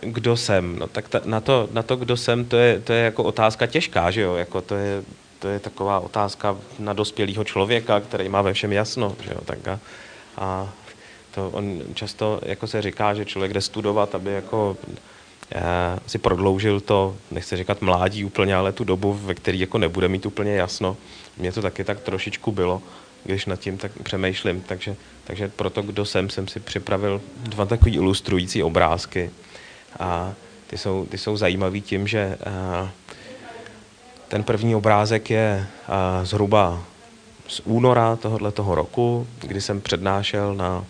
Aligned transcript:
kdo 0.00 0.36
jsem, 0.36 0.78
no 0.78 0.86
tak 0.86 1.08
ta, 1.08 1.20
na, 1.24 1.40
to, 1.40 1.68
na 1.72 1.82
to, 1.82 1.96
kdo 1.96 2.16
jsem, 2.16 2.44
to 2.44 2.56
je, 2.56 2.80
to 2.80 2.92
je 2.92 3.04
jako 3.04 3.24
otázka 3.24 3.66
těžká, 3.66 4.10
že 4.10 4.20
jo, 4.20 4.34
jako 4.34 4.60
to 4.60 4.74
je, 4.74 5.02
to 5.38 5.48
je 5.48 5.58
taková 5.58 6.00
otázka 6.00 6.56
na 6.78 6.92
dospělého 6.92 7.44
člověka, 7.44 8.00
který 8.00 8.28
má 8.28 8.42
ve 8.42 8.52
všem 8.52 8.72
jasno, 8.72 9.16
že 9.24 9.30
jo, 9.30 9.40
tak 9.44 9.68
a, 9.68 9.80
a 10.36 10.68
to 11.34 11.50
on 11.50 11.80
často 11.94 12.40
jako 12.42 12.66
se 12.66 12.82
říká, 12.82 13.14
že 13.14 13.24
člověk 13.24 13.52
jde 13.52 13.60
studovat, 13.60 14.14
aby 14.14 14.32
jako 14.32 14.76
eh, 15.54 15.62
si 16.06 16.18
prodloužil 16.18 16.80
to, 16.80 17.16
nechci 17.30 17.56
říkat 17.56 17.82
mládí 17.82 18.24
úplně, 18.24 18.54
ale 18.54 18.72
tu 18.72 18.84
dobu, 18.84 19.12
ve 19.12 19.34
které 19.34 19.58
jako 19.58 19.78
nebude 19.78 20.08
mít 20.08 20.26
úplně 20.26 20.54
jasno. 20.54 20.96
Mně 21.36 21.52
to 21.52 21.62
taky 21.62 21.84
tak 21.84 22.00
trošičku 22.00 22.52
bylo, 22.52 22.82
když 23.24 23.46
nad 23.46 23.60
tím 23.60 23.78
tak 23.78 23.92
přemýšlím. 24.02 24.60
Takže, 24.60 24.96
takže 25.24 25.48
proto, 25.48 25.82
kdo 25.82 26.04
jsem, 26.04 26.30
jsem 26.30 26.48
si 26.48 26.60
připravil 26.60 27.20
dva 27.36 27.66
takové 27.66 27.90
ilustrující 27.90 28.62
obrázky. 28.62 29.30
A 30.00 30.32
ty 30.66 30.78
jsou, 30.78 31.06
ty 31.06 31.18
jsou 31.18 31.36
zajímavý 31.36 31.80
tím, 31.80 32.06
že 32.08 32.38
a, 32.46 32.90
ten 34.28 34.42
první 34.44 34.74
obrázek 34.74 35.30
je 35.30 35.66
a, 35.88 36.24
zhruba 36.24 36.82
z 37.48 37.60
února 37.64 38.16
tohoto 38.16 38.74
roku, 38.74 39.26
kdy 39.40 39.60
jsem 39.60 39.80
přednášel 39.80 40.54
na 40.54 40.84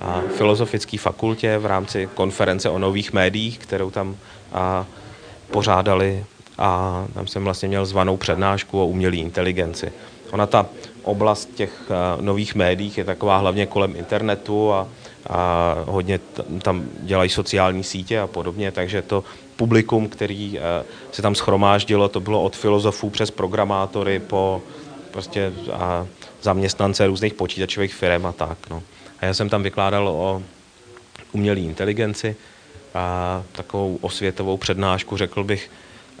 a, 0.00 0.20
filozofické 0.36 0.98
fakultě 0.98 1.58
v 1.58 1.66
rámci 1.66 2.08
konference 2.14 2.70
o 2.70 2.78
nových 2.78 3.12
médiích, 3.12 3.58
kterou 3.58 3.90
tam 3.90 4.16
pořádali 5.50 6.24
a 6.58 7.04
tam 7.14 7.26
jsem 7.26 7.44
vlastně 7.44 7.68
měl 7.68 7.86
zvanou 7.86 8.16
přednášku 8.16 8.82
o 8.82 8.86
umělé 8.86 9.16
inteligenci. 9.16 9.92
Ona 10.30 10.46
ta 10.46 10.66
oblast 11.02 11.54
těch 11.54 11.82
nových 12.20 12.54
médií 12.54 12.92
je 12.96 13.04
taková 13.04 13.38
hlavně 13.38 13.66
kolem 13.66 13.96
internetu 13.96 14.72
a, 14.72 14.88
a 15.30 15.74
hodně 15.86 16.20
tam 16.62 16.88
dělají 17.00 17.30
sociální 17.30 17.84
sítě 17.84 18.20
a 18.20 18.26
podobně, 18.26 18.72
takže 18.72 19.02
to 19.02 19.24
publikum, 19.56 20.08
který 20.08 20.58
uh, 20.58 20.64
se 21.12 21.22
tam 21.22 21.34
schromáždilo, 21.34 22.08
to 22.08 22.20
bylo 22.20 22.42
od 22.42 22.56
filozofů 22.56 23.10
přes 23.10 23.30
programátory 23.30 24.20
po 24.20 24.62
prostě 25.10 25.52
a 25.72 26.06
zaměstnance 26.42 27.06
různých 27.06 27.34
počítačových 27.34 27.94
firm 27.94 28.26
a 28.26 28.32
tak. 28.32 28.58
No. 28.70 28.82
A 29.20 29.26
já 29.26 29.34
jsem 29.34 29.48
tam 29.48 29.62
vykládal 29.62 30.08
o 30.08 30.42
umělé 31.32 31.60
inteligenci 31.60 32.36
a 32.94 33.42
takovou 33.52 33.98
osvětovou 34.00 34.56
přednášku, 34.56 35.16
řekl 35.16 35.44
bych, 35.44 35.70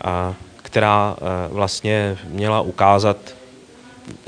a, 0.04 0.34
která 0.62 1.16
a, 1.16 1.16
vlastně 1.48 2.18
měla 2.28 2.60
ukázat 2.60 3.16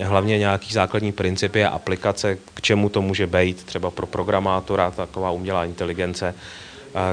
hlavně 0.03 0.39
nějaký 0.39 0.73
základní 0.73 1.13
principy 1.13 1.65
a 1.65 1.69
aplikace, 1.69 2.39
k 2.55 2.61
čemu 2.61 2.89
to 2.89 3.03
může 3.03 3.27
být, 3.27 3.65
třeba 3.65 3.91
pro 3.91 4.07
programátora 4.07 4.91
taková 4.91 5.31
umělá 5.31 5.65
inteligence, 5.65 6.35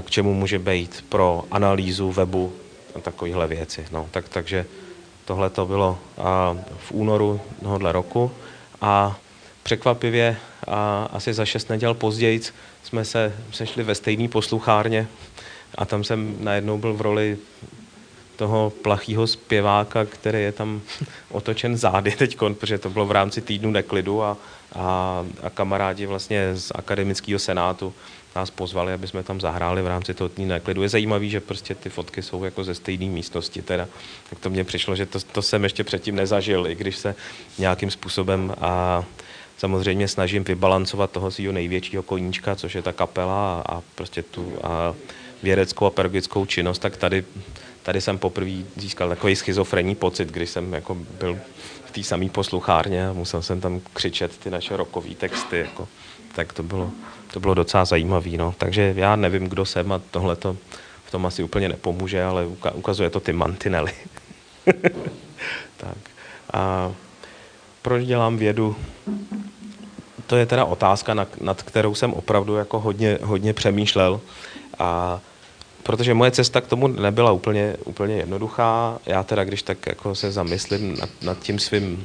k 0.02 0.10
čemu 0.10 0.34
může 0.34 0.60
být 0.60 1.06
pro 1.10 1.44
analýzu 1.52 2.12
webu 2.12 2.54
a 2.96 3.00
takovéhle 3.00 3.48
věci. 3.48 3.86
No, 3.92 4.08
tak, 4.12 4.30
takže 4.30 4.66
tohle 5.26 5.50
to 5.50 5.66
bylo 5.66 6.00
v 6.78 6.92
únoru 6.92 7.42
tohohle 7.64 7.92
roku 7.92 8.32
a 8.82 9.18
překvapivě 9.64 10.38
a 10.68 11.10
asi 11.14 11.34
za 11.34 11.46
šest 11.46 11.70
neděl 11.70 11.94
později 11.94 12.42
jsme 12.84 13.06
se 13.06 13.34
sešli 13.52 13.84
ve 13.84 13.96
stejné 13.96 14.28
posluchárně 14.28 15.08
a 15.76 15.86
tam 15.86 16.04
jsem 16.04 16.36
najednou 16.40 16.78
byl 16.78 16.94
v 16.94 17.02
roli 17.02 17.38
toho 18.36 18.73
plachého 18.81 19.28
zpěváka, 19.28 20.05
který 20.05 20.41
je 20.41 20.52
tam 20.52 20.81
otočen 21.31 21.78
zády 21.78 22.11
teď, 22.11 22.38
protože 22.38 22.78
to 22.78 22.89
bylo 22.89 23.05
v 23.05 23.11
rámci 23.11 23.41
týdnu 23.41 23.72
neklidu 23.72 24.23
a, 24.23 24.38
a, 24.75 25.25
a 25.44 25.50
kamarádi 25.50 26.05
vlastně 26.05 26.56
z 26.56 26.72
akademického 26.75 27.39
senátu 27.39 27.94
nás 28.36 28.50
pozvali, 28.52 28.94
aby 28.94 29.08
jsme 29.08 29.23
tam 29.23 29.41
zahráli 29.41 29.81
v 29.81 29.88
rámci 29.88 30.13
toho 30.13 30.30
týdnu 30.30 30.50
neklidu. 30.50 30.81
Je 30.81 30.89
zajímavý, 30.89 31.30
že 31.30 31.39
prostě 31.39 31.75
ty 31.75 31.89
fotky 31.89 32.22
jsou 32.22 32.44
jako 32.44 32.63
ze 32.63 32.75
stejné 32.75 33.06
místnosti 33.06 33.61
teda. 33.61 33.88
Tak 34.30 34.39
to 34.39 34.50
mně 34.50 34.63
přišlo, 34.63 34.95
že 34.95 35.06
to, 35.06 35.19
to 35.19 35.41
jsem 35.41 35.63
ještě 35.63 35.83
předtím 35.83 36.16
nezažil, 36.16 36.67
i 36.67 36.75
když 36.75 36.97
se 36.97 37.16
nějakým 37.58 37.91
způsobem 37.91 38.53
a 38.61 39.03
samozřejmě 39.57 40.07
snažím 40.07 40.44
vybalancovat 40.44 41.12
toho 41.12 41.31
svého 41.31 41.53
největšího 41.53 42.03
koníčka, 42.03 42.56
což 42.56 42.75
je 42.75 42.81
ta 42.81 42.91
kapela 42.91 43.62
a, 43.62 43.75
a 43.75 43.81
prostě 43.95 44.22
tu 44.22 44.53
a 44.63 44.94
vědeckou 45.44 45.85
a 45.85 45.90
pedagogickou 45.90 46.45
činnost, 46.45 46.79
tak 46.79 46.97
tady 46.97 47.25
tady 47.85 48.01
jsem 48.01 48.18
poprvé 48.18 48.51
získal 48.75 49.09
takový 49.09 49.35
schizofrenní 49.35 49.96
pocit, 49.96 50.31
když 50.31 50.50
jsem 50.50 50.73
jako 50.73 50.96
byl 50.96 51.40
v 51.85 51.91
té 51.91 52.03
samé 52.03 52.29
posluchárně 52.29 53.07
a 53.07 53.13
musel 53.13 53.41
jsem 53.41 53.62
tam 53.62 53.81
křičet 53.94 54.38
ty 54.38 54.50
naše 54.50 54.78
rokové 54.78 55.09
texty. 55.09 55.57
Jako, 55.57 55.88
tak 56.35 56.53
to 56.53 56.63
bylo, 56.63 56.91
to 57.34 57.40
bylo 57.40 57.53
docela 57.53 57.85
zajímavé. 57.85 58.29
No. 58.29 58.56
Takže 58.57 58.94
já 58.97 59.16
nevím, 59.16 59.47
kdo 59.47 59.66
jsem 59.66 59.91
a 59.91 60.01
tohle 60.12 60.35
to 60.35 60.57
v 61.06 61.12
tom 61.12 61.25
asi 61.25 61.44
úplně 61.44 61.69
nepomůže, 61.69 62.24
ale 62.24 62.47
ukazuje 62.74 63.09
to 63.09 63.19
ty 63.19 63.34
mantinely. 63.34 63.94
tak. 65.78 65.97
A 66.53 66.91
proč 67.81 68.06
dělám 68.06 68.38
vědu? 68.38 68.75
To 70.28 70.35
je 70.35 70.45
teda 70.45 70.66
otázka, 70.66 71.13
nad, 71.13 71.41
nad 71.41 71.63
kterou 71.63 71.95
jsem 71.95 72.13
opravdu 72.13 72.56
jako 72.56 72.79
hodně, 72.79 73.19
hodně 73.22 73.53
přemýšlel. 73.53 74.22
A 74.79 75.19
protože 75.85 76.13
moje 76.13 76.31
cesta 76.31 76.62
k 76.62 76.68
tomu 76.68 76.88
nebyla 76.88 77.31
úplně, 77.31 77.75
úplně 77.85 78.16
jednoduchá. 78.16 79.00
Já 79.06 79.23
teda, 79.23 79.44
když 79.44 79.62
tak 79.62 79.88
jako 79.88 80.16
se 80.16 80.31
zamyslím 80.31 80.97
nad, 81.00 81.09
nad 81.22 81.40
tím 81.40 81.59
svým 81.59 82.03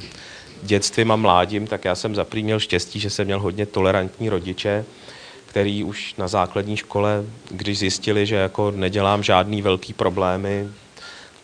dětstvím 0.63 1.11
a 1.11 1.15
mládím, 1.15 1.67
tak 1.67 1.85
já 1.85 1.95
jsem 1.95 2.15
zaprý 2.15 2.43
měl 2.43 2.59
štěstí, 2.59 2.99
že 2.99 3.09
jsem 3.09 3.25
měl 3.25 3.39
hodně 3.39 3.65
tolerantní 3.65 4.29
rodiče, 4.29 4.85
který 5.45 5.83
už 5.83 6.15
na 6.17 6.27
základní 6.27 6.77
škole, 6.77 7.23
když 7.51 7.79
zjistili, 7.79 8.25
že 8.25 8.35
jako 8.35 8.71
nedělám 8.71 9.23
žádný 9.23 9.61
velký 9.61 9.93
problémy, 9.93 10.67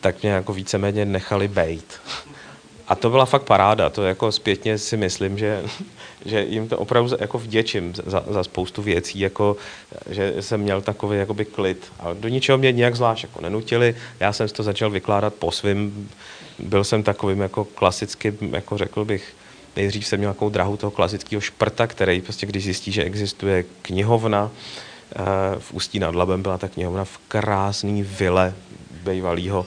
tak 0.01 0.21
mě 0.21 0.31
jako 0.31 0.53
víceméně 0.53 1.05
nechali 1.05 1.47
bejt. 1.47 2.01
A 2.87 2.95
to 2.95 3.09
byla 3.09 3.25
fakt 3.25 3.43
paráda, 3.43 3.89
to 3.89 4.03
jako 4.03 4.31
zpětně 4.31 4.77
si 4.77 4.97
myslím, 4.97 5.37
že 5.37 5.63
že 6.27 6.43
jim 6.43 6.67
to 6.67 6.77
opravdu 6.77 7.11
jako 7.19 7.37
vděčím 7.37 7.93
za, 8.05 8.23
za 8.27 8.43
spoustu 8.43 8.81
věcí, 8.81 9.19
jako, 9.19 9.57
že 10.09 10.33
jsem 10.39 10.61
měl 10.61 10.81
takový 10.81 11.17
jakoby 11.17 11.45
klid. 11.45 11.91
A 11.99 12.13
do 12.13 12.27
ničeho 12.27 12.57
mě 12.57 12.71
nějak 12.71 12.95
zvlášť 12.95 13.23
jako 13.23 13.41
nenutili, 13.41 13.95
já 14.19 14.33
jsem 14.33 14.47
si 14.47 14.53
to 14.53 14.63
začal 14.63 14.89
vykládat 14.89 15.33
po 15.33 15.51
svým, 15.51 16.09
byl 16.59 16.83
jsem 16.83 17.03
takovým 17.03 17.41
jako 17.41 17.65
klasickým, 17.65 18.37
jako 18.51 18.77
řekl 18.77 19.05
bych, 19.05 19.35
nejdřív 19.75 20.07
jsem 20.07 20.19
měl 20.19 20.33
takovou 20.33 20.49
drahu 20.49 20.77
toho 20.77 20.91
klasického 20.91 21.41
šprta, 21.41 21.87
který 21.87 22.21
prostě 22.21 22.45
když 22.45 22.63
zjistí, 22.63 22.91
že 22.91 23.03
existuje 23.03 23.65
knihovna, 23.81 24.51
eh, 25.15 25.19
v 25.59 25.73
Ústí 25.73 25.99
nad 25.99 26.15
Labem 26.15 26.41
byla 26.41 26.57
ta 26.57 26.67
knihovna 26.67 27.05
v 27.05 27.17
krásný 27.27 28.03
vile 28.03 28.53
bývalého 29.03 29.65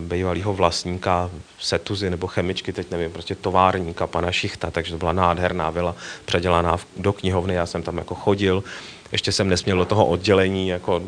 bývalého 0.00 0.54
vlastníka 0.54 1.30
Setuzy 1.58 2.10
nebo 2.10 2.26
chemičky, 2.26 2.72
teď 2.72 2.90
nevím, 2.90 3.12
prostě 3.12 3.34
továrníka 3.34 4.06
pana 4.06 4.32
Šichta, 4.32 4.70
takže 4.70 4.92
to 4.92 4.98
byla 4.98 5.12
nádherná 5.12 5.70
vila, 5.70 5.94
předělaná 6.24 6.76
do 6.96 7.12
knihovny, 7.12 7.54
já 7.54 7.66
jsem 7.66 7.82
tam 7.82 7.98
jako 7.98 8.14
chodil, 8.14 8.64
ještě 9.12 9.32
jsem 9.32 9.48
nesměl 9.48 9.76
do 9.76 9.84
toho 9.84 10.06
oddělení 10.06 10.68
jako 10.68 11.02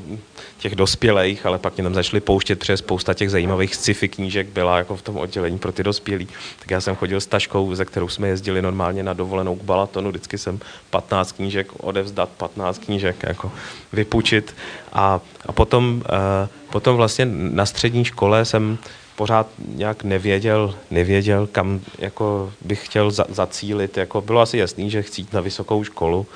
těch 0.59 0.75
dospělých, 0.75 1.47
ale 1.47 1.59
pak 1.59 1.77
mě 1.77 1.85
tam 1.85 1.95
začali 1.95 2.21
pouštět, 2.21 2.59
přes 2.59 2.79
spousta 2.79 3.15
těch 3.15 3.31
zajímavých 3.31 3.75
sci-fi 3.75 4.09
knížek 4.09 4.47
byla 4.47 4.79
jako 4.79 4.97
v 4.97 5.03
tom 5.03 5.17
oddělení 5.17 5.59
pro 5.59 5.73
ty 5.73 5.83
dospělí. 5.83 6.29
Tak 6.59 6.71
já 6.71 6.81
jsem 6.81 6.97
chodil 6.97 7.21
s 7.21 7.27
taškou, 7.27 7.75
ze 7.75 7.85
kterou 7.85 8.09
jsme 8.09 8.29
jezdili 8.29 8.63
normálně 8.63 9.03
na 9.03 9.13
dovolenou 9.13 9.57
k 9.57 9.63
Balatonu, 9.63 10.11
vždycky 10.11 10.39
jsem 10.39 10.61
15 10.91 11.33
knížek 11.33 11.69
odevzdat, 11.81 12.29
15 12.29 12.79
knížek 12.79 13.23
jako 13.23 13.53
vypůjčit 13.93 14.55
a, 14.93 15.21
a 15.47 15.53
potom, 15.53 15.95
uh, 15.95 16.49
potom 16.71 16.97
vlastně 16.97 17.27
na 17.31 17.67
střední 17.67 18.05
škole 18.05 18.45
jsem 18.45 18.79
pořád 19.17 19.47
nějak 19.69 20.05
nevěděl, 20.05 20.75
nevěděl 20.91 21.49
kam 21.53 21.81
jako 21.99 22.53
bych 22.65 22.87
chtěl 22.87 23.11
za, 23.11 23.25
zacílit. 23.29 23.97
Jako 23.97 24.21
bylo 24.21 24.41
asi 24.41 24.59
jasný, 24.59 24.91
že 24.91 25.03
chci 25.03 25.21
jít 25.21 25.33
na 25.33 25.41
vysokou 25.41 25.85
školu, 25.85 26.27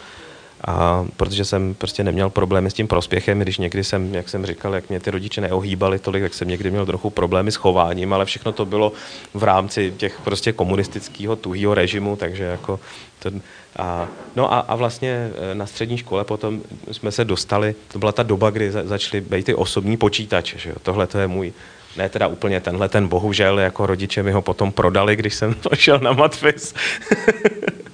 a 0.66 1.04
protože 1.16 1.44
jsem 1.44 1.74
prostě 1.74 2.04
neměl 2.04 2.30
problémy 2.30 2.70
s 2.70 2.74
tím 2.74 2.88
prospěchem, 2.88 3.38
když 3.38 3.58
někdy 3.58 3.84
jsem, 3.84 4.14
jak 4.14 4.28
jsem 4.28 4.46
říkal, 4.46 4.74
jak 4.74 4.88
mě 4.88 5.00
ty 5.00 5.10
rodiče 5.10 5.40
neohýbali 5.40 5.98
tolik, 5.98 6.22
tak 6.22 6.34
jsem 6.34 6.48
někdy 6.48 6.70
měl 6.70 6.86
trochu 6.86 7.10
problémy 7.10 7.52
s 7.52 7.56
chováním, 7.56 8.12
ale 8.12 8.24
všechno 8.24 8.52
to 8.52 8.66
bylo 8.66 8.92
v 9.34 9.42
rámci 9.42 9.94
těch 9.96 10.20
prostě 10.24 10.52
komunistického 10.52 11.36
tuhýho 11.36 11.74
režimu, 11.74 12.16
takže 12.16 12.44
jako 12.44 12.80
to, 13.18 13.30
a, 13.76 14.08
no 14.36 14.52
a, 14.52 14.58
a 14.58 14.76
vlastně 14.76 15.30
e, 15.52 15.54
na 15.54 15.66
střední 15.66 15.98
škole 15.98 16.24
potom 16.24 16.62
jsme 16.92 17.12
se 17.12 17.24
dostali, 17.24 17.74
to 17.92 17.98
byla 17.98 18.12
ta 18.12 18.22
doba, 18.22 18.50
kdy 18.50 18.72
za, 18.72 18.84
začaly 18.84 19.20
být 19.20 19.46
ty 19.46 19.54
osobní 19.54 19.96
počítače, 19.96 20.58
že 20.58 20.70
jo? 20.70 20.76
tohle 20.82 21.06
to 21.06 21.18
je 21.18 21.26
můj 21.26 21.52
ne 21.96 22.08
teda 22.08 22.26
úplně 22.26 22.60
tenhle, 22.60 22.88
ten 22.88 23.08
bohužel, 23.08 23.58
jako 23.58 23.86
rodiče 23.86 24.22
mi 24.22 24.32
ho 24.32 24.42
potom 24.42 24.72
prodali, 24.72 25.16
když 25.16 25.34
jsem 25.34 25.54
šel 25.74 25.98
na 25.98 26.12
matfis. 26.12 26.74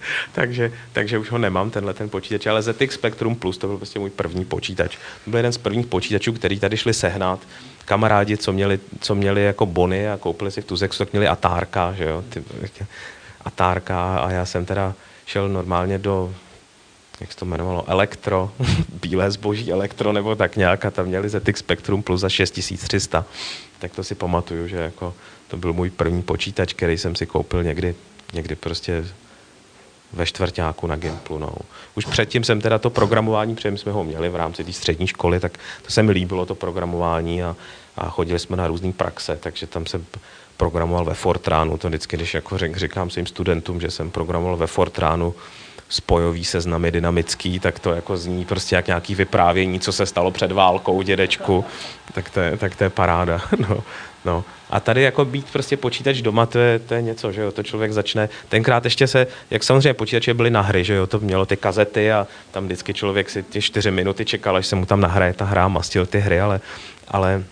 takže, 0.32 0.72
takže 0.93 1.19
už 1.19 1.31
ho 1.31 1.38
nemám, 1.38 1.70
tenhle 1.70 1.94
ten 1.94 2.08
počítač, 2.08 2.46
ale 2.46 2.62
ZX 2.62 2.94
Spectrum 2.94 3.37
Plus, 3.37 3.58
to 3.58 3.66
byl 3.66 3.76
prostě 3.76 3.99
můj 3.99 4.10
první 4.10 4.44
počítač. 4.44 4.96
To 5.25 5.31
byl 5.31 5.38
jeden 5.38 5.52
z 5.52 5.58
prvních 5.58 5.87
počítačů, 5.87 6.32
který 6.32 6.60
tady 6.60 6.76
šli 6.76 6.94
sehnat. 6.94 7.40
Kamarádi, 7.84 8.37
co 8.37 8.52
měli, 8.52 8.81
co 9.00 9.14
měli 9.14 9.44
jako 9.44 9.66
bony 9.66 10.10
a 10.10 10.16
koupili 10.16 10.50
si 10.50 10.62
v 10.62 10.64
Tuzexu, 10.64 10.99
tak 10.99 11.12
měli 11.12 11.28
Atárka, 11.28 11.93
že 11.93 12.04
jo, 12.04 12.25
ty, 12.28 12.44
Atárka 13.44 14.19
a 14.19 14.31
já 14.31 14.46
jsem 14.46 14.64
teda 14.64 14.94
šel 15.26 15.49
normálně 15.49 15.99
do 15.99 16.34
jak 17.20 17.32
se 17.32 17.38
to 17.38 17.44
jmenovalo, 17.44 17.84
elektro, 17.90 18.52
bílé 19.02 19.31
zboží 19.31 19.72
elektro, 19.72 20.12
nebo 20.12 20.37
tak 20.37 20.56
nějak, 20.56 20.84
a 20.84 20.90
tam 20.90 21.06
měli 21.06 21.28
ZX 21.28 21.58
Spectrum 21.58 22.02
Plus 22.02 22.20
za 22.20 22.28
6300. 22.28 23.25
Tak 23.78 23.93
to 23.93 24.04
si 24.04 24.14
pamatuju, 24.14 24.69
že 24.69 24.76
jako 24.76 25.14
to 25.49 25.56
byl 25.56 25.72
můj 25.72 25.90
první 25.90 26.22
počítač, 26.22 26.72
který 26.72 26.99
jsem 26.99 27.16
si 27.16 27.26
koupil 27.26 27.64
někdy, 27.64 27.94
někdy 28.32 28.56
prostě 28.56 29.04
ve 30.12 30.26
čtvrtáku 30.26 30.87
na 30.87 30.97
Gimplu. 30.97 31.38
No. 31.38 31.53
Už 31.94 32.05
předtím 32.05 32.44
jsem 32.44 32.61
teda 32.61 32.79
to 32.79 32.91
programování, 32.91 33.55
protože 33.55 33.76
jsme 33.76 33.93
ho 33.93 34.05
měli 34.05 34.29
v 34.29 34.37
rámci 34.37 34.64
té 34.64 34.73
střední 34.73 35.06
školy, 35.06 35.41
tak 35.41 35.59
to 35.82 35.91
se 35.91 36.03
mi 36.03 36.12
líbilo, 36.12 36.47
to 36.47 36.55
programování 36.55 37.43
a, 37.43 37.56
a 37.97 38.09
chodili 38.09 38.38
jsme 38.38 38.56
na 38.56 38.67
různé 38.67 38.93
praxe, 38.93 39.38
takže 39.41 39.67
tam 39.67 39.87
jsem 39.87 40.06
programoval 40.56 41.05
ve 41.05 41.14
Fortránu, 41.14 41.79
to 41.79 41.88
vždycky, 41.88 42.17
když 42.17 42.35
jako 42.35 42.59
říkám 42.59 43.11
svým 43.11 43.26
studentům, 43.26 43.81
že 43.81 43.91
jsem 43.91 44.11
programoval 44.11 44.56
ve 44.56 44.67
Fortránu 44.67 45.35
spojový 45.92 46.44
seznamy 46.44 46.90
dynamický, 46.90 47.58
tak 47.58 47.78
to 47.78 47.92
jako 47.94 48.16
zní 48.16 48.44
prostě 48.44 48.76
jak 48.76 48.86
nějaký 48.86 49.14
vyprávění, 49.14 49.80
co 49.80 49.92
se 49.92 50.06
stalo 50.06 50.30
před 50.30 50.52
válkou 50.52 51.02
dědečku, 51.02 51.64
tak 52.14 52.30
to 52.30 52.40
je, 52.40 52.56
tak 52.56 52.76
to 52.76 52.84
je 52.84 52.90
paráda. 52.90 53.40
No, 53.68 53.84
no. 54.24 54.44
A 54.70 54.80
tady 54.80 55.02
jako 55.02 55.24
být 55.24 55.52
prostě 55.52 55.76
počítač 55.76 56.22
doma, 56.22 56.46
to 56.46 56.58
je, 56.58 56.78
to 56.78 56.94
je 56.94 57.02
něco, 57.02 57.32
že 57.32 57.40
jo, 57.40 57.52
to 57.52 57.62
člověk 57.62 57.92
začne, 57.92 58.28
tenkrát 58.48 58.84
ještě 58.84 59.06
se, 59.06 59.26
jak 59.50 59.64
samozřejmě 59.64 59.94
počítače 59.94 60.34
byly 60.34 60.50
na 60.50 60.60
hry, 60.60 60.84
že 60.84 60.94
jo, 60.94 61.06
to 61.06 61.18
mělo 61.18 61.46
ty 61.46 61.56
kazety 61.56 62.12
a 62.12 62.26
tam 62.50 62.64
vždycky 62.64 62.94
člověk 62.94 63.30
si 63.30 63.42
ty 63.42 63.62
čtyři 63.62 63.90
minuty 63.90 64.24
čekal, 64.24 64.56
až 64.56 64.66
se 64.66 64.76
mu 64.76 64.86
tam 64.86 65.00
nahraje 65.00 65.32
ta 65.32 65.44
hra, 65.44 65.68
mastil 65.68 66.06
ty 66.06 66.20
hry, 66.20 66.40
ale, 66.40 66.60
ale 67.08 67.44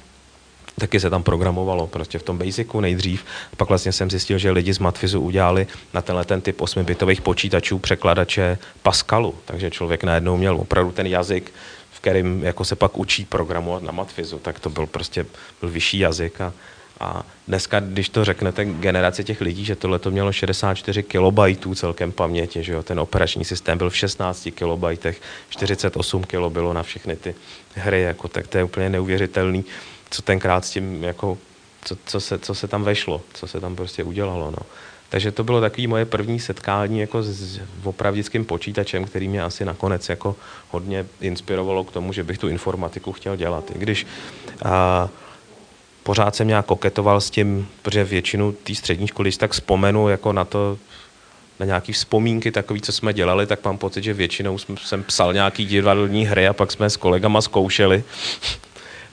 taky 0.80 1.00
se 1.00 1.10
tam 1.10 1.22
programovalo 1.22 1.86
prostě 1.86 2.18
v 2.18 2.22
tom 2.22 2.38
Basicu 2.38 2.80
nejdřív. 2.80 3.24
Pak 3.56 3.68
vlastně 3.68 3.92
jsem 3.92 4.10
zjistil, 4.10 4.38
že 4.38 4.50
lidi 4.50 4.72
z 4.72 4.78
Matfizu 4.78 5.20
udělali 5.20 5.66
na 5.94 6.02
tenhle 6.02 6.24
ten 6.24 6.40
typ 6.40 6.60
8-bitových 6.60 7.20
počítačů 7.20 7.78
překladače 7.78 8.58
Pascalu, 8.82 9.34
takže 9.44 9.70
člověk 9.70 10.04
najednou 10.04 10.36
měl 10.36 10.56
opravdu 10.56 10.92
ten 10.92 11.06
jazyk, 11.06 11.52
v 11.90 12.00
kterým 12.00 12.44
jako 12.44 12.64
se 12.64 12.76
pak 12.76 12.98
učí 12.98 13.24
programovat 13.24 13.82
na 13.82 13.92
Matfizu, 13.92 14.38
tak 14.38 14.60
to 14.60 14.70
byl 14.70 14.86
prostě 14.86 15.26
byl 15.60 15.70
vyšší 15.70 15.98
jazyk 15.98 16.40
a, 16.40 16.52
a 17.00 17.22
dneska, 17.48 17.80
když 17.80 18.08
to 18.08 18.24
řeknete 18.24 18.64
generaci 18.64 19.24
těch 19.24 19.40
lidí, 19.40 19.64
že 19.64 19.76
tohle 19.76 19.98
to 19.98 20.10
mělo 20.10 20.32
64 20.32 21.02
kilobajtů 21.02 21.74
celkem 21.74 22.12
paměti, 22.12 22.62
že 22.62 22.72
jo, 22.72 22.82
ten 22.82 23.00
operační 23.00 23.44
systém 23.44 23.78
byl 23.78 23.90
v 23.90 23.96
16 23.96 24.48
kilobajtech, 24.54 25.20
48 25.48 26.24
kilo 26.24 26.50
bylo 26.50 26.72
na 26.72 26.82
všechny 26.82 27.16
ty 27.16 27.34
hry, 27.74 28.02
jako, 28.02 28.28
tak 28.28 28.46
to 28.46 28.58
je 28.58 28.64
úplně 28.64 28.90
neuvěřitelný 28.90 29.64
co 30.10 30.22
tenkrát 30.22 30.64
s 30.64 30.70
tím, 30.70 31.04
jako, 31.04 31.38
co, 31.84 31.96
co, 32.06 32.20
se, 32.20 32.38
co 32.38 32.54
se 32.54 32.68
tam 32.68 32.84
vešlo, 32.84 33.20
co 33.32 33.46
se 33.46 33.60
tam 33.60 33.76
prostě 33.76 34.04
udělalo. 34.04 34.50
No. 34.50 34.66
Takže 35.08 35.32
to 35.32 35.44
bylo 35.44 35.60
takové 35.60 35.86
moje 35.86 36.04
první 36.04 36.40
setkání 36.40 37.00
jako 37.00 37.22
s 37.22 37.60
opravdickým 37.84 38.44
počítačem, 38.44 39.04
který 39.04 39.28
mě 39.28 39.42
asi 39.42 39.64
nakonec 39.64 40.08
jako 40.08 40.36
hodně 40.70 41.06
inspirovalo 41.20 41.84
k 41.84 41.92
tomu, 41.92 42.12
že 42.12 42.24
bych 42.24 42.38
tu 42.38 42.48
informatiku 42.48 43.12
chtěl 43.12 43.36
dělat. 43.36 43.70
I 43.76 43.78
když 43.78 44.06
a, 44.64 45.08
pořád 46.02 46.36
jsem 46.36 46.48
nějak 46.48 46.66
koketoval 46.66 47.20
s 47.20 47.30
tím, 47.30 47.68
protože 47.82 48.04
většinu 48.04 48.52
té 48.52 48.74
střední 48.74 49.06
školy, 49.06 49.32
tak 49.32 49.50
vzpomenu 49.50 50.08
jako 50.08 50.32
na 50.32 50.44
to, 50.44 50.78
na 51.60 51.66
nějaké 51.66 51.92
vzpomínky 51.92 52.50
takový, 52.50 52.80
co 52.80 52.92
jsme 52.92 53.12
dělali, 53.12 53.46
tak 53.46 53.64
mám 53.64 53.78
pocit, 53.78 54.04
že 54.04 54.14
většinou 54.14 54.58
jsem, 54.58 54.76
jsem 54.76 55.04
psal 55.04 55.32
nějaký 55.32 55.66
divadelní 55.66 56.26
hry 56.26 56.48
a 56.48 56.52
pak 56.52 56.72
jsme 56.72 56.90
s 56.90 56.96
kolegama 56.96 57.40
zkoušeli 57.40 58.04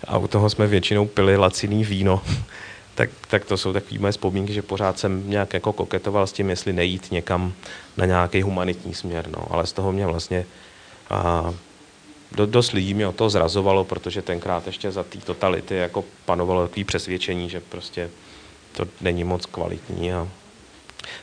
a 0.08 0.18
u 0.18 0.28
toho 0.28 0.50
jsme 0.50 0.68
většinou 0.68 1.06
pili 1.06 1.38
laciný 1.38 1.84
víno. 1.84 2.22
tak, 2.96 3.10
tak 3.28 3.46
to 3.46 3.58
jsou 3.58 3.74
takové 3.74 4.00
moje 4.00 4.12
vzpomínky, 4.12 4.54
že 4.54 4.62
pořád 4.62 5.00
jsem 5.00 5.30
nějak 5.30 5.54
jako 5.54 5.74
koketoval 5.74 6.28
s 6.28 6.34
tím, 6.34 6.50
jestli 6.50 6.74
nejít 6.74 7.12
někam 7.12 7.54
na 7.98 8.06
nějaký 8.06 8.42
humanitní 8.42 8.94
směr. 8.94 9.30
No. 9.30 9.48
Ale 9.50 9.68
z 9.68 9.74
toho 9.74 9.92
mě 9.92 10.06
vlastně 10.06 10.46
a, 11.10 11.54
do, 12.32 12.46
dost 12.46 12.72
lidí 12.72 12.94
mě 12.94 13.08
o 13.08 13.12
to 13.12 13.30
zrazovalo, 13.30 13.84
protože 13.84 14.22
tenkrát 14.22 14.68
ještě 14.68 14.92
za 14.92 15.04
té 15.04 15.18
totality 15.18 15.76
jako 15.76 16.04
panovalo 16.26 16.68
takové 16.68 16.84
přesvědčení, 16.84 17.50
že 17.50 17.60
prostě 17.60 18.10
to 18.72 18.88
není 19.02 19.24
moc 19.24 19.46
kvalitní 19.46 20.14
a 20.14 20.28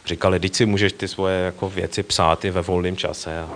říkali, 0.07 0.41
teď 0.41 0.55
si 0.55 0.67
můžeš 0.67 0.93
ty 0.93 1.09
svoje 1.09 1.41
jako 1.41 1.71
věci 1.71 2.03
psát 2.03 2.45
i 2.45 2.51
ve 2.51 2.63
volném 2.63 2.97
čase 2.97 3.41
a 3.41 3.49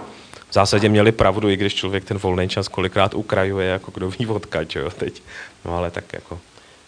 v 0.50 0.52
zásadě 0.52 0.88
měli 0.88 1.12
pravdu, 1.12 1.48
i 1.48 1.56
když 1.56 1.74
člověk 1.74 2.04
ten 2.04 2.18
volný 2.18 2.48
čas 2.48 2.68
kolikrát 2.68 3.14
ukrajuje, 3.14 3.68
jako 3.68 3.90
kdo 3.94 4.10
ví 4.10 4.26
odkaď, 4.26 4.76
jo, 4.76 4.90
teď. 4.90 5.22
No 5.64 5.76
ale 5.76 5.90
tak 5.90 6.12
jako 6.12 6.40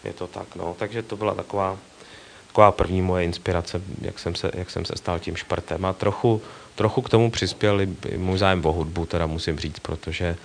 je 0.04 0.12
to 0.12 0.26
tak, 0.26 0.56
no. 0.56 0.76
Takže 0.78 1.02
to 1.02 1.16
byla 1.16 1.34
taková, 1.34 1.78
taková 2.46 2.72
první 2.72 3.02
moje 3.02 3.24
inspirace, 3.24 3.82
jak 4.00 4.18
jsem 4.18 4.34
se, 4.34 4.50
jak 4.54 4.70
jsem 4.70 4.84
se 4.84 4.92
stal 4.96 5.18
tím 5.18 5.36
šprtem. 5.36 5.84
A 5.84 5.92
trochu, 5.92 6.42
trochu 6.74 7.02
k 7.02 7.08
tomu 7.08 7.30
přispěl 7.30 7.80
i 7.80 7.88
můj 8.16 8.38
zájem 8.38 8.66
o 8.66 8.72
hudbu, 8.72 9.06
teda 9.06 9.26
musím 9.26 9.58
říct, 9.58 9.78
protože, 9.78 10.36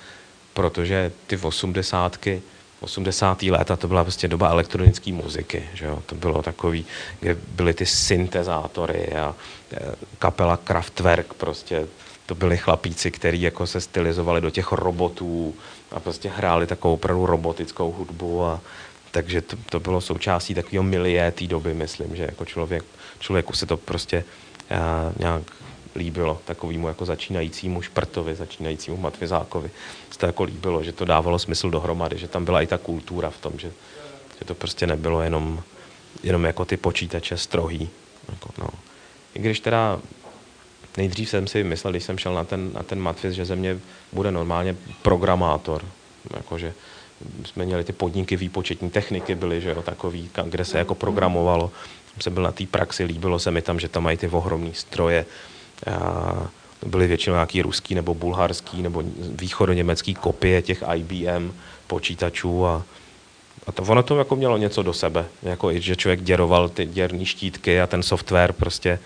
protože 0.53 1.11
ty 1.27 1.37
osmdesátky, 1.37 2.41
80. 2.79 3.43
léta 3.43 3.75
to 3.75 3.87
byla 3.87 4.03
prostě 4.03 4.27
doba 4.27 4.49
elektronické 4.49 5.11
muziky, 5.11 5.63
že 5.73 5.85
jo? 5.85 6.03
to 6.05 6.15
bylo 6.15 6.41
takový, 6.41 6.85
kde 7.19 7.35
byly 7.35 7.73
ty 7.73 7.85
syntezátory 7.85 9.07
a 9.13 9.35
e, 9.71 9.95
kapela 10.19 10.57
Kraftwerk 10.57 11.33
prostě 11.33 11.87
to 12.25 12.35
byli 12.35 12.57
chlapíci, 12.57 13.11
kteří 13.11 13.41
jako 13.41 13.67
se 13.67 13.81
stylizovali 13.81 14.41
do 14.41 14.49
těch 14.49 14.71
robotů 14.71 15.55
a 15.91 15.99
prostě 15.99 16.29
hráli 16.29 16.67
takovou 16.67 16.93
opravdu 16.93 17.25
robotickou 17.25 17.91
hudbu 17.91 18.43
a 18.43 18.61
takže 19.11 19.41
to, 19.41 19.57
to 19.69 19.79
bylo 19.79 20.01
součástí 20.01 20.53
takového 20.53 20.83
milie 20.83 21.31
té 21.31 21.47
doby, 21.47 21.73
myslím, 21.73 22.15
že 22.15 22.23
jako 22.23 22.45
člověk, 22.45 22.83
člověku 23.19 23.53
se 23.53 23.65
to 23.65 23.77
prostě 23.77 24.23
a, 24.69 25.11
nějak 25.19 25.43
líbilo, 25.95 26.41
takovýmu 26.45 26.87
jako 26.87 27.05
začínajícímu 27.05 27.81
šprtovi, 27.81 28.35
začínajícímu 28.35 28.97
matvizákovi. 28.97 29.71
Se 30.11 30.19
to 30.19 30.25
jako 30.25 30.43
líbilo, 30.43 30.83
že 30.83 30.91
to 30.91 31.05
dávalo 31.05 31.39
smysl 31.39 31.69
dohromady, 31.69 32.17
že 32.17 32.27
tam 32.27 32.45
byla 32.45 32.61
i 32.61 32.67
ta 32.67 32.77
kultura 32.77 33.29
v 33.29 33.37
tom, 33.37 33.53
že, 33.57 33.71
že 34.39 34.45
to 34.45 34.55
prostě 34.55 34.87
nebylo 34.87 35.21
jenom, 35.21 35.63
jenom 36.23 36.45
jako 36.45 36.65
ty 36.65 36.77
počítače 36.77 37.37
strohý. 37.37 37.89
Jako, 38.29 38.49
no. 38.57 38.67
I 39.35 39.39
když 39.39 39.59
teda 39.59 39.99
nejdřív 40.97 41.29
jsem 41.29 41.47
si 41.47 41.63
myslel, 41.63 41.93
když 41.93 42.03
jsem 42.03 42.17
šel 42.17 42.33
na 42.33 42.43
ten, 42.43 42.73
na 42.73 42.83
ten 42.83 42.99
matfiz, 42.99 43.33
že 43.33 43.45
ze 43.45 43.55
mě 43.55 43.79
bude 44.13 44.31
normálně 44.31 44.75
programátor. 45.01 45.85
Jakože 46.37 46.73
jsme 47.45 47.65
měli 47.65 47.83
ty 47.83 47.93
podniky 47.93 48.35
výpočetní 48.35 48.89
techniky, 48.89 49.35
byly, 49.35 49.61
že 49.61 49.69
jo, 49.69 49.81
takový, 49.81 50.29
kde 50.45 50.65
se 50.65 50.77
jako 50.77 50.95
programovalo. 50.95 51.71
Jsem 52.19 52.33
byl 52.33 52.43
na 52.43 52.51
té 52.51 52.65
praxi, 52.65 53.03
líbilo 53.03 53.39
se 53.39 53.51
mi 53.51 53.61
tam, 53.61 53.79
že 53.79 53.87
tam 53.87 54.03
mají 54.03 54.17
ty 54.17 54.27
ohromné 54.27 54.73
stroje. 54.73 55.25
A 55.91 56.49
byly 56.85 57.07
většinou 57.07 57.35
nějaký 57.35 57.61
ruský 57.61 57.95
nebo 57.95 58.13
bulharský 58.13 58.81
nebo 58.81 59.03
východoněmecký 59.19 60.13
kopie 60.13 60.61
těch 60.61 60.83
IBM 60.95 61.53
počítačů 61.87 62.65
a, 62.65 62.83
a 63.67 63.71
to, 63.71 63.83
ono 63.83 64.03
to 64.03 64.17
jako 64.17 64.35
mělo 64.35 64.57
něco 64.57 64.83
do 64.83 64.93
sebe, 64.93 65.25
jako 65.43 65.71
i, 65.71 65.81
že 65.81 65.95
člověk 65.95 66.21
děroval 66.21 66.69
ty 66.69 66.85
děrní 66.85 67.25
štítky 67.25 67.81
a 67.81 67.87
ten 67.87 68.03
software 68.03 68.53
prostě 68.53 68.99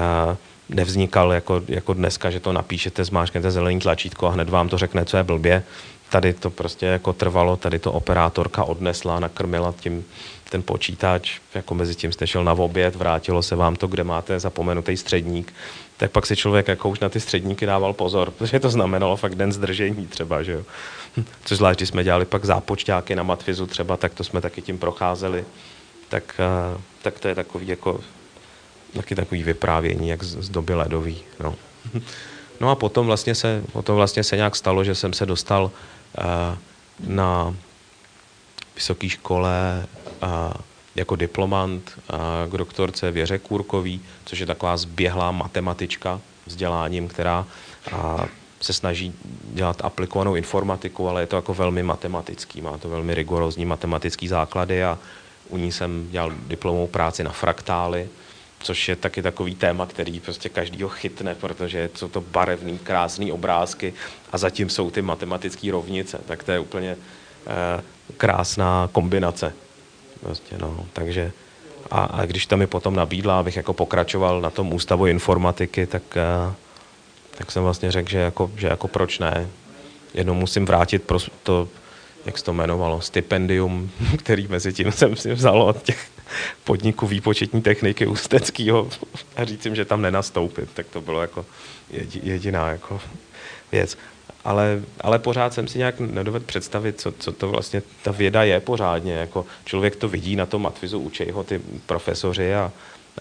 a, 0.00 0.36
nevznikal 0.68 1.32
jako, 1.32 1.62
jako 1.68 1.94
dneska, 1.94 2.30
že 2.30 2.40
to 2.40 2.52
napíšete, 2.52 3.04
zmáčknete 3.04 3.50
zelený 3.50 3.80
tlačítko 3.80 4.26
a 4.26 4.30
hned 4.30 4.48
vám 4.48 4.68
to 4.68 4.78
řekne, 4.78 5.04
co 5.04 5.16
je 5.16 5.22
blbě. 5.22 5.62
Tady 6.10 6.32
to 6.32 6.50
prostě 6.50 6.86
jako 6.86 7.12
trvalo, 7.12 7.56
tady 7.56 7.78
to 7.78 7.92
operátorka 7.92 8.64
odnesla, 8.64 9.20
nakrmila 9.20 9.74
tím 9.80 10.04
ten 10.50 10.62
počítač, 10.62 11.40
jako 11.54 11.74
mezi 11.74 11.94
tím 11.94 12.12
jste 12.12 12.26
šel 12.26 12.44
na 12.44 12.52
oběd, 12.52 12.96
vrátilo 12.96 13.42
se 13.42 13.56
vám 13.56 13.76
to, 13.76 13.86
kde 13.86 14.04
máte 14.04 14.40
zapomenutý 14.40 14.96
středník, 14.96 15.54
tak 15.96 16.10
pak 16.10 16.26
si 16.26 16.36
člověk 16.36 16.68
jako 16.68 16.88
už 16.88 17.00
na 17.00 17.08
ty 17.08 17.20
středníky 17.20 17.66
dával 17.66 17.92
pozor, 17.92 18.30
protože 18.30 18.60
to 18.60 18.70
znamenalo 18.70 19.16
fakt 19.16 19.34
den 19.34 19.52
zdržení 19.52 20.06
třeba, 20.06 20.42
že 20.42 20.52
jo. 20.52 20.62
Což 21.44 21.58
zvlášť, 21.58 21.78
když 21.78 21.88
jsme 21.88 22.04
dělali 22.04 22.24
pak 22.24 22.44
zápočťáky 22.44 23.16
na 23.16 23.22
matfizu 23.22 23.66
třeba, 23.66 23.96
tak 23.96 24.14
to 24.14 24.24
jsme 24.24 24.40
taky 24.40 24.62
tím 24.62 24.78
procházeli, 24.78 25.44
tak, 26.08 26.34
eh, 26.38 26.78
tak 27.02 27.20
to 27.20 27.28
je 27.28 27.34
takový 27.34 27.68
jako 27.68 28.00
taky 28.96 29.14
takový 29.14 29.42
vyprávění, 29.42 30.08
jak 30.08 30.22
z, 30.22 30.44
z 30.44 30.48
doby 30.48 30.74
ledový. 30.74 31.18
No. 31.40 31.54
no 32.60 32.70
a 32.70 32.74
potom 32.74 33.06
vlastně, 33.06 33.34
se, 33.34 33.62
potom 33.72 33.96
vlastně 33.96 34.24
se 34.24 34.36
nějak 34.36 34.56
stalo, 34.56 34.84
že 34.84 34.94
jsem 34.94 35.12
se 35.12 35.26
dostal 35.26 35.64
uh, 35.64 36.24
na 37.08 37.56
vysoké 38.74 39.08
škole 39.08 39.86
uh, 40.22 40.28
jako 40.94 41.16
diplomant 41.16 41.92
uh, 41.96 42.18
k 42.50 42.56
doktorce 42.56 43.10
Věře 43.10 43.38
Kůrkový, 43.38 44.00
což 44.24 44.38
je 44.38 44.46
taková 44.46 44.76
zběhlá 44.76 45.30
matematička 45.30 46.20
vzděláním, 46.46 47.08
která 47.08 47.46
uh, 47.92 48.24
se 48.60 48.72
snaží 48.72 49.14
dělat 49.44 49.84
aplikovanou 49.84 50.34
informatiku, 50.34 51.08
ale 51.08 51.22
je 51.22 51.26
to 51.26 51.36
jako 51.36 51.54
velmi 51.54 51.82
matematický, 51.82 52.60
má 52.60 52.78
to 52.78 52.88
velmi 52.88 53.14
rigorózní 53.14 53.64
matematický 53.64 54.28
základy 54.28 54.84
a 54.84 54.98
u 55.48 55.56
ní 55.56 55.72
jsem 55.72 56.08
dělal 56.10 56.32
diplomovou 56.46 56.86
práci 56.86 57.24
na 57.24 57.30
fraktály, 57.30 58.08
což 58.62 58.88
je 58.88 58.96
taky 58.96 59.22
takový 59.22 59.54
téma, 59.54 59.86
který 59.86 60.20
prostě 60.20 60.48
každýho 60.48 60.88
chytne, 60.88 61.34
protože 61.34 61.90
jsou 61.94 62.08
to 62.08 62.20
barevný, 62.20 62.78
krásný 62.78 63.32
obrázky 63.32 63.94
a 64.32 64.38
zatím 64.38 64.70
jsou 64.70 64.90
ty 64.90 65.02
matematické 65.02 65.70
rovnice, 65.70 66.20
tak 66.26 66.42
to 66.42 66.52
je 66.52 66.58
úplně 66.58 66.96
eh, 67.46 67.82
krásná 68.16 68.88
kombinace. 68.92 69.52
Prostě, 70.20 70.58
no, 70.58 70.86
takže 70.92 71.32
a, 71.90 72.04
a 72.04 72.26
když 72.26 72.46
tam 72.46 72.58
mi 72.58 72.66
potom 72.66 72.96
nabídla, 72.96 73.40
abych 73.40 73.56
jako 73.56 73.72
pokračoval 73.72 74.40
na 74.40 74.50
tom 74.50 74.72
ústavu 74.72 75.06
informatiky, 75.06 75.86
tak, 75.86 76.02
eh, 76.16 76.54
tak 77.38 77.52
jsem 77.52 77.62
vlastně 77.62 77.90
řekl, 77.90 78.10
že 78.10 78.18
jako, 78.18 78.50
že 78.56 78.66
jako 78.66 78.88
proč 78.88 79.18
ne. 79.18 79.48
Jednou 80.14 80.34
musím 80.34 80.66
vrátit 80.66 81.02
pro 81.02 81.18
to, 81.42 81.68
jak 82.26 82.38
se 82.38 82.44
to 82.44 82.52
jmenovalo, 82.52 83.00
stipendium, 83.00 83.90
který 84.18 84.48
mezi 84.48 84.72
tím 84.72 84.92
jsem 84.92 85.16
si 85.16 85.34
vzal 85.34 85.62
od 85.62 85.82
těch 85.82 86.11
podniků 86.64 87.06
výpočetní 87.06 87.62
techniky 87.62 88.06
Ústeckýho 88.06 88.88
a 89.36 89.44
říct 89.44 89.64
jim, 89.64 89.74
že 89.74 89.84
tam 89.84 90.02
nenastoupit. 90.02 90.68
Tak 90.74 90.86
to 90.86 91.00
bylo 91.00 91.20
jako 91.20 91.46
jediná 92.22 92.70
jako 92.70 93.00
věc. 93.72 93.98
Ale, 94.44 94.82
ale 95.00 95.18
pořád 95.18 95.54
jsem 95.54 95.68
si 95.68 95.78
nějak 95.78 96.00
nedovedl 96.00 96.44
představit, 96.44 97.00
co, 97.00 97.12
co 97.12 97.32
to 97.32 97.48
vlastně 97.48 97.82
ta 98.02 98.12
věda 98.12 98.44
je 98.44 98.60
pořádně. 98.60 99.12
Jako 99.12 99.46
člověk 99.64 99.96
to 99.96 100.08
vidí 100.08 100.36
na 100.36 100.46
tom 100.46 100.62
matvizu, 100.62 100.98
učí 100.98 101.30
ho 101.30 101.44
ty 101.44 101.60
profesoři, 101.86 102.54
a, 102.54 102.72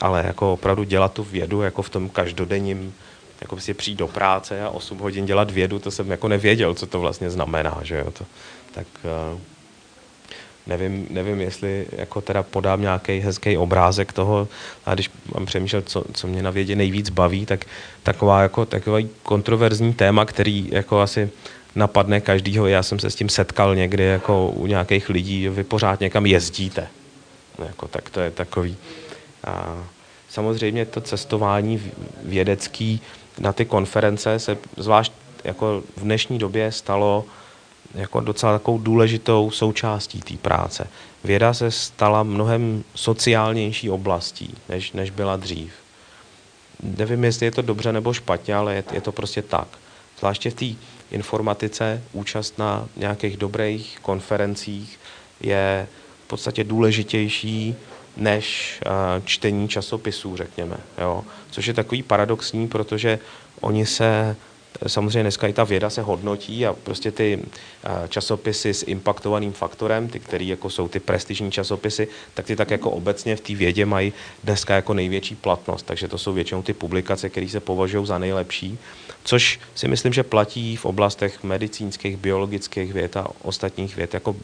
ale 0.02 0.24
jako 0.28 0.54
opravdu 0.54 0.84
dělat 0.84 1.14
tu 1.14 1.24
vědu 1.24 1.62
jako 1.62 1.82
v 1.82 1.90
tom 1.90 2.10
každodenním 2.10 2.94
jako 3.42 3.60
si 3.60 3.74
přijít 3.74 3.96
do 3.96 4.08
práce 4.08 4.64
a 4.64 4.70
8 4.70 4.98
hodin 4.98 5.26
dělat 5.26 5.52
vědu, 5.52 5.80
to 5.80 5.92
jsem 5.92 6.12
jako 6.12 6.28
nevěděl, 6.28 6.74
co 6.74 6.88
to 6.88 7.00
vlastně 7.00 7.30
znamená, 7.30 7.80
že 7.84 7.98
jo, 7.98 8.12
to, 8.12 8.26
tak 8.74 8.88
uh, 9.34 9.40
nevím, 10.68 11.08
nevím, 11.10 11.42
jestli 11.42 11.86
jako 11.92 12.22
teda 12.22 12.44
podám 12.44 12.82
nějaký 12.82 13.20
hezký 13.20 13.58
obrázek 13.58 14.14
toho, 14.14 14.48
a 14.86 14.94
když 14.94 15.10
mám 15.34 15.46
přemýšlet, 15.46 15.90
co, 15.90 16.04
co 16.14 16.28
mě 16.28 16.44
na 16.44 16.52
vědě 16.52 16.76
nejvíc 16.76 17.10
baví, 17.10 17.46
tak 17.46 17.66
taková 18.04 18.42
jako 18.42 18.66
takový 18.66 19.10
kontroverzní 19.24 19.94
téma, 19.94 20.26
který 20.26 20.68
jako 20.72 21.02
asi 21.02 21.30
napadne 21.76 22.22
každýho. 22.22 22.68
Já 22.68 22.84
jsem 22.84 23.00
se 23.00 23.10
s 23.10 23.16
tím 23.16 23.30
setkal 23.30 23.76
někdy 23.76 24.04
jako 24.04 24.48
u 24.48 24.68
nějakých 24.68 25.10
lidí, 25.10 25.50
vy 25.50 25.64
pořád 25.64 26.00
někam 26.00 26.26
jezdíte. 26.26 26.88
Jako, 27.68 27.88
tak 27.88 28.10
to 28.10 28.20
je 28.20 28.32
takový. 28.32 28.78
A 29.44 29.84
samozřejmě 30.30 30.86
to 30.86 31.02
cestování 31.02 31.92
vědecký 32.24 33.02
na 33.40 33.54
ty 33.54 33.66
konference 33.66 34.40
se 34.40 34.58
zvlášť 34.78 35.14
jako 35.44 35.84
v 35.98 36.02
dnešní 36.02 36.40
době 36.40 36.72
stalo 36.72 37.26
jako 37.96 38.20
docela 38.20 38.54
takovou 38.54 38.78
důležitou 38.78 39.52
součástí 39.52 40.20
té 40.20 40.38
práce. 40.38 40.88
Věda 41.24 41.54
se 41.54 41.72
stala 41.72 42.24
mnohem 42.24 42.84
sociálnější 42.96 43.90
oblastí, 43.90 44.56
než, 44.70 44.92
než 44.92 45.10
byla 45.10 45.36
dřív. 45.36 45.74
Nevím, 46.84 47.24
jestli 47.24 47.46
je 47.46 47.52
to 47.52 47.62
dobře 47.62 47.94
nebo 47.94 48.14
špatně, 48.14 48.56
ale 48.56 48.76
je, 48.76 48.84
je 48.92 49.02
to 49.02 49.12
prostě 49.12 49.42
tak. 49.42 49.68
Zvláště 50.20 50.50
v 50.50 50.54
té 50.54 50.66
informatice 51.12 52.04
účast 52.14 52.60
na 52.60 52.88
nějakých 52.96 53.38
dobrých 53.38 54.00
konferencích 54.02 55.00
je 55.42 55.88
v 56.26 56.28
podstatě 56.28 56.64
důležitější 56.64 57.76
než 58.18 58.80
uh, 58.86 59.26
čtení 59.26 59.70
časopisů, 59.70 60.38
řekněme. 60.38 60.78
Jo? 60.98 61.24
Což 61.52 61.66
je 61.66 61.74
takový 61.74 62.04
paradoxní, 62.04 62.68
protože 62.68 63.20
oni 63.62 63.86
se 63.86 64.36
Samozřejmě 64.88 65.22
dneska 65.22 65.48
i 65.48 65.54
ta 65.54 65.64
věda 65.64 65.90
se 65.90 66.02
hodnotí 66.02 66.66
a 66.66 66.74
prostě 66.74 67.12
ty 67.12 67.40
eh, 67.84 68.08
časopisy 68.08 68.74
s 68.74 68.84
impaktovaným 68.88 69.54
faktorem, 69.54 70.08
ty, 70.08 70.20
které 70.20 70.46
jako 70.46 70.70
jsou 70.70 70.88
ty 70.88 71.00
prestižní 71.00 71.52
časopisy, 71.52 72.08
tak 72.34 72.46
ty 72.46 72.56
tak 72.56 72.72
jako 72.72 72.92
obecně 72.92 73.36
v 73.36 73.42
té 73.42 73.56
vědě 73.56 73.86
mají 73.86 74.14
dneska 74.44 74.76
jako 74.76 74.94
největší 74.94 75.36
platnost. 75.36 75.84
Takže 75.84 76.08
to 76.08 76.18
jsou 76.18 76.34
většinou 76.34 76.62
ty 76.64 76.74
publikace, 76.74 77.30
které 77.30 77.50
se 77.50 77.60
považují 77.60 78.06
za 78.06 78.18
nejlepší, 78.18 78.78
což 79.24 79.60
si 79.76 79.88
myslím, 79.88 80.14
že 80.14 80.24
platí 80.24 80.76
v 80.76 80.86
oblastech 80.86 81.44
medicínských, 81.44 82.18
biologických 82.18 82.94
věd 82.94 83.18
a 83.18 83.28
ostatních 83.44 83.96
věd. 83.96 84.14
Jako 84.14 84.36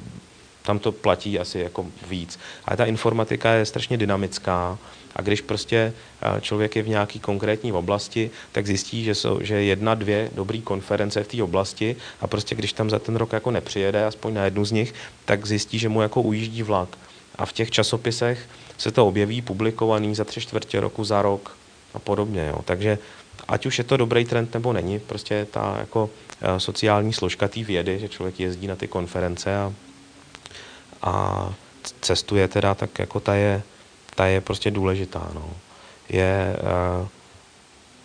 tam 0.67 0.79
to 0.79 0.91
platí 0.91 1.39
asi 1.39 1.59
jako 1.59 1.85
víc. 2.07 2.39
Ale 2.65 2.77
ta 2.77 2.85
informatika 2.85 3.53
je 3.53 3.65
strašně 3.65 3.97
dynamická 3.97 4.77
a 5.15 5.21
když 5.21 5.41
prostě 5.41 5.93
eh, 6.21 6.41
člověk 6.41 6.75
je 6.75 6.83
v 6.83 6.87
nějaký 6.87 7.19
konkrétní 7.19 7.71
oblasti, 7.71 8.31
tak 8.51 8.67
zjistí, 8.67 9.03
že 9.03 9.15
jsou 9.15 9.39
že 9.41 9.63
jedna, 9.63 9.95
dvě 9.95 10.29
dobré 10.35 10.59
konference 10.59 11.23
v 11.23 11.27
té 11.27 11.43
oblasti 11.43 11.95
a 12.21 12.27
prostě 12.27 12.55
když 12.55 12.73
tam 12.73 12.89
za 12.89 12.99
ten 12.99 13.15
rok 13.15 13.33
jako 13.33 13.51
nepřijede, 13.51 14.05
aspoň 14.05 14.33
na 14.33 14.45
jednu 14.45 14.65
z 14.65 14.71
nich, 14.71 14.93
tak 15.25 15.47
zjistí, 15.47 15.79
že 15.79 15.89
mu 15.89 16.01
jako 16.01 16.21
ujíždí 16.21 16.63
vlak. 16.63 16.97
A 17.35 17.45
v 17.45 17.53
těch 17.53 17.71
časopisech 17.71 18.39
se 18.77 18.91
to 18.91 19.07
objeví 19.07 19.41
publikovaný 19.41 20.15
za 20.15 20.23
tři 20.23 20.41
čtvrtě 20.41 20.79
roku, 20.79 21.03
za 21.03 21.21
rok 21.21 21.57
a 21.93 21.99
podobně. 21.99 22.47
Jo. 22.47 22.59
Takže 22.65 22.97
ať 23.47 23.65
už 23.65 23.77
je 23.77 23.83
to 23.83 23.97
dobrý 23.97 24.25
trend 24.25 24.53
nebo 24.53 24.73
není, 24.73 24.99
prostě 24.99 25.47
ta 25.51 25.77
jako 25.79 26.09
eh, 26.41 26.59
sociální 26.59 27.13
složka 27.13 27.47
té 27.47 27.63
vědy, 27.63 27.99
že 27.99 28.09
člověk 28.09 28.39
jezdí 28.39 28.67
na 28.67 28.75
ty 28.75 28.87
konference 28.87 29.57
a, 29.57 29.73
a 31.01 31.53
cestuje 32.01 32.47
teda, 32.47 32.75
tak 32.75 32.99
jako 32.99 33.19
ta 33.19 33.35
je, 33.35 33.61
ta 34.15 34.25
je 34.25 34.41
prostě 34.41 34.71
důležitá. 34.71 35.29
No. 35.33 35.49
Je 36.09 36.55
uh, 37.01 37.07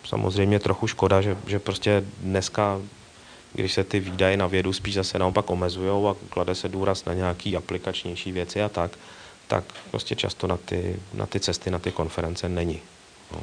samozřejmě 0.05 0.59
trochu 0.59 0.87
škoda, 0.87 1.21
že, 1.21 1.37
že 1.47 1.59
prostě 1.59 2.03
dneska, 2.19 2.81
když 3.53 3.73
se 3.73 3.83
ty 3.83 3.99
výdaje 3.99 4.37
na 4.37 4.47
vědu 4.47 4.73
spíš 4.73 4.93
zase 4.93 5.19
naopak 5.19 5.49
omezují 5.49 6.07
a 6.07 6.15
klade 6.29 6.55
se 6.55 6.69
důraz 6.69 7.05
na 7.05 7.13
nějaký 7.13 7.57
aplikačnější 7.57 8.31
věci 8.31 8.61
a 8.61 8.69
tak, 8.69 8.91
tak 9.47 9.63
prostě 9.91 10.15
často 10.15 10.47
na 10.47 10.57
ty, 10.57 10.99
na 11.13 11.25
ty 11.25 11.39
cesty, 11.39 11.71
na 11.71 11.79
ty 11.79 11.91
konference 11.91 12.49
není. 12.49 12.79
No. 13.31 13.39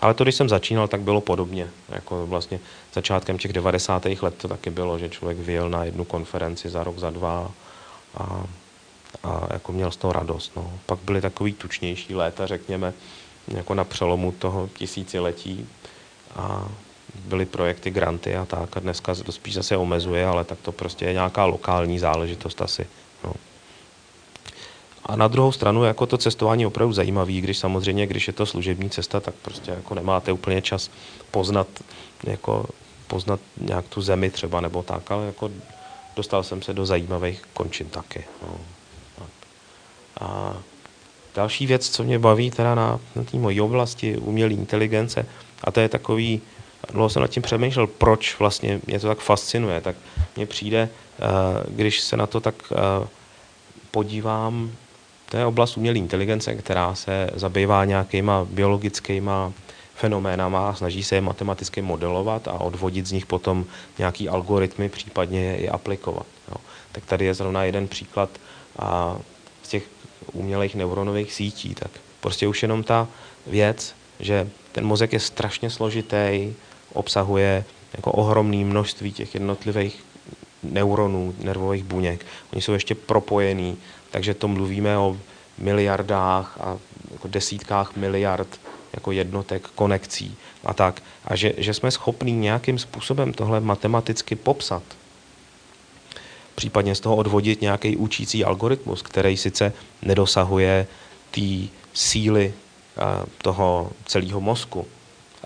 Ale 0.00 0.14
to, 0.14 0.24
když 0.24 0.34
jsem 0.34 0.48
začínal, 0.48 0.88
tak 0.88 1.00
bylo 1.00 1.20
podobně. 1.20 1.68
Jako 1.88 2.26
vlastně 2.26 2.60
začátkem 2.94 3.38
těch 3.38 3.52
90. 3.52 4.06
let 4.22 4.34
to 4.34 4.48
taky 4.48 4.70
bylo, 4.70 4.98
že 4.98 5.08
člověk 5.08 5.38
vyjel 5.38 5.70
na 5.70 5.84
jednu 5.84 6.04
konferenci 6.04 6.68
za 6.68 6.84
rok, 6.84 6.98
za 6.98 7.10
dva 7.10 7.50
a 8.16 8.44
a 9.22 9.46
jako 9.52 9.72
měl 9.72 9.90
z 9.90 9.96
toho 9.96 10.12
radost. 10.12 10.52
No. 10.56 10.72
Pak 10.86 10.98
byly 10.98 11.20
takový 11.20 11.52
tučnější 11.52 12.14
léta, 12.14 12.46
řekněme, 12.46 12.92
jako 13.48 13.74
na 13.74 13.84
přelomu 13.84 14.32
toho 14.32 14.68
tisíciletí 14.74 15.68
a 16.36 16.68
byly 17.24 17.46
projekty, 17.46 17.90
granty 17.90 18.36
a 18.36 18.44
tak 18.44 18.76
a 18.76 18.80
dneska 18.80 19.14
to 19.14 19.32
spíš 19.32 19.54
zase 19.54 19.76
omezuje, 19.76 20.26
ale 20.26 20.44
tak 20.44 20.58
to 20.62 20.72
prostě 20.72 21.04
je 21.04 21.12
nějaká 21.12 21.44
lokální 21.44 21.98
záležitost 21.98 22.62
asi. 22.62 22.86
No. 23.24 23.32
A 25.06 25.16
na 25.16 25.28
druhou 25.28 25.52
stranu 25.52 25.84
jako 25.84 26.06
to 26.06 26.18
cestování 26.18 26.62
je 26.62 26.66
opravdu 26.66 26.92
zajímavý, 26.92 27.40
když 27.40 27.58
samozřejmě, 27.58 28.06
když 28.06 28.26
je 28.26 28.32
to 28.32 28.46
služební 28.46 28.90
cesta, 28.90 29.20
tak 29.20 29.34
prostě 29.34 29.70
jako 29.70 29.94
nemáte 29.94 30.32
úplně 30.32 30.62
čas 30.62 30.90
poznat, 31.30 31.66
jako 32.24 32.66
poznat 33.06 33.40
nějak 33.60 33.88
tu 33.88 34.02
zemi 34.02 34.30
třeba 34.30 34.60
nebo 34.60 34.82
tak, 34.82 35.10
ale 35.10 35.26
jako 35.26 35.50
dostal 36.16 36.42
jsem 36.42 36.62
se 36.62 36.74
do 36.74 36.86
zajímavých 36.86 37.42
končin 37.54 37.88
taky. 37.88 38.24
No. 38.42 38.58
A 40.20 40.56
další 41.34 41.66
věc, 41.66 41.90
co 41.90 42.04
mě 42.04 42.18
baví 42.18 42.50
teda 42.50 42.74
na, 42.74 43.00
na 43.16 43.24
té 43.24 43.36
mojí 43.36 43.60
oblasti 43.60 44.16
umělé 44.16 44.52
inteligence, 44.52 45.26
a 45.64 45.70
to 45.70 45.80
je 45.80 45.88
takový, 45.88 46.40
dlouho 46.92 47.08
jsem 47.08 47.22
nad 47.22 47.30
tím 47.30 47.42
přemýšlel, 47.42 47.86
proč 47.86 48.38
vlastně 48.38 48.80
mě 48.86 49.00
to 49.00 49.06
tak 49.06 49.18
fascinuje, 49.18 49.80
tak 49.80 49.96
mně 50.36 50.46
přijde, 50.46 50.88
eh, 50.88 51.22
když 51.68 52.00
se 52.00 52.16
na 52.16 52.26
to 52.26 52.40
tak 52.40 52.54
eh, 52.72 53.08
podívám, 53.90 54.72
to 55.30 55.36
je 55.36 55.46
oblast 55.46 55.76
umělé 55.76 55.98
inteligence, 55.98 56.54
která 56.54 56.94
se 56.94 57.30
zabývá 57.34 57.84
nějakýma 57.84 58.46
biologickýma 58.50 59.52
fenoménama 59.94 60.68
a 60.68 60.74
snaží 60.74 61.02
se 61.02 61.14
je 61.14 61.20
matematicky 61.20 61.82
modelovat 61.82 62.48
a 62.48 62.52
odvodit 62.52 63.06
z 63.06 63.12
nich 63.12 63.26
potom 63.26 63.64
nějaký 63.98 64.28
algoritmy, 64.28 64.88
případně 64.88 65.44
je 65.44 65.56
i 65.56 65.68
aplikovat. 65.68 66.26
Jo. 66.48 66.56
Tak 66.92 67.04
tady 67.04 67.24
je 67.24 67.34
zrovna 67.34 67.64
jeden 67.64 67.88
příklad 67.88 68.30
a 68.78 69.18
z 69.62 69.68
těch 69.68 69.82
umělých 70.32 70.74
neuronových 70.74 71.32
sítí, 71.32 71.74
tak 71.74 71.90
prostě 72.20 72.48
už 72.48 72.62
jenom 72.62 72.82
ta 72.82 73.08
věc, 73.46 73.94
že 74.20 74.50
ten 74.72 74.86
mozek 74.86 75.12
je 75.12 75.20
strašně 75.20 75.70
složitý, 75.70 76.52
obsahuje 76.92 77.64
jako 77.96 78.12
ohromné 78.12 78.64
množství 78.64 79.12
těch 79.12 79.34
jednotlivých 79.34 80.04
neuronů, 80.62 81.34
nervových 81.38 81.84
buněk. 81.84 82.26
Oni 82.52 82.62
jsou 82.62 82.72
ještě 82.72 82.94
propojení, 82.94 83.78
takže 84.10 84.34
to 84.34 84.48
mluvíme 84.48 84.98
o 84.98 85.16
miliardách 85.58 86.58
a 86.60 86.78
jako 87.12 87.28
desítkách 87.28 87.96
miliard 87.96 88.60
jako 88.94 89.12
jednotek 89.12 89.68
konekcí 89.74 90.36
a 90.64 90.74
tak. 90.74 91.02
A 91.24 91.36
že, 91.36 91.52
že 91.56 91.74
jsme 91.74 91.90
schopní 91.90 92.32
nějakým 92.32 92.78
způsobem 92.78 93.32
tohle 93.32 93.60
matematicky 93.60 94.36
popsat, 94.36 94.82
případně 96.54 96.94
z 96.94 97.00
toho 97.00 97.16
odvodit 97.16 97.60
nějaký 97.60 97.96
učící 97.96 98.44
algoritmus, 98.44 99.02
který 99.02 99.36
sice 99.36 99.72
nedosahuje 100.02 100.86
té 101.30 101.68
síly 101.94 102.54
eh, 102.54 103.26
toho 103.42 103.90
celého 104.06 104.40
mozku, 104.40 104.86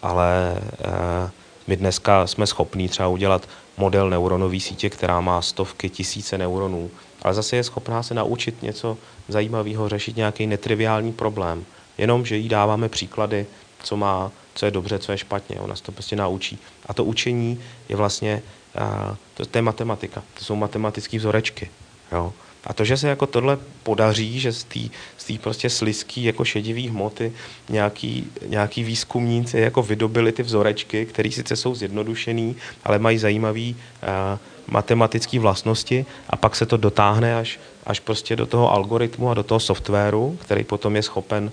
ale 0.02 0.57
eh, 0.57 1.31
my 1.67 1.76
dneska 1.76 2.26
jsme 2.26 2.47
schopní 2.47 2.88
třeba 2.88 3.09
udělat 3.09 3.49
model 3.76 4.11
neuronové 4.11 4.61
sítě, 4.61 4.90
která 4.90 5.21
má 5.21 5.43
stovky, 5.43 5.90
tisíce 5.90 6.38
neuronů, 6.38 6.90
ale 7.23 7.35
zase 7.35 7.57
je 7.57 7.64
schopná 7.64 8.02
se 8.02 8.14
naučit 8.14 8.62
něco 8.62 8.99
zajímavého, 9.28 9.88
řešit 9.88 10.17
nějaký 10.17 10.47
netriviální 10.47 11.12
problém. 11.12 11.64
Jenom, 11.99 12.26
že 12.26 12.37
jí 12.37 12.49
dáváme 12.49 12.88
příklady, 12.88 13.47
co 13.83 13.97
má, 13.97 14.33
co 14.55 14.64
je 14.67 14.71
dobře, 14.71 14.99
co 14.99 15.12
je 15.12 15.19
špatně. 15.19 15.61
Ona 15.61 15.76
se 15.76 15.83
to 15.83 15.93
prostě 15.93 16.17
naučí. 16.17 16.59
A 16.87 16.95
to 16.95 17.05
učení 17.05 17.61
je 17.88 17.97
vlastně 17.97 18.43
a 18.78 19.17
to, 19.35 19.47
to 19.47 19.59
je 19.59 19.62
matematika, 19.62 20.23
to 20.38 20.45
jsou 20.45 20.57
matematické 20.57 21.19
vzorečky. 21.19 21.71
Jo? 22.12 22.33
A 22.64 22.73
to, 22.73 22.85
že 22.85 22.97
se 22.97 23.09
jako 23.09 23.26
tohle 23.26 23.59
podaří, 23.83 24.40
že 24.40 24.52
z 24.52 24.64
té 24.64 24.81
z 25.17 25.38
prostě 25.38 25.71
slizký 25.71 26.25
jako 26.25 26.45
šedivý 26.45 26.88
hmoty 26.88 27.33
nějaký, 27.69 28.26
nějaký 28.47 28.85
výzkumníci 28.85 29.59
jako 29.59 29.83
vydobili 29.83 30.33
ty 30.33 30.43
vzorečky, 30.43 31.07
které 31.07 31.31
sice 31.31 31.57
jsou 31.57 31.75
zjednodušený, 31.75 32.57
ale 32.85 32.99
mají 32.99 33.19
zajímavý 33.19 33.76
uh, 34.02 34.38
matematické 34.67 35.38
vlastnosti 35.38 36.07
a 36.31 36.37
pak 36.37 36.57
se 36.57 36.67
to 36.67 36.76
dotáhne 36.76 37.37
až, 37.37 37.61
až 37.87 38.00
prostě 38.00 38.37
do 38.37 38.47
toho 38.47 38.73
algoritmu 38.73 39.31
a 39.31 39.35
do 39.35 39.43
toho 39.43 39.61
softwaru, 39.61 40.38
který 40.40 40.64
potom 40.64 40.97
je 40.97 41.02
schopen 41.02 41.45
uh, 41.45 41.50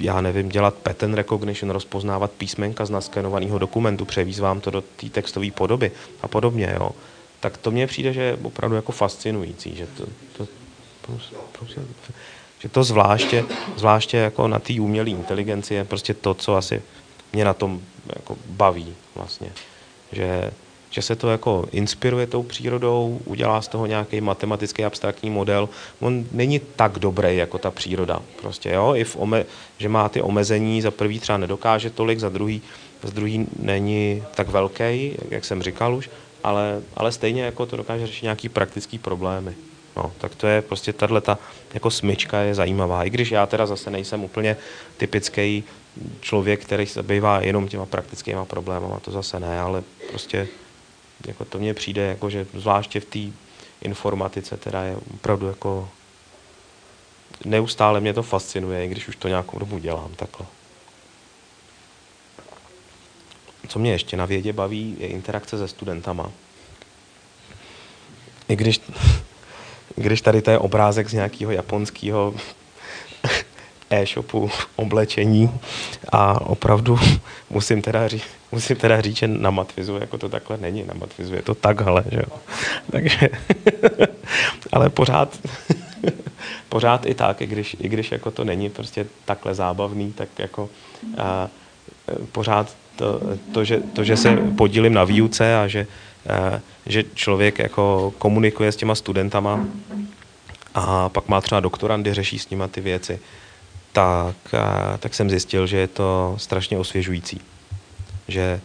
já 0.00 0.20
nevím, 0.20 0.48
dělat 0.48 0.74
pattern 0.74 1.14
recognition, 1.14 1.70
rozpoznávat 1.70 2.30
písmenka 2.30 2.84
z 2.84 2.90
naskenovaného 2.90 3.58
dokumentu, 3.58 4.04
převíz 4.04 4.38
vám 4.38 4.60
to 4.60 4.70
do 4.70 4.80
té 4.80 5.08
textové 5.08 5.50
podoby 5.50 5.90
a 6.22 6.28
podobně, 6.28 6.74
jo. 6.80 6.90
Tak 7.40 7.56
to 7.56 7.70
mně 7.70 7.86
přijde, 7.86 8.12
že 8.12 8.22
je 8.22 8.38
opravdu 8.42 8.76
jako 8.76 8.92
fascinující, 8.92 9.76
že 9.76 9.86
to, 9.86 10.06
to, 10.36 10.46
že 12.60 12.68
to 12.68 12.84
zvláště, 12.84 13.44
zvláště 13.76 14.16
jako 14.16 14.48
na 14.48 14.58
té 14.58 14.80
umělé 14.80 15.10
inteligenci 15.10 15.74
je 15.74 15.84
prostě 15.84 16.14
to, 16.14 16.34
co 16.34 16.56
asi 16.56 16.82
mě 17.32 17.44
na 17.44 17.54
tom 17.54 17.80
jako 18.16 18.36
baví 18.46 18.94
vlastně. 19.14 19.52
Že 20.12 20.50
že 20.90 21.02
se 21.02 21.16
to 21.16 21.30
jako 21.30 21.64
inspiruje 21.72 22.26
tou 22.26 22.42
přírodou, 22.42 23.20
udělá 23.24 23.62
z 23.62 23.68
toho 23.68 23.86
nějaký 23.86 24.20
matematický 24.20 24.84
abstraktní 24.84 25.30
model. 25.30 25.68
On 26.00 26.24
není 26.32 26.60
tak 26.76 26.98
dobrý 26.98 27.36
jako 27.36 27.58
ta 27.58 27.70
příroda. 27.70 28.20
Prostě, 28.40 28.70
jo? 28.70 28.94
I 28.94 29.04
v 29.04 29.16
ome- 29.16 29.44
že 29.78 29.88
má 29.88 30.08
ty 30.08 30.22
omezení, 30.22 30.82
za 30.82 30.90
prvý 30.90 31.20
třeba 31.20 31.38
nedokáže 31.38 31.90
tolik, 31.90 32.18
za 32.18 32.28
druhý, 32.28 32.62
za 33.02 33.10
druhý 33.10 33.46
není 33.58 34.22
tak 34.34 34.48
velký, 34.48 35.16
jak 35.30 35.44
jsem 35.44 35.62
říkal 35.62 35.94
už, 35.94 36.10
ale, 36.44 36.82
ale 36.96 37.12
stejně 37.12 37.42
jako 37.42 37.66
to 37.66 37.76
dokáže 37.76 38.06
řešit 38.06 38.22
nějaký 38.22 38.48
praktický 38.48 38.98
problémy. 38.98 39.54
No, 39.96 40.12
tak 40.18 40.34
to 40.34 40.46
je 40.46 40.62
prostě 40.62 40.92
tahle 40.92 41.20
ta 41.20 41.38
jako 41.74 41.90
smyčka 41.90 42.38
je 42.38 42.54
zajímavá. 42.54 43.04
I 43.04 43.10
když 43.10 43.30
já 43.30 43.46
teda 43.46 43.66
zase 43.66 43.90
nejsem 43.90 44.24
úplně 44.24 44.56
typický 44.96 45.64
člověk, 46.20 46.64
který 46.64 46.86
se 46.86 46.94
zabývá 46.94 47.40
jenom 47.40 47.68
těma 47.68 47.86
praktickýma 47.86 48.44
problémy, 48.44 48.86
to 49.02 49.10
zase 49.10 49.40
ne, 49.40 49.60
ale 49.60 49.82
prostě 50.10 50.48
jako 51.26 51.44
to 51.44 51.58
mně 51.58 51.74
přijde, 51.74 52.02
jako, 52.02 52.30
že 52.30 52.46
zvláště 52.54 53.00
v 53.00 53.04
té 53.04 53.18
informatice 53.82 54.56
teda 54.56 54.82
je 54.82 54.96
opravdu 55.14 55.46
jako 55.46 55.88
neustále 57.44 58.00
mě 58.00 58.14
to 58.14 58.22
fascinuje, 58.22 58.84
i 58.84 58.88
když 58.88 59.08
už 59.08 59.16
to 59.16 59.28
nějakou 59.28 59.58
dobu 59.58 59.78
dělám 59.78 60.14
takhle. 60.16 60.46
Co 63.68 63.78
mě 63.78 63.92
ještě 63.92 64.16
na 64.16 64.26
vědě 64.26 64.52
baví, 64.52 64.96
je 64.98 65.08
interakce 65.08 65.58
se 65.58 65.68
studentama. 65.68 66.30
I 68.48 68.56
když, 68.56 68.80
když 69.96 70.20
tady 70.20 70.42
to 70.42 70.50
je 70.50 70.58
obrázek 70.58 71.08
z 71.08 71.12
nějakého 71.12 71.52
japonského 71.52 72.34
e-shopu 73.90 74.50
oblečení 74.76 75.50
a 76.12 76.40
opravdu 76.40 76.98
musím 77.50 77.82
teda, 77.82 78.08
ří, 78.08 78.22
musím 78.52 78.76
teda 78.76 79.00
říct, 79.00 79.16
že 79.16 79.28
na 79.28 79.50
Matvizu 79.50 79.96
jako 80.00 80.18
to 80.18 80.28
takhle 80.28 80.56
není, 80.56 80.84
na 80.84 80.94
Matvizu 80.94 81.34
je 81.34 81.42
to 81.42 81.54
takhle, 81.54 82.04
že 82.10 82.18
jo. 82.18 82.38
Takže, 82.90 83.28
ale 84.72 84.90
pořád, 84.90 85.38
pořád 86.68 87.06
i 87.06 87.14
tak, 87.14 87.40
i 87.40 87.46
když, 87.46 87.76
i 87.80 87.88
když 87.88 88.12
jako 88.12 88.30
to 88.30 88.44
není 88.44 88.70
prostě 88.70 89.06
takhle 89.24 89.54
zábavný, 89.54 90.12
tak 90.12 90.28
jako 90.38 90.68
a, 91.18 91.48
pořád 92.32 92.76
to, 92.96 93.20
to, 93.52 93.64
že, 93.64 93.80
to, 93.92 94.04
že 94.04 94.16
se 94.16 94.36
podílím 94.36 94.94
na 94.94 95.04
výuce 95.04 95.56
a 95.56 95.66
že, 95.68 95.86
a, 96.28 96.60
že 96.86 97.04
člověk 97.14 97.58
jako 97.58 98.12
komunikuje 98.18 98.72
s 98.72 98.76
těma 98.76 98.94
studentama 98.94 99.66
a 100.74 101.08
pak 101.08 101.28
má 101.28 101.40
třeba 101.40 101.60
doktorandy, 101.60 102.14
řeší 102.14 102.38
s 102.38 102.50
nima 102.50 102.68
ty 102.68 102.80
věci, 102.80 103.20
tak, 103.92 104.36
tak 104.98 105.14
jsem 105.14 105.30
zjistil, 105.30 105.66
že 105.66 105.76
je 105.76 105.86
to 105.86 106.34
strašně 106.38 106.78
osvěžující. 106.78 107.40
Že 108.28 108.60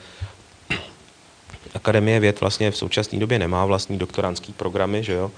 Akademie 1.74 2.20
věd 2.20 2.41
vlastně 2.41 2.72
v 2.72 2.77
současné 2.77 3.20
době 3.20 3.39
nemá 3.39 3.65
vlastní 3.65 3.98
doktorantský 3.98 4.53
programy, 4.53 5.03
že 5.03 5.13
jo? 5.13 5.32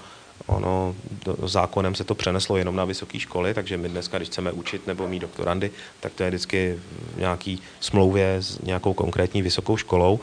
Ono 0.46 0.94
zákonem 1.44 1.94
se 1.94 2.04
to 2.04 2.14
přeneslo 2.14 2.56
jenom 2.56 2.76
na 2.76 2.84
vysoké 2.84 3.18
školy, 3.18 3.54
takže 3.54 3.76
my 3.76 3.88
dneska, 3.88 4.18
když 4.18 4.28
chceme 4.28 4.52
učit 4.52 4.86
nebo 4.86 5.08
mít 5.08 5.18
doktorandy, 5.18 5.70
tak 6.00 6.12
to 6.12 6.22
je 6.22 6.30
vždycky 6.30 6.78
v 7.14 7.18
nějaký 7.18 7.62
smlouvě 7.80 8.36
s 8.40 8.58
nějakou 8.62 8.94
konkrétní 8.94 9.42
vysokou 9.42 9.76
školou. 9.76 10.20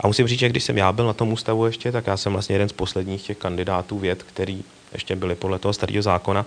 A 0.00 0.06
musím 0.06 0.26
říct, 0.26 0.38
že 0.38 0.48
když 0.48 0.64
jsem 0.64 0.78
já 0.78 0.92
byl 0.92 1.06
na 1.06 1.12
tom 1.12 1.32
ústavu 1.32 1.66
ještě, 1.66 1.92
tak 1.92 2.06
já 2.06 2.16
jsem 2.16 2.32
vlastně 2.32 2.54
jeden 2.54 2.68
z 2.68 2.72
posledních 2.72 3.22
těch 3.22 3.38
kandidátů 3.38 3.98
věd, 3.98 4.22
který 4.22 4.64
ještě 4.94 5.16
byli 5.16 5.34
podle 5.34 5.58
toho 5.58 5.72
starého 5.72 6.02
zákona, 6.02 6.46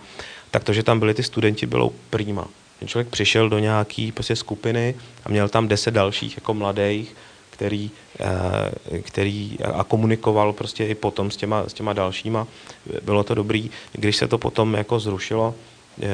tak 0.52 0.64
to, 0.64 0.74
že 0.74 0.84
tam 0.84 1.00
byli 1.00 1.14
ty 1.14 1.24
studenti, 1.24 1.66
bylo 1.66 1.92
prýma. 2.10 2.48
Ten 2.80 2.88
člověk 2.88 3.08
přišel 3.08 3.50
do 3.50 3.60
nějaké 3.60 4.10
prostě 4.14 4.36
skupiny 4.36 4.96
a 5.26 5.30
měl 5.30 5.50
tam 5.50 5.68
deset 5.68 5.92
dalších 5.92 6.38
jako 6.38 6.54
mladých, 6.54 7.16
který, 7.50 7.92
eh, 8.20 9.02
který 9.02 9.58
a 9.74 9.84
komunikoval 9.84 10.54
prostě 10.54 10.86
i 10.86 10.96
potom 10.96 11.32
s 11.32 11.38
těma, 11.38 11.64
s 11.68 11.74
těma 11.74 11.94
dalšíma. 11.94 12.48
Bylo 13.02 13.24
to 13.24 13.36
dobrý. 13.36 13.72
Když 13.94 14.16
se 14.16 14.28
to 14.28 14.38
potom 14.38 14.74
jako 14.74 15.00
zrušilo, 15.00 15.56
eh, 16.02 16.06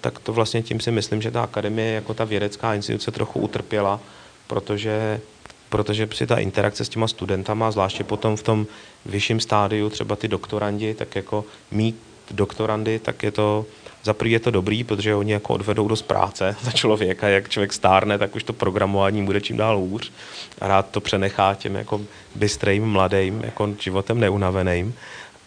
tak 0.00 0.18
to 0.18 0.32
vlastně 0.32 0.62
tím 0.62 0.80
si 0.80 0.90
myslím, 0.90 1.22
že 1.22 1.30
ta 1.30 1.42
akademie 1.42 1.94
jako 1.94 2.14
ta 2.14 2.24
vědecká 2.24 2.74
instituce 2.74 3.10
trochu 3.10 3.40
utrpěla, 3.40 4.00
protože 4.46 5.20
protože 5.68 6.08
si 6.12 6.26
ta 6.26 6.38
interakce 6.38 6.84
s 6.84 6.88
těma 6.88 7.08
studentama, 7.08 7.70
zvláště 7.70 8.04
potom 8.04 8.36
v 8.36 8.42
tom 8.42 8.66
vyšším 9.06 9.40
stádiu, 9.40 9.90
třeba 9.90 10.16
ty 10.16 10.28
doktorandi, 10.28 10.94
tak 10.94 11.16
jako 11.16 11.44
mít 11.70 11.96
doktorandy, 12.30 12.98
tak 12.98 13.22
je 13.22 13.30
to, 13.30 13.66
za 14.04 14.14
prvý 14.14 14.30
je 14.30 14.40
to 14.40 14.50
dobrý, 14.50 14.84
protože 14.84 15.14
oni 15.14 15.32
jako 15.32 15.54
odvedou 15.54 15.88
dost 15.88 16.02
práce 16.02 16.56
za 16.62 16.70
člověka, 16.70 17.28
jak 17.28 17.48
člověk 17.48 17.72
stárne, 17.72 18.18
tak 18.18 18.36
už 18.36 18.44
to 18.44 18.52
programování 18.52 19.24
bude 19.24 19.40
čím 19.40 19.56
dál 19.56 19.78
hůř 19.78 20.12
a 20.60 20.68
rád 20.68 20.90
to 20.90 21.00
přenechá 21.00 21.54
těm 21.54 21.74
jako 21.74 22.00
bystrým, 22.34 22.84
mladým, 22.84 23.42
jako 23.44 23.74
životem 23.80 24.20
neunaveným. 24.20 24.94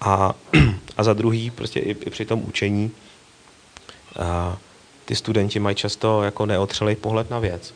A, 0.01 0.33
a 0.97 1.03
za 1.03 1.13
druhý, 1.13 1.49
prostě 1.49 1.79
i, 1.79 1.91
i 1.91 2.09
při 2.09 2.25
tom 2.25 2.43
učení 2.47 2.91
a, 4.19 4.57
ty 5.05 5.15
studenti 5.15 5.59
mají 5.59 5.75
často 5.75 6.23
jako 6.23 6.45
neotřelej 6.45 6.95
pohled 6.95 7.29
na 7.29 7.39
věc 7.39 7.73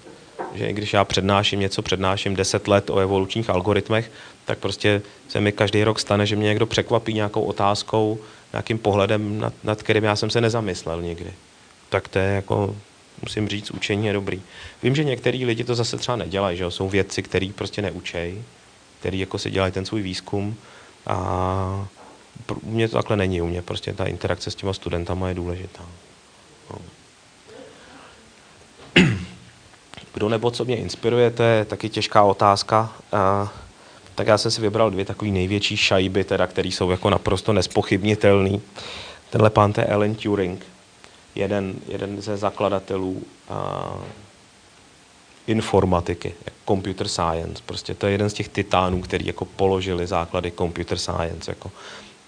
že 0.56 0.68
i 0.68 0.74
když 0.74 0.94
já 0.94 1.06
přednáším 1.06 1.60
něco, 1.60 1.82
přednáším 1.82 2.36
10 2.36 2.68
let 2.68 2.90
o 2.90 3.00
evolučních 3.00 3.50
algoritmech, 3.50 4.12
tak 4.46 4.60
prostě 4.60 5.02
se 5.28 5.42
mi 5.42 5.52
každý 5.52 5.84
rok 5.84 6.00
stane, 6.00 6.26
že 6.26 6.36
mě 6.36 6.48
někdo 6.48 6.66
překvapí 6.66 7.14
nějakou 7.14 7.42
otázkou, 7.42 8.20
nějakým 8.54 8.78
pohledem, 8.78 9.40
nad, 9.40 9.54
nad 9.64 9.84
kterým 9.84 10.04
já 10.04 10.16
jsem 10.16 10.30
se 10.30 10.42
nezamyslel 10.42 11.02
nikdy. 11.02 11.34
Tak 11.90 12.08
to 12.08 12.20
je 12.20 12.26
jako, 12.26 12.76
musím 13.22 13.48
říct, 13.48 13.72
učení 13.72 14.08
je 14.08 14.14
dobrý. 14.14 14.42
Vím, 14.84 14.96
že 14.96 15.04
některý 15.04 15.46
lidi 15.46 15.64
to 15.64 15.76
zase 15.76 15.98
třeba 15.98 16.16
nedělají, 16.16 16.58
že 16.58 16.72
jsou 16.72 16.90
vědci, 16.90 17.24
který 17.24 17.52
prostě 17.52 17.82
neučejí, 17.82 18.44
který 19.00 19.20
jako 19.20 19.38
si 19.38 19.52
dělají 19.52 19.72
ten 19.72 19.86
svůj 19.86 20.02
výzkum 20.02 20.56
a 21.08 21.88
u 22.62 22.72
mě 22.72 22.88
to 22.88 22.98
takhle 22.98 23.18
není, 23.18 23.42
u 23.42 23.48
mě 23.48 23.62
prostě 23.62 23.94
ta 23.94 24.06
interakce 24.06 24.52
s 24.52 24.56
těma 24.56 24.74
studentama 24.74 25.28
je 25.28 25.34
důležitá. 25.34 25.86
No. 26.70 26.78
Kdo 30.14 30.30
nebo 30.30 30.52
co 30.52 30.66
mě 30.66 30.78
inspiruje, 30.78 31.32
to 31.32 31.44
je 31.44 31.66
taky 31.66 31.90
těžká 31.90 32.24
otázka. 32.24 32.92
Tak 34.16 34.28
já 34.28 34.38
jsem 34.38 34.52
si 34.52 34.62
vybral 34.62 34.90
dvě 34.90 35.06
takové 35.06 35.32
největší 35.32 35.78
šajby, 35.78 36.24
teda, 36.24 36.48
které 36.48 36.68
jsou 36.68 36.92
jako 36.92 37.10
naprosto 37.10 37.54
nespochybnitelný. 37.54 38.62
Tenhle 39.30 39.50
pán 39.50 39.74
to 39.74 39.82
je 39.82 39.88
Alan 39.88 40.16
Turing, 40.16 40.66
jeden, 41.36 41.76
jeden 41.88 42.22
ze 42.22 42.38
zakladatelů 42.38 43.24
informatiky, 45.48 46.34
computer 46.68 47.08
science. 47.08 47.64
Prostě 47.66 47.94
to 47.94 48.06
je 48.06 48.12
jeden 48.12 48.30
z 48.30 48.34
těch 48.34 48.50
titánů, 48.50 49.02
který 49.02 49.28
jako 49.28 49.46
položili 49.46 50.08
základy 50.08 50.52
computer 50.52 50.98
science. 50.98 51.52
Jako 51.52 51.72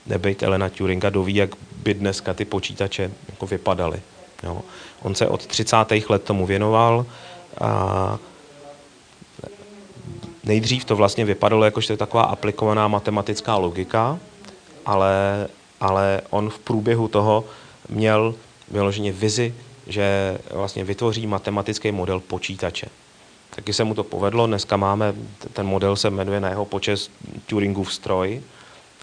nebejt 0.06 0.44
Elena 0.44 0.70
Turinga, 0.70 1.10
doví, 1.10 1.36
jak 1.36 1.50
by 1.84 1.94
dneska 1.94 2.34
ty 2.34 2.46
počítače 2.46 3.12
jako 3.30 3.48
vypadaly. 3.48 4.02
Jo. 4.44 4.62
On 5.02 5.16
se 5.16 5.28
od 5.28 5.46
30. 5.46 5.78
let 6.10 6.24
tomu 6.24 6.46
věnoval, 6.46 7.06
a 7.62 8.20
nejdřív 10.44 10.86
to 10.86 10.96
vlastně 10.96 11.26
vypadalo 11.26 11.66
jako, 11.66 11.82
že 11.82 11.88
to 11.88 11.94
je 11.94 11.98
taková 11.98 12.24
aplikovaná 12.24 12.88
matematická 12.88 13.56
logika, 13.56 14.20
ale, 14.86 15.48
ale 15.80 16.22
on 16.30 16.50
v 16.50 16.60
průběhu 16.60 17.08
toho 17.08 17.46
měl 17.90 18.36
vyloženě 18.72 19.12
vizi, 19.12 19.56
že 19.88 20.38
vlastně 20.52 20.84
vytvoří 20.84 21.28
matematický 21.28 21.92
model 21.92 22.20
počítače. 22.20 22.88
Taky 23.56 23.74
se 23.74 23.84
mu 23.84 23.94
to 23.94 24.04
povedlo, 24.04 24.48
dneska 24.48 24.78
máme, 24.78 25.14
ten 25.54 25.66
model 25.66 25.96
se 25.96 26.10
jmenuje 26.10 26.40
na 26.40 26.50
jeho 26.50 26.66
počest 26.66 27.12
Turingův 27.46 27.94
stroj 27.94 28.42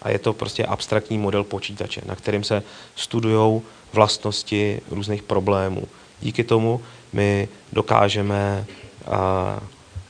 a 0.03 0.11
je 0.11 0.19
to 0.19 0.33
prostě 0.33 0.67
abstraktní 0.67 1.19
model 1.19 1.45
počítače, 1.45 2.01
na 2.07 2.17
kterým 2.17 2.45
se 2.45 2.63
studují 2.97 3.63
vlastnosti 3.93 4.81
různých 4.91 5.23
problémů. 5.23 5.89
Díky 6.21 6.45
tomu 6.45 6.81
my 7.13 7.49
dokážeme 7.73 8.67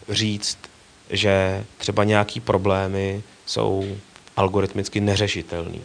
říct, 0.08 0.58
že 1.10 1.64
třeba 1.78 2.04
nějaký 2.04 2.40
problémy 2.40 3.22
jsou 3.46 3.96
algoritmicky 4.36 5.00
neřešitelný. 5.00 5.80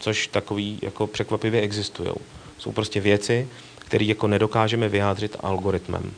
což 0.00 0.26
takový 0.26 0.78
jako 0.82 1.06
překvapivě 1.06 1.60
existují. 1.60 2.10
Jsou 2.58 2.72
prostě 2.72 3.00
věci, 3.00 3.48
které 3.78 4.04
jako 4.04 4.26
nedokážeme 4.26 4.88
vyjádřit 4.88 5.36
algoritmem. 5.40 6.12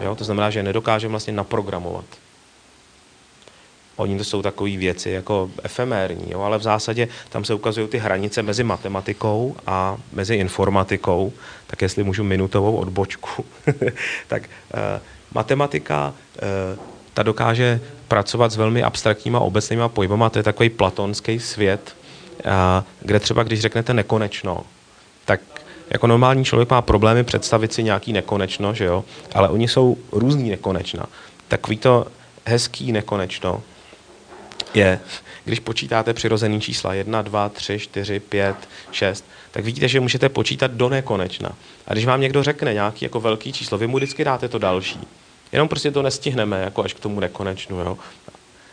Jo? 0.00 0.14
To 0.14 0.24
znamená, 0.24 0.50
že 0.50 0.62
nedokážeme 0.62 1.10
vlastně 1.10 1.32
naprogramovat. 1.32 2.04
Oni 3.96 4.18
to 4.18 4.24
jsou 4.24 4.42
takové 4.42 4.76
věci 4.76 5.10
jako 5.10 5.50
efemérní, 5.62 6.30
jo? 6.30 6.40
ale 6.40 6.58
v 6.58 6.62
zásadě 6.62 7.08
tam 7.28 7.44
se 7.44 7.54
ukazují 7.54 7.88
ty 7.88 7.98
hranice 7.98 8.42
mezi 8.42 8.64
matematikou 8.64 9.56
a 9.66 9.96
mezi 10.12 10.34
informatikou. 10.34 11.32
Tak 11.66 11.82
jestli 11.82 12.04
můžu 12.04 12.24
minutovou 12.24 12.76
odbočku, 12.76 13.44
tak 14.28 14.42
uh, 14.42 14.80
matematika 15.34 16.14
uh, 16.42 16.78
ta 17.14 17.22
dokáže 17.22 17.80
pracovat 18.08 18.52
s 18.52 18.56
velmi 18.56 18.82
abstraktníma 18.82 19.40
obecnýma 19.40 19.88
pojmama, 19.88 20.30
to 20.30 20.38
je 20.38 20.42
takový 20.42 20.70
platonský 20.70 21.40
svět, 21.40 21.96
uh, 22.44 22.52
kde 23.00 23.20
třeba 23.20 23.42
když 23.42 23.60
řeknete 23.60 23.94
nekonečno, 23.94 24.60
tak 25.24 25.40
jako 25.90 26.06
normální 26.06 26.44
člověk 26.44 26.70
má 26.70 26.82
problémy 26.82 27.24
představit 27.24 27.72
si 27.72 27.82
nějaký 27.82 28.12
nekonečno, 28.12 28.74
že 28.74 28.84
jo? 28.84 29.04
ale 29.34 29.48
oni 29.48 29.68
jsou 29.68 29.96
různý 30.12 30.50
nekonečna. 30.50 31.06
Takový 31.48 31.76
to 31.76 32.06
hezký 32.44 32.92
nekonečno 32.92 33.62
je, 34.74 35.00
když 35.44 35.60
počítáte 35.60 36.14
přirozený 36.14 36.60
čísla 36.60 36.94
1, 36.94 37.22
2, 37.22 37.48
3, 37.48 37.78
4, 37.78 38.20
5, 38.20 38.56
6, 38.92 39.24
tak 39.50 39.64
vidíte, 39.64 39.88
že 39.88 40.00
můžete 40.00 40.28
počítat 40.28 40.70
do 40.70 40.88
nekonečna. 40.88 41.52
A 41.86 41.92
když 41.92 42.06
vám 42.06 42.20
někdo 42.20 42.42
řekne 42.42 42.74
nějaký 42.74 43.04
jako 43.04 43.20
velký 43.20 43.52
číslo, 43.52 43.78
vy 43.78 43.86
mu 43.86 43.96
vždycky 43.96 44.24
dáte 44.24 44.48
to 44.48 44.58
další. 44.58 45.00
Jenom 45.52 45.68
prostě 45.68 45.90
to 45.90 46.02
nestihneme 46.02 46.62
jako 46.62 46.84
až 46.84 46.94
k 46.94 47.00
tomu 47.00 47.20
nekonečnu. 47.20 47.80
Jo? 47.80 47.98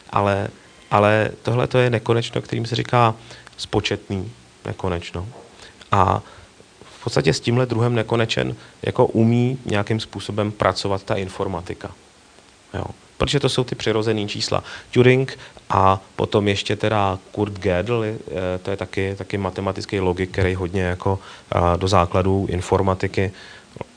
Ale, 0.10 0.48
ale 0.92 1.30
tohle 1.42 1.68
to 1.68 1.78
je 1.78 1.90
nekonečno, 1.90 2.42
kterým 2.42 2.66
se 2.66 2.76
říká 2.76 3.16
spočetný 3.58 4.32
nekonečno. 4.66 5.28
A 5.92 6.22
v 7.00 7.04
podstatě 7.04 7.34
s 7.34 7.40
tímhle 7.40 7.66
druhem 7.66 7.96
nekonečen 7.96 8.56
jako 8.82 9.06
umí 9.06 9.60
nějakým 9.66 10.00
způsobem 10.00 10.52
pracovat 10.52 11.04
ta 11.04 11.16
informatika. 11.16 11.92
Jo. 12.74 12.86
Protože 13.18 13.40
to 13.40 13.50
jsou 13.50 13.64
ty 13.64 13.76
přirozené 13.76 14.28
čísla. 14.28 14.64
Turing 14.92 15.38
a 15.70 16.02
potom 16.16 16.48
ještě 16.48 16.76
teda 16.76 17.20
Kurt 17.32 17.54
Gödel, 17.54 18.04
eh, 18.04 18.16
to 18.62 18.72
je 18.72 18.78
taky, 18.78 19.16
taky 19.18 19.38
matematický 19.38 20.00
logik, 20.00 20.32
který 20.32 20.56
hodně 20.56 20.82
jako 20.82 21.20
eh, 21.56 21.60
do 21.78 21.88
základů 21.88 22.48
informatiky 22.50 23.32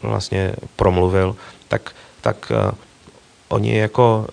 vlastně 0.02 0.54
promluvil, 0.76 1.36
tak, 1.68 1.92
tak 2.20 2.52
uh, 2.66 2.78
oni 3.48 3.76
jako 3.76 4.26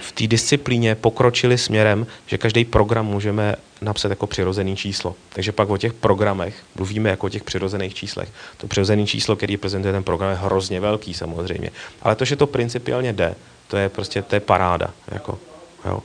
v 0.00 0.12
té 0.12 0.26
disciplíně 0.26 0.94
pokročili 0.94 1.58
směrem, 1.58 2.06
že 2.26 2.38
každý 2.38 2.64
program 2.64 3.06
můžeme 3.06 3.56
napsat 3.82 4.08
jako 4.08 4.26
přirozený 4.26 4.76
číslo. 4.76 5.14
Takže 5.28 5.52
pak 5.52 5.70
o 5.70 5.76
těch 5.76 5.92
programech 5.92 6.54
mluvíme 6.76 7.10
jako 7.10 7.26
o 7.26 7.28
těch 7.28 7.42
přirozených 7.42 7.94
číslech. 7.94 8.28
To 8.56 8.66
přirozené 8.66 9.06
číslo, 9.06 9.36
který 9.36 9.56
prezentuje 9.56 9.92
ten 9.92 10.04
program, 10.04 10.30
je 10.30 10.36
hrozně 10.36 10.80
velký 10.80 11.14
samozřejmě. 11.14 11.70
Ale 12.02 12.14
to, 12.14 12.24
že 12.24 12.36
to 12.36 12.46
principiálně 12.46 13.12
jde, 13.12 13.34
to 13.68 13.76
je 13.76 13.88
prostě 13.88 14.22
to 14.22 14.36
je 14.36 14.40
paráda. 14.40 14.90
Jako, 15.12 15.38
jo. 15.84 16.02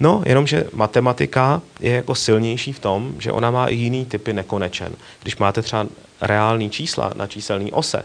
No, 0.00 0.22
jenomže 0.26 0.64
matematika 0.72 1.62
je 1.80 1.92
jako 1.92 2.14
silnější 2.14 2.72
v 2.72 2.78
tom, 2.78 3.14
že 3.18 3.32
ona 3.32 3.50
má 3.50 3.66
i 3.66 3.74
jiný 3.74 4.06
typy 4.06 4.32
nekonečen. 4.32 4.92
Když 5.22 5.36
máte 5.36 5.62
třeba 5.62 5.86
reální 6.20 6.70
čísla 6.70 7.12
na 7.16 7.26
číselné 7.26 7.70
ose, 7.72 8.04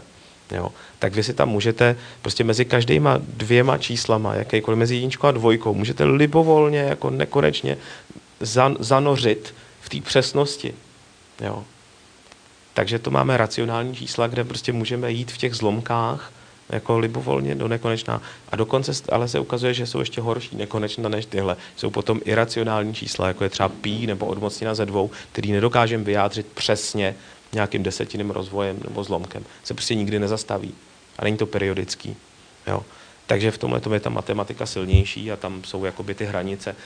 jo, 0.50 0.72
tak 0.98 1.14
vy 1.14 1.22
si 1.22 1.34
tam 1.34 1.48
můžete 1.48 1.96
prostě 2.22 2.44
mezi 2.44 2.64
každýma 2.64 3.18
dvěma 3.18 3.78
číslama, 3.78 4.34
jakýkoliv 4.34 4.78
mezi 4.78 4.94
jedničkou 4.94 5.26
a 5.26 5.30
dvojkou, 5.30 5.74
můžete 5.74 6.04
libovolně, 6.04 6.78
jako 6.78 7.10
nekonečně 7.10 7.76
zan, 8.40 8.76
zanořit 8.78 9.54
v 9.80 9.88
té 9.88 10.00
přesnosti. 10.00 10.74
Jo. 11.40 11.64
Takže 12.74 12.98
to 12.98 13.10
máme 13.10 13.36
racionální 13.36 13.96
čísla, 13.96 14.26
kde 14.26 14.44
prostě 14.44 14.72
můžeme 14.72 15.12
jít 15.12 15.32
v 15.32 15.38
těch 15.38 15.54
zlomkách 15.54 16.32
jako 16.72 16.98
libovolně 16.98 17.54
do 17.54 17.68
nekonečná. 17.68 18.22
A 18.48 18.56
dokonce 18.56 18.92
ale 19.12 19.28
se 19.28 19.38
ukazuje, 19.40 19.74
že 19.74 19.86
jsou 19.86 20.00
ještě 20.00 20.20
horší 20.20 20.56
nekonečná 20.56 21.08
než 21.08 21.26
tyhle. 21.26 21.56
Jsou 21.76 21.90
potom 21.90 22.20
iracionální 22.24 22.94
čísla, 22.94 23.28
jako 23.28 23.44
je 23.44 23.50
třeba 23.50 23.68
pi 23.68 24.06
nebo 24.06 24.26
odmocnina 24.26 24.74
ze 24.74 24.86
dvou, 24.86 25.10
který 25.32 25.52
nedokážeme 25.52 26.04
vyjádřit 26.04 26.46
přesně 26.46 27.14
nějakým 27.52 27.82
desetiným 27.82 28.30
rozvojem 28.30 28.78
nebo 28.88 29.04
zlomkem. 29.04 29.44
Se 29.64 29.74
prostě 29.74 29.94
nikdy 29.94 30.18
nezastaví. 30.18 30.74
A 31.18 31.24
není 31.24 31.36
to 31.36 31.46
periodický. 31.46 32.16
Jo. 32.66 32.82
Takže 33.26 33.50
v 33.50 33.58
tomhle 33.58 33.80
je 33.92 34.00
ta 34.00 34.10
matematika 34.10 34.66
silnější 34.66 35.32
a 35.32 35.36
tam 35.36 35.64
jsou 35.64 35.84
jakoby 35.84 36.14
ty 36.14 36.24
hranice 36.24 36.76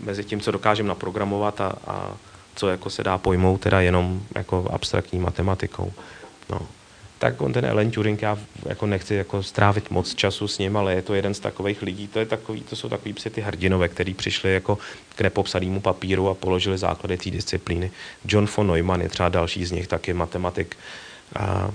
mezi 0.00 0.24
tím, 0.24 0.40
co 0.40 0.50
dokážeme 0.50 0.88
naprogramovat 0.88 1.60
a, 1.60 1.72
a 1.86 2.16
co 2.54 2.68
jako 2.68 2.90
se 2.90 3.04
dá 3.04 3.18
pojmout 3.18 3.60
teda 3.60 3.80
jenom 3.80 4.22
jako 4.34 4.68
abstraktní 4.72 5.18
matematikou. 5.18 5.92
No. 6.50 6.60
Tak 7.22 7.40
on 7.40 7.52
ten 7.52 7.64
Ellen 7.64 7.90
Turing, 7.90 8.22
já 8.22 8.38
jako 8.66 8.86
nechci 8.86 9.14
jako 9.14 9.42
strávit 9.42 9.90
moc 9.90 10.14
času 10.14 10.48
s 10.48 10.58
ním, 10.58 10.76
ale 10.76 10.94
je 10.94 11.02
to 11.02 11.14
jeden 11.14 11.34
z 11.34 11.40
takových 11.40 11.82
lidí, 11.82 12.08
to, 12.08 12.18
je 12.18 12.26
takový, 12.26 12.60
to 12.60 12.76
jsou 12.76 12.88
takový 12.88 13.12
psy 13.12 13.30
ty 13.30 13.40
hrdinové, 13.40 13.88
který 13.88 14.14
přišli 14.14 14.54
jako 14.54 14.78
k 15.16 15.20
nepopsanému 15.20 15.80
papíru 15.80 16.28
a 16.28 16.34
položili 16.34 16.78
základy 16.78 17.16
té 17.16 17.30
disciplíny. 17.30 17.90
John 18.28 18.48
von 18.56 18.66
Neumann 18.66 19.00
je 19.00 19.08
třeba 19.08 19.28
další 19.28 19.64
z 19.64 19.70
nich, 19.70 19.86
taky 19.86 20.12
matematik, 20.12 20.76
a, 21.36 21.70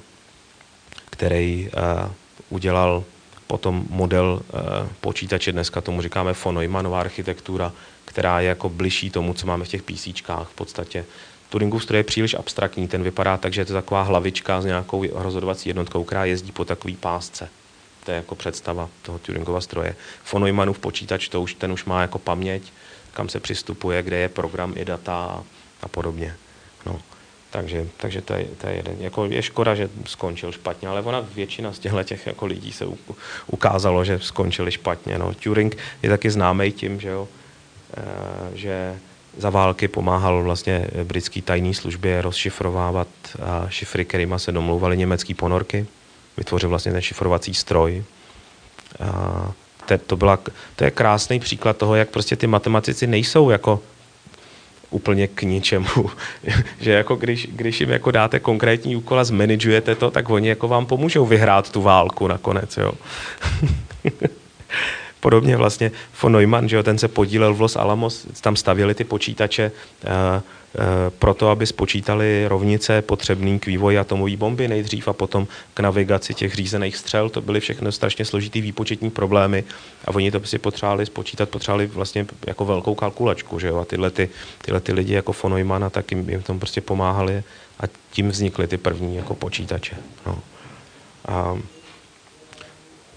který 1.09 1.69
a, 1.69 2.11
udělal 2.49 3.03
potom 3.47 3.85
model 3.89 4.41
a, 4.53 4.87
počítače, 5.01 5.51
dneska 5.51 5.81
tomu 5.81 6.01
říkáme 6.01 6.33
von 6.45 6.55
Neumannova 6.55 6.99
architektura, 6.99 7.73
která 8.05 8.39
je 8.39 8.47
jako 8.47 8.69
bližší 8.69 9.09
tomu, 9.09 9.33
co 9.33 9.47
máme 9.47 9.65
v 9.65 9.67
těch 9.67 9.83
PCčkách 9.83 10.49
v 10.49 10.55
podstatě. 10.55 11.05
Turingův 11.49 11.83
stroj 11.83 11.99
je 11.99 12.03
příliš 12.03 12.33
abstraktní, 12.33 12.87
ten 12.87 13.03
vypadá 13.03 13.37
tak, 13.37 13.53
že 13.53 13.61
je 13.61 13.65
to 13.65 13.73
taková 13.73 14.01
hlavička 14.01 14.61
s 14.61 14.65
nějakou 14.65 15.05
rozhodovací 15.11 15.69
jednotkou, 15.69 16.03
která 16.03 16.25
jezdí 16.25 16.51
po 16.51 16.65
takové 16.65 16.93
pásce. 16.99 17.49
To 18.03 18.11
je 18.11 18.17
jako 18.17 18.35
představa 18.35 18.89
toho 19.01 19.19
Turingova 19.19 19.61
stroje. 19.61 19.95
Von 20.31 20.43
Neumannův 20.43 20.79
počítač, 20.79 21.27
to 21.27 21.41
už, 21.41 21.53
ten 21.53 21.71
už 21.71 21.85
má 21.85 22.01
jako 22.01 22.19
paměť, 22.19 22.63
kam 23.13 23.29
se 23.29 23.39
přistupuje, 23.39 24.03
kde 24.03 24.17
je 24.17 24.29
program 24.29 24.73
i 24.77 24.85
data 24.85 25.43
a 25.81 25.87
podobně. 25.87 26.35
No. 26.85 27.01
Takže, 27.49 27.87
takže 27.97 28.21
to, 28.21 28.33
je, 28.33 28.45
to 28.45 28.67
je 28.67 28.75
jeden. 28.75 28.95
Jako 28.99 29.25
je 29.25 29.43
škoda, 29.43 29.75
že 29.75 29.89
skončil 30.05 30.51
špatně, 30.51 30.87
ale 30.87 31.01
ona 31.01 31.25
většina 31.35 31.73
z 31.73 31.79
těchto 31.79 32.03
těch 32.03 32.27
jako 32.27 32.45
lidí 32.45 32.71
se 32.71 32.85
ukázalo, 33.47 34.03
že 34.03 34.19
skončili 34.19 34.71
špatně. 34.71 35.19
No. 35.19 35.33
Turing 35.33 35.77
je 36.03 36.09
taky 36.09 36.31
známý 36.31 36.71
tím, 36.71 36.99
že 36.99 37.09
jo, 37.09 37.27
Eh, 37.93 38.57
že 38.57 38.99
za 39.37 39.49
války 39.49 39.87
pomáhal 39.87 40.43
vlastně 40.43 40.87
britský 41.03 41.41
tajné 41.41 41.73
službě 41.73 42.21
rozšifrovávat 42.21 43.07
šifry, 43.69 44.05
kterými 44.05 44.35
se 44.37 44.51
domlouvaly 44.51 44.97
německý 44.97 45.33
ponorky. 45.33 45.85
Vytvořil 46.37 46.69
vlastně 46.69 46.91
ten 46.91 47.01
šifrovací 47.01 47.53
stroj. 47.53 48.03
A 48.99 49.51
to, 50.07 50.17
byla, 50.17 50.39
to 50.75 50.83
je 50.83 50.91
krásný 50.91 51.39
příklad 51.39 51.77
toho, 51.77 51.95
jak 51.95 52.09
prostě 52.09 52.35
ty 52.35 52.47
matematici 52.47 53.07
nejsou 53.07 53.49
jako 53.49 53.79
úplně 54.89 55.27
k 55.27 55.41
ničemu. 55.41 56.09
že 56.79 56.91
jako 56.91 57.15
když, 57.15 57.47
když 57.51 57.79
jim 57.79 57.89
jako 57.89 58.11
dáte 58.11 58.39
konkrétní 58.39 58.95
úkol 58.95 59.19
a 59.19 59.23
zmanagujete 59.23 59.95
to, 59.95 60.11
tak 60.11 60.29
oni 60.29 60.49
jako 60.49 60.67
vám 60.67 60.85
pomůžou 60.85 61.25
vyhrát 61.25 61.71
tu 61.71 61.81
válku 61.81 62.27
nakonec. 62.27 62.77
Jo. 62.77 62.91
Podobně 65.27 65.57
vlastně 65.57 65.91
von 66.21 66.31
Neumann, 66.31 66.69
že 66.69 66.75
jo, 66.75 66.83
ten 66.83 66.97
se 66.97 67.07
podílel 67.07 67.53
v 67.53 67.61
Los 67.61 67.75
Alamos, 67.75 68.27
tam 68.41 68.55
stavěli 68.55 68.95
ty 68.95 69.03
počítače 69.03 69.71
uh, 69.71 70.09
uh, 70.11 70.81
proto, 71.19 71.49
aby 71.49 71.65
spočítali 71.67 72.47
rovnice 72.47 73.01
potřebný 73.01 73.59
k 73.59 73.65
vývoji 73.65 73.97
atomové 73.97 74.37
bomby 74.37 74.67
nejdřív 74.67 75.07
a 75.07 75.13
potom 75.13 75.47
k 75.73 75.79
navigaci 75.79 76.33
těch 76.33 76.55
řízených 76.55 76.97
střel. 76.97 77.29
To 77.29 77.41
byly 77.41 77.59
všechno 77.59 77.91
strašně 77.91 78.25
složitý 78.25 78.61
výpočetní 78.61 79.09
problémy 79.09 79.63
a 80.05 80.15
oni 80.15 80.31
to 80.31 80.39
si 80.43 80.57
potřebovali 80.57 81.05
spočítat, 81.05 81.49
potřebovali 81.49 81.87
vlastně 81.87 82.25
jako 82.47 82.65
velkou 82.65 82.95
kalkulačku, 82.95 83.59
že 83.59 83.67
jo, 83.67 83.77
a 83.77 83.85
tyhle, 83.85 84.11
ty, 84.11 84.29
tyhle 84.61 84.79
ty 84.79 84.93
lidi 84.93 85.13
jako 85.13 85.35
von 85.43 85.53
Neumann 85.53 85.83
a 85.83 85.89
tak 85.89 86.11
jim, 86.11 86.29
jim 86.29 86.41
tom 86.41 86.59
prostě 86.59 86.81
pomáhali 86.81 87.43
a 87.79 87.83
tím 88.11 88.29
vznikly 88.29 88.67
ty 88.67 88.77
první 88.77 89.15
jako 89.15 89.35
počítače. 89.35 89.97
No. 90.25 90.39
A, 91.27 91.57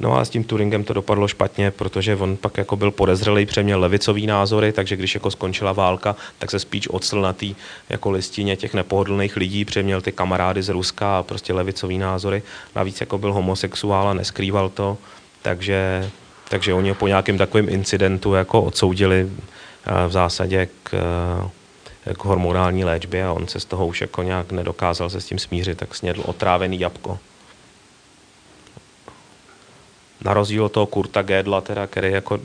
No 0.01 0.19
a 0.19 0.25
s 0.25 0.31
tím 0.31 0.45
Turingem 0.45 0.85
to 0.85 0.93
dopadlo 0.93 1.29
špatně, 1.29 1.71
protože 1.71 2.17
on 2.17 2.37
pak 2.37 2.59
jako 2.59 2.77
byl 2.77 2.91
podezřelý, 2.91 3.47
přeměl 3.47 3.81
levicový 3.81 4.27
názory, 4.27 4.73
takže 4.73 4.97
když 4.97 5.15
jako 5.15 5.31
skončila 5.31 5.73
válka, 5.73 6.17
tak 6.39 6.51
se 6.51 6.59
spíš 6.59 6.89
ocel 6.89 7.21
na 7.21 7.33
té 7.33 7.47
jako 7.89 8.11
listině 8.11 8.57
těch 8.57 8.75
nepohodlných 8.75 9.37
lidí, 9.37 9.65
přeměl 9.65 10.01
ty 10.01 10.13
kamarády 10.13 10.63
z 10.63 10.69
Ruska 10.69 11.19
a 11.19 11.23
prostě 11.23 11.53
levicový 11.53 11.99
názory. 11.99 12.43
Navíc 12.77 13.01
jako 13.01 13.19
byl 13.19 13.33
homosexuál 13.33 14.09
a 14.09 14.15
neskrýval 14.15 14.69
to, 14.69 14.99
takže, 15.43 16.11
takže 16.49 16.75
oni 16.75 16.89
ho 16.89 16.95
po 16.95 17.09
nějakém 17.09 17.39
takovém 17.39 17.69
incidentu 17.69 18.35
jako 18.35 18.63
odsoudili 18.63 19.29
eh, 19.29 20.07
v 20.09 20.13
zásadě 20.13 20.69
k, 20.83 20.95
eh, 22.07 22.15
k 22.15 22.25
hormonální 22.25 22.85
léčbě 22.85 23.25
a 23.25 23.33
on 23.33 23.49
se 23.49 23.61
z 23.61 23.65
toho 23.65 23.87
už 23.87 24.01
jako 24.01 24.23
nějak 24.23 24.53
nedokázal 24.53 25.11
se 25.11 25.21
s 25.21 25.27
tím 25.27 25.39
smířit, 25.39 25.79
tak 25.79 25.95
snědl 25.95 26.23
otrávený 26.27 26.81
jabko. 26.81 27.19
Na 30.25 30.35
rozdíl 30.35 30.65
od 30.65 30.73
toho 30.73 30.87
Kurta 30.87 31.23
Gédla, 31.23 31.61
teda, 31.61 31.87
který 31.87 32.13
jako, 32.13 32.41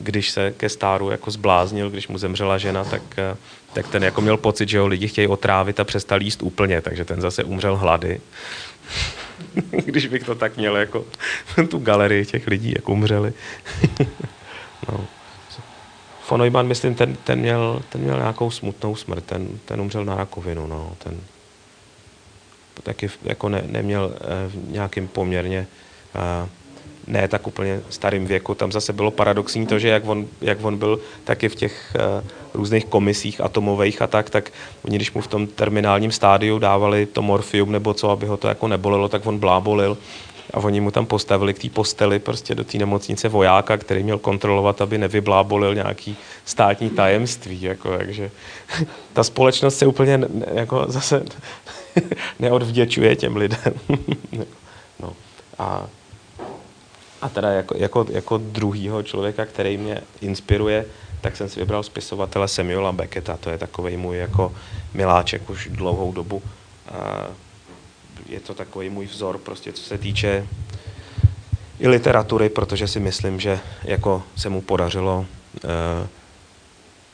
když 0.00 0.30
se 0.30 0.52
ke 0.56 0.68
stáru 0.68 1.10
jako 1.10 1.30
zbláznil, 1.30 1.90
když 1.90 2.08
mu 2.08 2.18
zemřela 2.18 2.58
žena, 2.58 2.84
tak, 2.84 3.02
eh, 3.18 3.36
tak 3.72 3.88
ten 3.88 4.04
jako 4.04 4.20
měl 4.20 4.36
pocit, 4.36 4.68
že 4.68 4.78
ho 4.78 4.86
lidi 4.86 5.08
chtějí 5.08 5.28
otrávit 5.28 5.80
a 5.80 5.84
přestal 5.84 6.22
jíst 6.22 6.42
úplně, 6.42 6.80
takže 6.80 7.04
ten 7.04 7.20
zase 7.20 7.44
umřel 7.44 7.76
hlady. 7.76 8.20
když 9.70 10.06
bych 10.06 10.24
to 10.24 10.34
tak 10.34 10.56
měl, 10.56 10.76
jako 10.76 11.04
tu 11.68 11.78
galerii 11.78 12.26
těch 12.26 12.46
lidí, 12.46 12.72
jak 12.76 12.88
umřeli. 12.88 13.32
no. 14.88 15.06
Neumann, 16.36 16.66
myslím, 16.66 16.94
ten, 16.94 17.16
ten, 17.24 17.38
měl, 17.38 17.82
ten 17.88 18.00
měl 18.00 18.16
nějakou 18.16 18.50
smutnou 18.50 18.96
smrt, 18.96 19.24
ten, 19.24 19.48
ten 19.64 19.80
umřel 19.80 20.04
na 20.04 20.14
rakovinu, 20.14 20.66
no, 20.66 20.92
ten 20.98 21.20
taky 22.82 23.10
jako 23.22 23.48
ne, 23.48 23.62
neměl 23.66 24.14
eh, 24.14 24.48
v 24.48 24.70
nějakým 24.70 25.08
poměrně 25.08 25.66
eh, 26.14 26.48
ne 27.06 27.28
tak 27.28 27.46
úplně 27.46 27.80
starým 27.90 28.26
věku. 28.26 28.54
Tam 28.54 28.72
zase 28.72 28.92
bylo 28.92 29.10
paradoxní 29.10 29.66
to, 29.66 29.78
že 29.78 29.88
jak 29.88 30.08
on, 30.08 30.26
jak 30.40 30.64
on 30.64 30.78
byl 30.78 31.00
taky 31.24 31.48
v 31.48 31.54
těch 31.54 31.96
uh, 31.96 32.28
různých 32.54 32.84
komisích 32.84 33.40
atomových 33.40 34.02
a 34.02 34.06
tak, 34.06 34.30
tak 34.30 34.52
oni, 34.84 34.96
když 34.96 35.12
mu 35.12 35.20
v 35.20 35.26
tom 35.26 35.46
terminálním 35.46 36.12
stádiu 36.12 36.58
dávali 36.58 37.06
to 37.06 37.22
morfium 37.22 37.72
nebo 37.72 37.94
co, 37.94 38.10
aby 38.10 38.26
ho 38.26 38.36
to 38.36 38.48
jako 38.48 38.68
nebolelo, 38.68 39.08
tak 39.08 39.26
on 39.26 39.38
blábolil 39.38 39.98
a 40.54 40.58
oni 40.58 40.80
mu 40.80 40.90
tam 40.90 41.06
postavili 41.06 41.54
k 41.54 41.58
té 41.58 41.68
posteli 41.68 42.18
prostě 42.18 42.54
do 42.54 42.64
té 42.64 42.78
nemocnice 42.78 43.28
vojáka, 43.28 43.76
který 43.76 44.02
měl 44.02 44.18
kontrolovat, 44.18 44.80
aby 44.80 44.98
nevyblábolil 44.98 45.74
nějaký 45.74 46.16
státní 46.44 46.90
tajemství. 46.90 47.62
Jako, 47.62 47.98
takže 47.98 48.30
ta 49.12 49.24
společnost 49.24 49.78
se 49.78 49.86
úplně 49.86 50.20
jako 50.54 50.84
zase 50.88 51.22
neodvděčuje 52.38 53.16
těm 53.16 53.36
lidem. 53.36 53.74
no. 55.00 55.12
A 55.58 55.86
a 57.22 57.28
teda 57.28 57.50
jako, 57.50 57.74
jako, 57.76 58.06
jako 58.10 58.38
druhýho 58.38 59.02
člověka, 59.02 59.44
který 59.44 59.76
mě 59.76 60.02
inspiruje, 60.20 60.84
tak 61.20 61.36
jsem 61.36 61.48
si 61.48 61.60
vybral 61.60 61.82
spisovatele 61.82 62.48
Samuela 62.48 62.92
Becketa. 62.92 63.36
To 63.36 63.50
je 63.50 63.58
takový 63.58 63.96
můj 63.96 64.18
jako 64.18 64.54
miláček 64.94 65.50
už 65.50 65.68
dlouhou 65.72 66.12
dobu. 66.12 66.42
A 66.88 67.26
je 68.28 68.40
to 68.40 68.54
takový 68.54 68.90
můj 68.90 69.06
vzor, 69.06 69.38
prostě 69.38 69.72
co 69.72 69.82
se 69.82 69.98
týče 69.98 70.46
i 71.78 71.88
literatury, 71.88 72.48
protože 72.48 72.88
si 72.88 73.00
myslím, 73.00 73.40
že 73.40 73.60
jako 73.84 74.22
se 74.36 74.48
mu 74.48 74.62
podařilo 74.62 75.26
eh, 75.56 76.08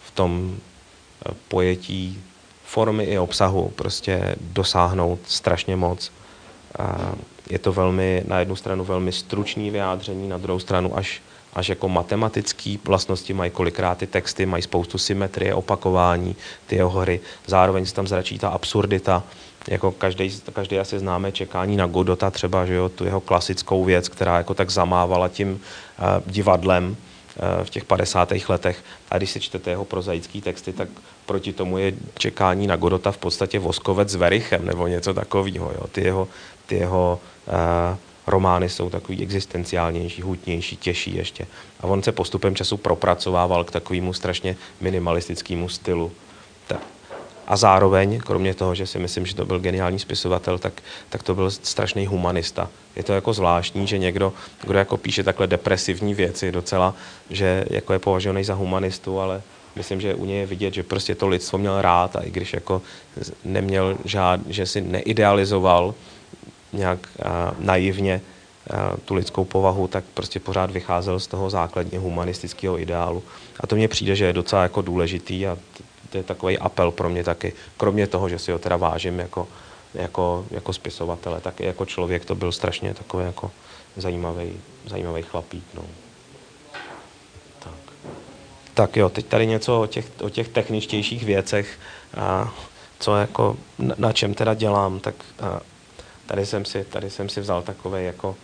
v 0.04 0.10
tom 0.10 0.56
eh, 0.56 1.34
pojetí 1.48 2.22
formy 2.64 3.04
i 3.04 3.18
obsahu 3.18 3.68
prostě 3.68 4.36
dosáhnout 4.40 5.20
strašně 5.26 5.76
moc. 5.76 6.12
Je 7.50 7.58
to 7.58 7.72
velmi, 7.72 8.24
na 8.26 8.38
jednu 8.38 8.56
stranu 8.56 8.84
velmi 8.84 9.12
stručný 9.12 9.70
vyjádření, 9.70 10.28
na 10.28 10.38
druhou 10.38 10.58
stranu 10.58 10.96
až, 10.96 11.22
až 11.52 11.68
jako 11.68 11.88
matematický 11.88 12.80
vlastnosti 12.84 13.34
mají 13.34 13.50
kolikrát 13.50 13.98
ty 13.98 14.06
texty, 14.06 14.46
mají 14.46 14.62
spoustu 14.62 14.98
symetrie, 14.98 15.54
opakování, 15.54 16.36
ty 16.66 16.76
jeho 16.76 16.90
hry. 16.90 17.20
Zároveň 17.46 17.86
se 17.86 17.94
tam 17.94 18.06
zračí 18.06 18.38
ta 18.38 18.48
absurdita, 18.48 19.22
jako 19.68 19.92
každý, 19.92 20.40
každý 20.52 20.78
asi 20.78 20.98
známe 20.98 21.32
čekání 21.32 21.76
na 21.76 21.86
Godota 21.86 22.30
třeba, 22.30 22.66
že 22.66 22.74
jo, 22.74 22.88
tu 22.88 23.04
jeho 23.04 23.20
klasickou 23.20 23.84
věc, 23.84 24.08
která 24.08 24.36
jako 24.36 24.54
tak 24.54 24.70
zamávala 24.70 25.28
tím 25.28 25.52
uh, 25.52 26.32
divadlem 26.32 26.96
v 27.62 27.70
těch 27.70 27.84
50. 27.84 28.32
letech. 28.48 28.84
A 29.10 29.18
když 29.18 29.30
si 29.30 29.40
čtete 29.40 29.70
jeho 29.70 29.84
prozaický 29.84 30.40
texty, 30.40 30.72
tak 30.72 30.88
proti 31.26 31.52
tomu 31.52 31.78
je 31.78 31.92
čekání 32.18 32.66
na 32.66 32.76
Godota 32.76 33.12
v 33.12 33.18
podstatě 33.18 33.58
voskovec 33.58 34.08
s 34.08 34.14
Verichem 34.14 34.66
nebo 34.66 34.86
něco 34.86 35.14
takového. 35.14 35.72
Ty 35.92 36.00
jeho, 36.00 36.28
ty 36.66 36.74
jeho 36.74 37.20
uh, 37.46 37.96
romány 38.26 38.68
jsou 38.68 38.90
takový 38.90 39.22
existenciálnější, 39.22 40.22
hutnější, 40.22 40.76
těžší 40.76 41.16
ještě. 41.16 41.46
A 41.80 41.86
on 41.86 42.02
se 42.02 42.12
postupem 42.12 42.54
času 42.54 42.76
propracovával 42.76 43.64
k 43.64 43.70
takovému 43.70 44.12
strašně 44.12 44.56
minimalistickému 44.80 45.68
stylu. 45.68 46.12
Tak. 46.66 46.80
A 47.52 47.56
zároveň, 47.56 48.18
kromě 48.18 48.54
toho, 48.54 48.74
že 48.74 48.86
si 48.86 48.98
myslím, 48.98 49.26
že 49.26 49.34
to 49.34 49.44
byl 49.44 49.60
geniální 49.60 49.98
spisovatel, 49.98 50.58
tak, 50.58 50.72
tak 51.08 51.22
to 51.22 51.34
byl 51.34 51.50
strašný 51.50 52.06
humanista. 52.06 52.68
Je 52.96 53.02
to 53.02 53.12
jako 53.12 53.32
zvláštní, 53.32 53.86
že 53.86 53.98
někdo, 53.98 54.32
kdo 54.62 54.78
jako 54.78 54.96
píše 54.96 55.22
takhle 55.22 55.46
depresivní 55.46 56.14
věci 56.14 56.52
docela, 56.52 56.94
že 57.30 57.64
jako 57.70 57.92
je 57.92 57.98
považovaný 57.98 58.44
za 58.44 58.54
humanistu, 58.54 59.20
ale 59.20 59.42
myslím, 59.76 60.00
že 60.00 60.14
u 60.14 60.24
něj 60.24 60.38
je 60.38 60.46
vidět, 60.46 60.74
že 60.74 60.82
prostě 60.82 61.14
to 61.14 61.28
lidstvo 61.28 61.58
měl 61.58 61.82
rád 61.82 62.16
a 62.16 62.20
i 62.20 62.30
když 62.30 62.52
jako 62.52 62.82
neměl 63.44 63.98
žád, 64.04 64.40
že 64.48 64.66
si 64.66 64.80
neidealizoval 64.80 65.94
nějak 66.72 66.98
a, 67.22 67.54
naivně 67.58 68.20
a, 68.70 68.96
tu 69.04 69.14
lidskou 69.14 69.44
povahu, 69.44 69.88
tak 69.88 70.04
prostě 70.14 70.40
pořád 70.40 70.70
vycházel 70.70 71.20
z 71.20 71.26
toho 71.26 71.50
základně 71.50 71.98
humanistického 71.98 72.80
ideálu. 72.80 73.22
A 73.60 73.66
to 73.66 73.76
mně 73.76 73.88
přijde, 73.88 74.16
že 74.16 74.24
je 74.24 74.32
docela 74.32 74.62
jako 74.62 74.82
důležitý 74.82 75.46
a 75.46 75.58
to 76.12 76.18
je 76.18 76.24
takový 76.24 76.58
apel 76.58 76.90
pro 76.90 77.08
mě 77.08 77.24
taky. 77.24 77.52
Kromě 77.76 78.06
toho, 78.06 78.28
že 78.28 78.38
si 78.38 78.52
ho 78.52 78.58
teda 78.58 78.76
vážím 78.76 79.18
jako, 79.18 79.48
jako, 79.94 80.46
jako 80.50 80.72
spisovatele, 80.72 81.40
tak 81.40 81.60
i 81.60 81.66
jako 81.66 81.86
člověk 81.86 82.24
to 82.24 82.34
byl 82.34 82.52
strašně 82.52 82.94
takový 82.94 83.24
jako 83.24 83.50
zajímavý, 83.96 84.52
zajímavý 84.86 85.22
chlapík. 85.22 85.64
No. 85.74 85.82
Tak. 87.58 87.94
tak 88.74 88.96
jo, 88.96 89.08
teď 89.08 89.26
tady 89.26 89.46
něco 89.46 89.82
o 89.82 89.86
těch, 89.86 90.10
o 90.20 90.30
těch 90.30 90.48
techničtějších 90.48 91.24
věcech, 91.24 91.78
a 92.16 92.54
co 92.98 93.16
jako, 93.16 93.56
na, 93.78 93.94
na 93.98 94.12
čem 94.12 94.34
teda 94.34 94.54
dělám, 94.54 95.00
tak 95.00 95.14
a, 95.40 95.60
tady 96.26 96.46
jsem 96.46 96.64
si, 96.64 96.84
tady 96.84 97.10
jsem 97.10 97.28
si 97.28 97.40
vzal 97.40 97.62
takový 97.62 98.04
jako 98.04 98.36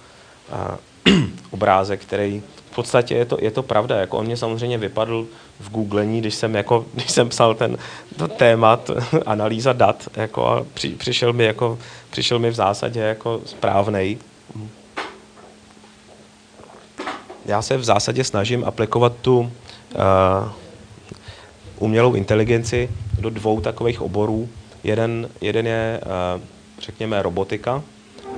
a, 0.53 0.79
obrázek, 1.51 2.01
který 2.01 2.43
v 2.71 2.75
podstatě 2.75 3.15
je 3.15 3.25
to, 3.25 3.39
je 3.41 3.51
to 3.51 3.63
pravda. 3.63 3.97
Jako 3.97 4.19
on 4.19 4.27
mě 4.27 4.37
samozřejmě 4.37 4.79
vypadl 4.79 5.27
v 5.61 5.71
googlení, 5.71 6.21
když 6.21 6.35
jsem, 6.35 6.55
jako, 6.55 6.87
když 6.95 7.11
jsem 7.11 7.29
psal 7.29 7.55
ten 7.55 7.79
to 8.17 8.29
témat, 8.29 8.91
analýza 9.27 9.73
dat, 9.73 10.09
jako 10.17 10.47
a 10.47 10.67
při, 10.75 10.89
přišel, 10.89 11.33
mi 11.33 11.45
jako, 11.45 11.79
přišel 12.11 12.39
mi 12.39 12.51
v 12.51 12.55
zásadě 12.55 13.01
jako 13.01 13.41
správnej. 13.45 14.19
Já 17.47 17.63
se 17.63 17.77
v 17.77 17.85
zásadě 17.85 18.25
snažím 18.25 18.65
aplikovat 18.65 19.13
tu 19.21 19.39
uh, 19.39 19.49
umělou 21.79 22.15
inteligenci 22.15 22.91
do 23.21 23.31
dvou 23.31 23.61
takových 23.61 24.01
oborů. 24.01 24.49
Jeden, 24.85 25.29
jeden 25.41 25.67
je 25.67 26.01
uh, 26.37 26.43
řekněme, 26.81 27.23
robotika 27.23 27.83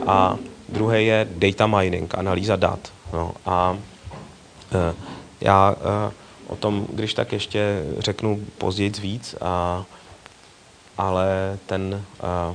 a 0.07 0.37
druhý 0.73 1.07
je 1.07 1.29
data 1.31 1.67
mining, 1.67 2.15
analýza 2.15 2.57
dat. 2.57 2.93
No, 3.13 3.35
a 3.47 3.79
e, 4.73 4.95
já 5.41 5.77
e, 5.81 6.13
o 6.47 6.57
tom, 6.57 6.87
když 6.93 7.15
tak 7.15 7.33
ještě 7.33 7.85
řeknu 7.99 8.41
později 8.59 8.91
víc, 8.91 9.35
a, 9.41 9.85
ale 10.99 11.59
ten, 11.67 12.05
a, 12.21 12.55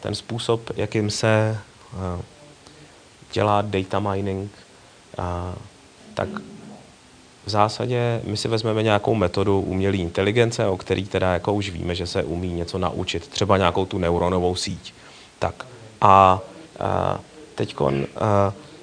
ten 0.00 0.14
způsob, 0.14 0.70
jakým 0.76 1.10
se 1.10 1.58
a, 1.92 2.20
dělá 3.32 3.62
data 3.62 4.00
mining, 4.00 4.50
a, 5.18 5.54
tak 6.14 6.28
v 7.46 7.50
zásadě 7.50 8.20
my 8.24 8.36
si 8.36 8.48
vezmeme 8.48 8.82
nějakou 8.82 9.14
metodu 9.14 9.60
umělé 9.60 9.96
inteligence, 9.96 10.66
o 10.66 10.76
který 10.76 11.04
teda 11.04 11.32
jako 11.32 11.52
už 11.52 11.70
víme, 11.70 11.94
že 11.94 12.06
se 12.06 12.24
umí 12.24 12.52
něco 12.52 12.78
naučit, 12.78 13.28
třeba 13.28 13.56
nějakou 13.56 13.86
tu 13.86 13.98
neuronovou 13.98 14.56
síť. 14.56 14.94
Tak 15.38 15.66
a, 16.00 16.40
teď 17.60 17.76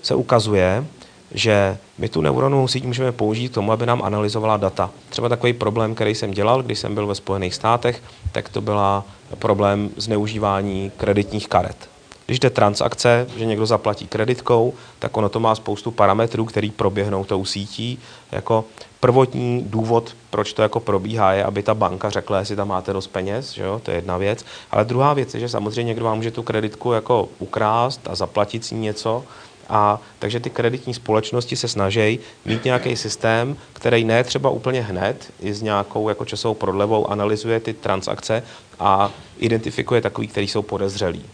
se 0.01 0.15
ukazuje, 0.15 0.85
že 1.31 1.77
my 1.97 2.09
tu 2.09 2.21
neuronovou 2.21 2.67
síť 2.67 2.85
můžeme 2.85 3.11
použít 3.11 3.49
k 3.49 3.53
tomu, 3.53 3.71
aby 3.71 3.85
nám 3.85 4.01
analyzovala 4.03 4.57
data. 4.57 4.89
Třeba 5.09 5.29
takový 5.29 5.53
problém, 5.53 5.95
který 5.95 6.15
jsem 6.15 6.31
dělal, 6.31 6.63
když 6.63 6.79
jsem 6.79 6.93
byl 6.93 7.07
ve 7.07 7.15
Spojených 7.15 7.55
státech, 7.55 8.03
tak 8.31 8.49
to 8.49 8.61
byla 8.61 9.05
problém 9.39 9.89
zneužívání 9.97 10.91
kreditních 10.97 11.47
karet. 11.47 11.89
Když 12.27 12.39
jde 12.39 12.49
transakce, 12.49 13.27
že 13.37 13.45
někdo 13.45 13.65
zaplatí 13.65 14.07
kreditkou, 14.07 14.73
tak 14.99 15.17
ono 15.17 15.29
to 15.29 15.39
má 15.39 15.55
spoustu 15.55 15.91
parametrů, 15.91 16.45
který 16.45 16.71
proběhnou 16.71 17.23
tou 17.23 17.45
sítí. 17.45 17.99
Jako 18.31 18.65
prvotní 18.99 19.63
důvod, 19.67 20.15
proč 20.29 20.53
to 20.53 20.61
jako 20.61 20.79
probíhá, 20.79 21.33
je, 21.33 21.43
aby 21.43 21.63
ta 21.63 21.73
banka 21.73 22.09
řekla, 22.09 22.39
jestli 22.39 22.55
tam 22.55 22.67
máte 22.67 22.93
dost 22.93 23.07
peněz, 23.07 23.51
že 23.51 23.63
jo? 23.63 23.81
to 23.83 23.91
je 23.91 23.97
jedna 23.97 24.17
věc. 24.17 24.45
Ale 24.71 24.85
druhá 24.85 25.13
věc 25.13 25.33
je, 25.33 25.39
že 25.39 25.49
samozřejmě 25.49 25.83
někdo 25.83 26.05
vám 26.05 26.17
může 26.17 26.31
tu 26.31 26.43
kreditku 26.43 26.91
jako 26.91 27.29
ukrást 27.39 28.01
a 28.07 28.15
zaplatit 28.15 28.65
si 28.65 28.75
něco, 28.75 29.23
a 29.69 29.99
takže 30.19 30.39
ty 30.39 30.49
kreditní 30.49 30.93
společnosti 30.93 31.55
se 31.55 31.67
snaží 31.67 32.19
mít 32.45 32.65
nějaký 32.65 32.95
systém, 32.95 33.57
který 33.73 34.03
ne 34.03 34.23
třeba 34.23 34.49
úplně 34.49 34.81
hned, 34.81 35.33
i 35.39 35.53
s 35.53 35.61
nějakou 35.61 36.09
jako 36.09 36.25
časovou 36.25 36.53
prodlevou 36.53 37.11
analyzuje 37.11 37.59
ty 37.59 37.73
transakce 37.73 38.43
a 38.79 39.11
identifikuje 39.39 40.01
takový, 40.01 40.27
který 40.27 40.47
jsou 40.47 40.61
podezřelí. 40.61 41.25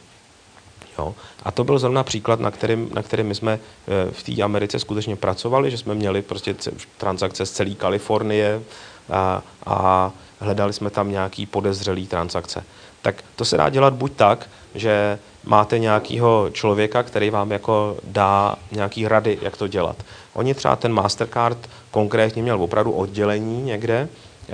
Jo? 0.99 1.15
A 1.43 1.51
to 1.51 1.63
byl 1.63 1.79
zrovna 1.79 2.03
příklad, 2.03 2.39
na 2.39 2.51
kterým, 2.51 2.89
na 2.93 3.01
kterým 3.01 3.27
my 3.27 3.36
jsme 3.36 3.53
eh, 3.53 4.12
v 4.12 4.23
té 4.23 4.41
Americe 4.41 4.79
skutečně 4.79 5.15
pracovali, 5.15 5.71
že 5.71 5.77
jsme 5.77 5.95
měli 5.95 6.21
prostě 6.21 6.56
transakce 6.97 7.45
z 7.45 7.51
celé 7.51 7.75
Kalifornie 7.75 8.62
a, 9.10 9.41
a 9.65 10.12
hledali 10.39 10.73
jsme 10.73 10.89
tam 10.89 11.12
nějaký 11.12 11.45
podezřelý 11.45 12.08
transakce. 12.08 12.63
Tak 13.01 13.23
to 13.36 13.45
se 13.45 13.58
dá 13.58 13.69
dělat 13.69 13.93
buď 13.93 14.13
tak, 14.15 14.49
že 14.75 15.19
máte 15.43 15.79
nějakého 15.79 16.49
člověka, 16.51 17.03
který 17.03 17.29
vám 17.29 17.51
jako 17.51 17.97
dá 18.03 18.56
nějaký 18.71 19.08
rady, 19.08 19.38
jak 19.41 19.58
to 19.58 19.67
dělat. 19.67 19.95
Oni 20.34 20.53
třeba 20.53 20.75
ten 20.75 20.93
Mastercard 20.93 21.69
konkrétně 21.91 22.41
měl 22.41 22.63
opravdu 22.63 22.91
oddělení 22.91 23.62
někde, 23.62 24.08
eh, 24.49 24.53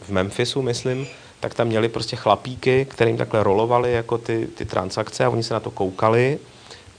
v 0.00 0.08
Memphisu, 0.08 0.62
myslím, 0.62 1.06
tak 1.44 1.54
tam 1.54 1.66
měli 1.66 1.88
prostě 1.88 2.16
chlapíky, 2.16 2.86
kterým 2.90 3.16
takhle 3.16 3.42
rolovali 3.42 3.92
jako 3.92 4.18
ty, 4.18 4.48
ty 4.54 4.64
transakce 4.64 5.24
a 5.24 5.30
oni 5.30 5.42
se 5.42 5.54
na 5.54 5.60
to 5.60 5.70
koukali, 5.70 6.38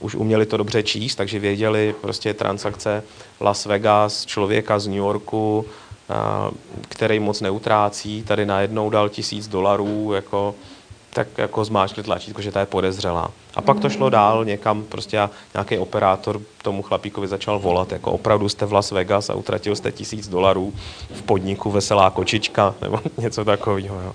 už 0.00 0.14
uměli 0.14 0.46
to 0.46 0.56
dobře 0.56 0.82
číst, 0.82 1.14
takže 1.14 1.38
věděli 1.38 1.94
prostě 2.00 2.34
transakce 2.34 3.02
Las 3.40 3.66
Vegas, 3.66 4.26
člověka 4.26 4.78
z 4.78 4.86
New 4.86 4.96
Yorku, 4.96 5.64
který 6.88 7.20
moc 7.20 7.40
neutrácí, 7.40 8.22
tady 8.22 8.46
najednou 8.46 8.90
dal 8.90 9.08
tisíc 9.08 9.48
dolarů, 9.48 10.12
jako, 10.14 10.54
tak 11.16 11.38
jako 11.38 11.64
zmáčkli 11.64 12.02
tlačítko, 12.02 12.42
že 12.42 12.52
ta 12.52 12.60
je 12.60 12.66
podezřelá. 12.66 13.30
A 13.54 13.62
pak 13.62 13.80
to 13.80 13.90
šlo 13.90 14.10
dál 14.10 14.44
někam, 14.44 14.84
prostě 14.84 15.28
nějaký 15.54 15.78
operátor 15.78 16.40
tomu 16.62 16.82
chlapíkovi 16.82 17.28
začal 17.28 17.58
volat, 17.58 17.92
jako 17.92 18.12
opravdu 18.12 18.48
jste 18.48 18.66
v 18.66 18.72
Las 18.72 18.90
Vegas 18.90 19.30
a 19.30 19.34
utratil 19.34 19.76
jste 19.76 19.92
tisíc 19.92 20.28
dolarů 20.28 20.72
v 21.14 21.22
podniku 21.22 21.70
Veselá 21.70 22.10
kočička, 22.10 22.74
nebo 22.82 23.00
něco 23.16 23.44
takového. 23.44 24.00
Jo. 24.00 24.12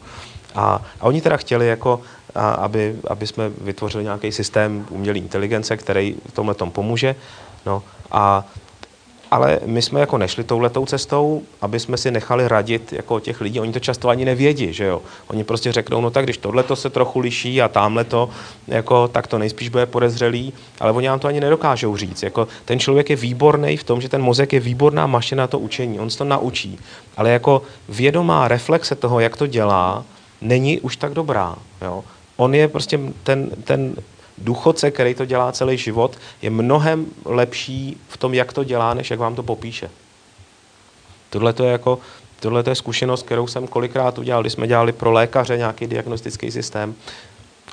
A, 0.56 0.82
a 1.00 1.06
oni 1.06 1.22
teda 1.22 1.38
chtěli, 1.38 1.68
jako, 1.68 2.02
a, 2.36 2.52
aby, 2.52 2.96
aby 3.08 3.28
jsme 3.28 3.50
vytvořili 3.50 4.04
nějaký 4.04 4.32
systém 4.32 4.86
umělé 4.90 5.18
inteligence, 5.18 5.78
který 5.78 6.16
v 6.30 6.34
tomhle 6.34 6.56
tom 6.56 6.72
pomůže. 6.72 7.16
No, 7.66 7.84
a 8.12 8.46
ale 9.32 9.60
my 9.66 9.82
jsme 9.82 10.00
jako 10.00 10.18
nešli 10.18 10.44
touhletou 10.44 10.86
cestou, 10.86 11.42
aby 11.62 11.80
jsme 11.80 11.98
si 11.98 12.12
nechali 12.12 12.48
radit 12.48 12.94
jako 12.94 13.20
těch 13.20 13.42
lidí. 13.42 13.60
Oni 13.60 13.74
to 13.74 13.80
často 13.80 14.10
ani 14.10 14.26
nevědí, 14.26 14.74
že 14.74 14.86
jo. 14.86 15.02
Oni 15.28 15.44
prostě 15.44 15.72
řeknou, 15.72 16.02
no 16.02 16.10
tak 16.10 16.26
když 16.26 16.38
tohle 16.38 16.64
to 16.64 16.76
se 16.76 16.90
trochu 16.90 17.20
liší 17.20 17.62
a 17.62 17.68
tamhle 17.68 18.04
to, 18.04 18.30
jako, 18.68 19.08
tak 19.08 19.28
to 19.28 19.38
nejspíš 19.38 19.70
bude 19.70 19.86
podezřelý, 19.86 20.54
ale 20.80 20.92
oni 20.92 21.08
nám 21.08 21.20
to 21.20 21.28
ani 21.28 21.40
nedokážou 21.40 21.98
říct. 21.98 22.24
Jako, 22.24 22.48
ten 22.66 22.80
člověk 22.80 23.10
je 23.10 23.16
výborný 23.16 23.78
v 23.78 23.84
tom, 23.84 24.02
že 24.02 24.10
ten 24.10 24.22
mozek 24.22 24.54
je 24.54 24.60
výborná 24.60 25.08
mašina 25.08 25.44
na 25.44 25.48
to 25.48 25.60
učení, 25.60 26.00
on 26.00 26.10
se 26.10 26.18
to 26.18 26.24
naučí. 26.24 26.80
Ale 27.18 27.30
jako 27.30 27.62
vědomá 27.90 28.48
reflexe 28.48 28.96
toho, 28.96 29.20
jak 29.20 29.38
to 29.38 29.48
dělá, 29.48 30.06
není 30.42 30.80
už 30.80 30.96
tak 30.96 31.14
dobrá. 31.14 31.56
Jo. 31.82 32.04
On 32.38 32.56
je 32.56 32.68
prostě 32.68 33.00
ten, 33.24 33.50
ten 33.64 33.96
důchodce, 34.38 34.92
který 34.92 35.16
to 35.16 35.26
dělá 35.26 35.52
celý 35.52 35.78
život, 35.78 36.18
je 36.42 36.50
mnohem 36.50 37.06
lepší 37.26 37.98
v 38.08 38.18
tom, 38.18 38.34
jak 38.34 38.54
to 38.54 38.64
dělá, 38.64 38.94
než 38.94 39.12
jak 39.12 39.20
vám 39.20 39.36
to 39.36 39.44
popíše. 39.44 39.90
Tohle 41.30 41.54
to 41.54 41.64
je 41.64 41.72
jako, 41.72 42.00
tohle 42.40 42.64
to 42.64 42.70
je 42.70 42.76
zkušenost, 42.76 43.24
kterou 43.24 43.48
jsem 43.48 43.68
kolikrát 43.68 44.18
udělal, 44.18 44.44
když 44.44 44.54
jsme 44.54 44.68
dělali 44.68 44.92
pro 44.92 45.12
lékaře 45.12 45.58
nějaký 45.58 45.88
diagnostický 45.88 46.52
systém. 46.52 46.96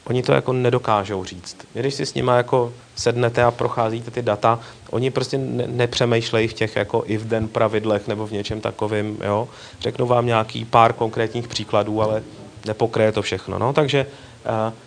Oni 0.05 0.23
to 0.23 0.33
jako 0.33 0.53
nedokážou 0.53 1.25
říct. 1.25 1.57
Když 1.73 1.94
si 1.94 2.07
s 2.07 2.14
nimi 2.14 2.31
jako 2.37 2.73
sednete 2.97 3.44
a 3.44 3.51
procházíte 3.51 4.11
ty 4.11 4.23
data, 4.23 4.61
oni 4.90 5.11
prostě 5.11 5.38
ne- 5.38 5.66
nepřemýšlejí 5.66 6.49
v 6.49 6.53
těch 6.53 6.77
jako 6.77 7.03
if 7.07 7.27
then 7.27 7.49
pravidlech 7.49 8.09
nebo 8.09 8.27
v 8.27 8.33
něčem 8.33 8.61
takovým. 8.61 9.18
Jo? 9.25 9.49
Řeknu 9.81 10.07
vám 10.07 10.27
nějaký 10.27 10.64
pár 10.64 10.92
konkrétních 10.92 11.49
příkladů, 11.49 12.03
ale 12.03 12.23
nepokryje 12.66 13.12
to 13.12 13.23
všechno. 13.23 13.59
No, 13.59 13.73
takže 13.73 14.07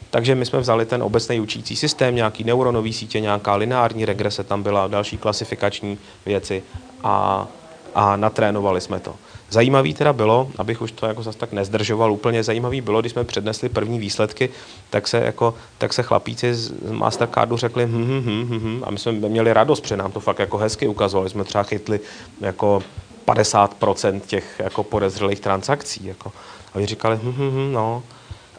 takže 0.10 0.36
my 0.36 0.46
jsme 0.46 0.60
vzali 0.60 0.86
ten 0.86 1.04
obecný 1.04 1.40
učící 1.40 1.76
systém, 1.76 2.16
nějaký 2.16 2.44
neuronový 2.44 2.94
sítě, 2.94 3.20
nějaká 3.20 3.56
lineární 3.56 4.06
regrese 4.06 4.44
tam 4.44 4.64
byla, 4.64 4.88
další 4.88 5.18
klasifikační 5.18 5.98
věci 6.26 6.64
a, 7.04 7.48
a 7.96 8.16
natrénovali 8.16 8.82
jsme 8.82 9.00
to. 9.00 9.16
Zajímavý 9.50 9.94
teda 9.94 10.14
bylo, 10.14 10.50
abych 10.58 10.82
už 10.82 10.92
to 10.92 11.06
jako 11.06 11.24
zase 11.24 11.38
tak 11.38 11.54
nezdržoval 11.54 12.12
úplně, 12.12 12.44
zajímavý 12.44 12.82
bylo, 12.82 13.02
když 13.02 13.12
jsme 13.12 13.24
přednesli 13.24 13.70
první 13.70 14.00
výsledky, 14.00 14.50
tak 14.90 15.08
se, 15.08 15.18
jako, 15.18 15.56
tak 15.78 15.94
se 15.94 16.04
chlapíci 16.04 16.56
z 16.56 16.92
Mastercardu 16.92 17.58
řekli 17.58 17.86
hm, 17.86 18.06
hm, 18.06 18.24
hm, 18.26 18.48
hm, 18.50 18.60
hm, 18.60 18.84
a 18.86 18.92
my 18.92 18.98
jsme 18.98 19.12
měli 19.12 19.54
radost, 19.54 19.82
protože 19.82 19.98
nám 19.98 20.12
to 20.12 20.20
fakt 20.20 20.40
jako 20.40 20.58
hezky 20.58 20.88
ukazovali, 20.88 21.30
jsme 21.30 21.44
třeba 21.44 21.64
chytli 21.64 22.00
jako 22.42 22.84
50% 23.28 24.20
těch 24.20 24.62
jako 24.64 24.84
podezřelých 24.84 25.40
transakcí. 25.40 26.06
Jako. 26.06 26.32
A 26.74 26.76
oni 26.76 26.86
říkali, 26.86 27.20
hm, 27.24 27.34
hm, 27.38 27.52
hm, 27.52 27.74
no, 27.74 28.04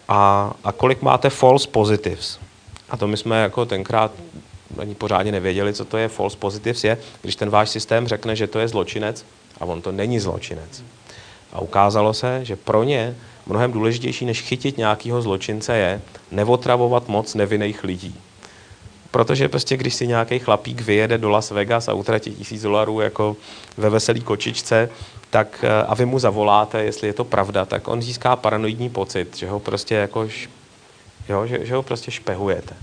a, 0.08 0.52
a 0.64 0.72
kolik 0.72 1.02
máte 1.02 1.30
false 1.30 1.68
positives. 1.68 2.38
A 2.90 2.96
to 2.96 3.06
my 3.06 3.16
jsme 3.16 3.42
jako 3.42 3.66
tenkrát 3.66 4.12
ani 4.78 4.94
pořádně 4.94 5.32
nevěděli, 5.32 5.72
co 5.72 5.84
to 5.84 5.96
je 5.96 6.08
false 6.08 6.36
positives 6.36 6.84
je, 6.84 6.98
když 7.22 7.36
ten 7.36 7.50
váš 7.50 7.70
systém 7.70 8.08
řekne, 8.08 8.36
že 8.36 8.46
to 8.46 8.58
je 8.58 8.68
zločinec 8.68 9.24
a 9.60 9.64
on 9.64 9.82
to 9.82 9.92
není 9.92 10.20
zločinec. 10.20 10.82
A 11.52 11.60
ukázalo 11.60 12.14
se, 12.14 12.44
že 12.44 12.56
pro 12.56 12.82
ně 12.82 13.16
mnohem 13.46 13.72
důležitější, 13.72 14.24
než 14.24 14.42
chytit 14.42 14.78
nějakého 14.78 15.22
zločince 15.22 15.76
je 15.76 16.00
nevotravovat 16.30 17.08
moc 17.08 17.34
nevinných 17.34 17.84
lidí. 17.84 18.14
Protože 19.12 19.48
prostě, 19.48 19.77
když 19.77 19.94
si 19.94 20.07
nějaký 20.07 20.38
chlapík 20.38 20.81
vyjede 20.81 21.18
do 21.18 21.31
Las 21.31 21.51
Vegas 21.51 21.88
a 21.88 21.94
utratí 21.94 22.35
tisíc 22.35 22.62
dolarů 22.62 23.01
jako 23.01 23.37
ve 23.77 23.90
veselý 23.90 24.20
kočičce, 24.20 24.88
tak 25.31 25.64
eh, 25.64 25.83
a 25.83 25.94
vy 25.94 26.05
mu 26.05 26.18
zavoláte, 26.18 26.85
jestli 26.85 27.09
je 27.09 27.12
to 27.12 27.25
pravda, 27.25 27.64
tak 27.64 27.88
on 27.88 28.03
získá 28.03 28.37
paranoidní 28.37 28.90
pocit, 28.90 29.37
že 29.37 29.48
ho 29.48 29.61
prostě 29.61 29.94
jako, 29.94 30.29
jo, 31.29 31.46
že, 31.46 31.66
že 31.66 31.75
ho 31.75 31.83
prostě 31.83 32.11
špehujete. 32.11 32.75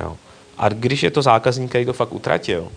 Jo. 0.00 0.16
A 0.58 0.68
když 0.68 1.02
je 1.02 1.10
to 1.10 1.22
zákazník, 1.22 1.68
který 1.68 1.84
to 1.84 1.92
fakt 1.92 2.12
utratil, 2.12 2.68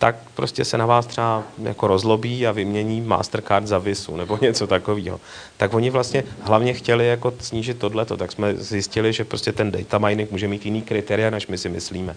tak 0.00 0.16
prostě 0.34 0.64
se 0.64 0.78
na 0.78 0.86
vás 0.86 1.06
třeba 1.06 1.42
jako 1.62 1.86
rozlobí 1.86 2.46
a 2.46 2.52
vymění 2.52 3.00
Mastercard 3.00 3.66
za 3.66 3.78
Visu 3.78 4.16
nebo 4.16 4.38
něco 4.42 4.66
takového. 4.66 5.20
Tak 5.56 5.74
oni 5.74 5.90
vlastně 5.90 6.24
hlavně 6.42 6.74
chtěli 6.74 7.06
jako 7.06 7.34
snížit 7.40 7.78
tohleto, 7.78 8.16
tak 8.16 8.32
jsme 8.32 8.56
zjistili, 8.56 9.12
že 9.12 9.24
prostě 9.24 9.52
ten 9.52 9.70
data 9.70 9.98
mining 9.98 10.30
může 10.30 10.48
mít 10.48 10.64
jiný 10.64 10.82
kritéria, 10.82 11.30
než 11.30 11.46
my 11.46 11.58
si 11.58 11.68
myslíme. 11.68 12.16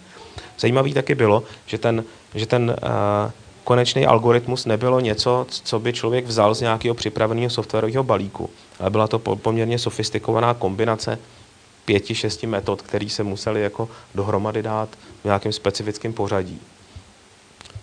Zajímavý 0.60 0.94
taky 0.94 1.16
bylo, 1.16 1.44
že 1.66 1.78
ten, 1.78 2.04
že 2.36 2.46
ten 2.46 2.76
uh, 2.84 3.32
konečný 3.64 4.06
algoritmus 4.06 4.66
nebylo 4.66 5.00
něco, 5.00 5.46
co 5.50 5.80
by 5.80 5.94
člověk 5.94 6.26
vzal 6.26 6.56
z 6.56 6.62
nějakého 6.62 6.96
připraveného 6.96 7.50
softwarového 7.50 8.04
balíku, 8.04 8.50
ale 8.80 8.90
byla 8.90 9.08
to 9.08 9.20
poměrně 9.20 9.80
sofistikovaná 9.80 10.54
kombinace 10.54 11.20
pěti, 11.86 12.16
šesti 12.16 12.48
metod, 12.48 12.82
které 12.82 13.10
se 13.10 13.24
museli 13.24 13.62
jako 13.62 13.90
dohromady 14.16 14.64
dát 14.64 14.90
v 15.22 15.26
nějakém 15.26 15.52
specifickém 15.52 16.14
pořadí. 16.14 16.62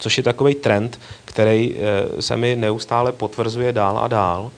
Což 0.01 0.17
je 0.17 0.23
takový 0.23 0.55
trend, 0.55 1.01
který 1.25 1.77
eh, 1.77 2.23
se 2.23 2.37
mi 2.37 2.57
neustále 2.57 3.13
potvrzuje 3.13 3.73
dál 3.73 3.99
a 3.99 4.09
dál. 4.09 4.51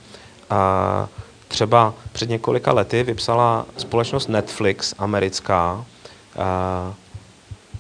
A 0.51 1.09
třeba 1.49 1.95
před 2.13 2.29
několika 2.29 2.73
lety 2.73 3.03
vypsala 3.03 3.67
společnost 3.77 4.29
Netflix 4.29 4.95
americká 4.99 5.85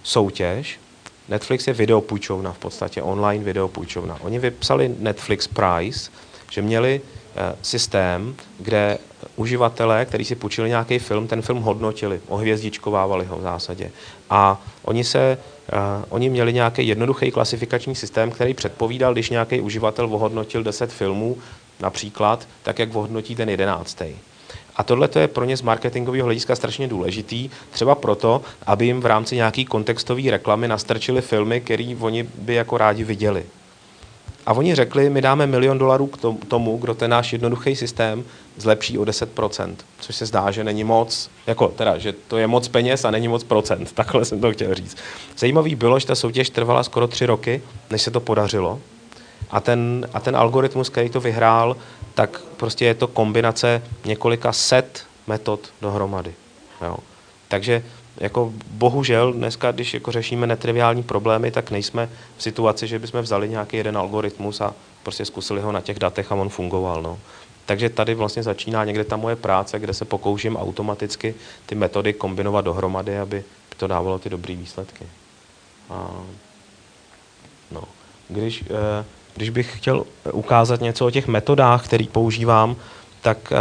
soutěž, 0.02 0.80
Netflix 1.28 1.66
je 1.66 1.74
videopůjčovna 1.74 2.52
v 2.52 2.58
podstatě, 2.58 3.02
online 3.02 3.44
videopůjčovna. 3.44 4.18
Oni 4.20 4.38
vypsali 4.38 4.94
Netflix 4.98 5.46
Price, 5.48 6.10
že 6.50 6.62
měli 6.62 7.00
uh, 7.00 7.58
systém, 7.62 8.36
kde 8.58 8.98
uživatelé, 9.36 10.04
kteří 10.04 10.24
si 10.24 10.34
půjčili 10.34 10.68
nějaký 10.68 10.98
film, 10.98 11.28
ten 11.28 11.42
film 11.42 11.62
hodnotili, 11.62 12.20
ohvězdičkovávali 12.28 13.24
ho 13.24 13.38
v 13.38 13.42
zásadě. 13.42 13.90
A 14.30 14.60
oni 14.84 15.04
se 15.04 15.38
Uh, 15.72 16.04
oni 16.08 16.28
měli 16.28 16.52
nějaký 16.52 16.88
jednoduchý 16.88 17.30
klasifikační 17.30 17.94
systém, 17.94 18.30
který 18.30 18.54
předpovídal, 18.54 19.12
když 19.12 19.30
nějaký 19.30 19.60
uživatel 19.60 20.14
ohodnotil 20.14 20.62
10 20.62 20.92
filmů, 20.92 21.38
například, 21.80 22.48
tak 22.62 22.78
jak 22.78 22.94
ohodnotí 22.94 23.36
ten 23.36 23.48
jedenáctý. 23.48 24.04
A 24.76 24.82
tohle 24.82 25.08
je 25.18 25.28
pro 25.28 25.44
ně 25.44 25.56
z 25.56 25.62
marketingového 25.62 26.24
hlediska 26.24 26.56
strašně 26.56 26.88
důležitý, 26.88 27.50
třeba 27.70 27.94
proto, 27.94 28.42
aby 28.66 28.86
jim 28.86 29.00
v 29.00 29.06
rámci 29.06 29.36
nějaký 29.36 29.64
kontextové 29.64 30.30
reklamy 30.30 30.68
nastrčili 30.68 31.22
filmy, 31.22 31.60
které 31.60 31.94
oni 32.00 32.22
by 32.22 32.54
jako 32.54 32.78
rádi 32.78 33.04
viděli. 33.04 33.44
A 34.46 34.52
oni 34.52 34.74
řekli, 34.74 35.10
my 35.10 35.20
dáme 35.20 35.46
milion 35.46 35.78
dolarů 35.78 36.06
k 36.06 36.44
tomu, 36.48 36.76
kdo 36.76 36.94
ten 36.94 37.10
náš 37.10 37.32
jednoduchý 37.32 37.76
systém 37.76 38.24
zlepší 38.56 38.98
o 38.98 39.02
10%, 39.02 39.74
což 40.00 40.16
se 40.16 40.26
zdá, 40.26 40.50
že 40.50 40.64
není 40.64 40.84
moc, 40.84 41.30
jako 41.46 41.68
teda, 41.68 41.98
že 41.98 42.12
to 42.12 42.38
je 42.38 42.46
moc 42.46 42.68
peněz 42.68 43.04
a 43.04 43.10
není 43.10 43.28
moc 43.28 43.44
procent, 43.44 43.92
takhle 43.94 44.24
jsem 44.24 44.40
to 44.40 44.52
chtěl 44.52 44.74
říct. 44.74 44.96
Zajímavý 45.38 45.74
bylo, 45.74 45.98
že 45.98 46.06
ta 46.06 46.14
soutěž 46.14 46.50
trvala 46.50 46.82
skoro 46.82 47.08
tři 47.08 47.26
roky, 47.26 47.62
než 47.90 48.02
se 48.02 48.10
to 48.10 48.20
podařilo. 48.20 48.80
A 49.50 49.60
ten, 49.60 50.08
a 50.12 50.20
ten 50.20 50.36
algoritmus, 50.36 50.88
který 50.88 51.08
to 51.08 51.20
vyhrál, 51.20 51.76
tak 52.14 52.40
prostě 52.56 52.84
je 52.84 52.94
to 52.94 53.06
kombinace 53.06 53.82
několika 54.04 54.52
set 54.52 55.06
metod 55.26 55.60
dohromady. 55.80 56.34
Jo. 56.82 56.96
Takže 57.48 57.82
jako 58.16 58.52
bohužel 58.70 59.32
dneska, 59.32 59.72
když 59.72 59.94
jako 59.94 60.12
řešíme 60.12 60.46
netriviální 60.46 61.02
problémy, 61.02 61.50
tak 61.50 61.70
nejsme 61.70 62.08
v 62.36 62.42
situaci, 62.42 62.86
že 62.86 62.98
bychom 62.98 63.20
vzali 63.20 63.48
nějaký 63.48 63.76
jeden 63.76 63.96
algoritmus 63.96 64.60
a 64.60 64.74
prostě 65.02 65.24
zkusili 65.24 65.60
ho 65.60 65.72
na 65.72 65.80
těch 65.80 65.98
datech 65.98 66.32
a 66.32 66.34
on 66.34 66.48
fungoval. 66.48 67.02
No. 67.02 67.18
Takže 67.66 67.88
tady 67.88 68.14
vlastně 68.14 68.42
začíná 68.42 68.84
někde 68.84 69.04
ta 69.04 69.16
moje 69.16 69.36
práce, 69.36 69.78
kde 69.78 69.94
se 69.94 70.04
pokouším 70.04 70.56
automaticky 70.56 71.34
ty 71.66 71.74
metody 71.74 72.12
kombinovat 72.12 72.64
dohromady, 72.64 73.18
aby 73.18 73.44
to 73.76 73.86
dávalo 73.86 74.18
ty 74.18 74.30
dobré 74.30 74.54
výsledky. 74.54 75.06
A, 75.90 76.10
no. 77.70 77.84
Když, 78.28 78.64
eh, 78.70 79.04
když 79.34 79.50
bych 79.50 79.78
chtěl 79.78 80.04
ukázat 80.32 80.80
něco 80.80 81.06
o 81.06 81.10
těch 81.10 81.26
metodách, 81.26 81.84
které 81.84 82.04
používám, 82.12 82.76
tak 83.22 83.52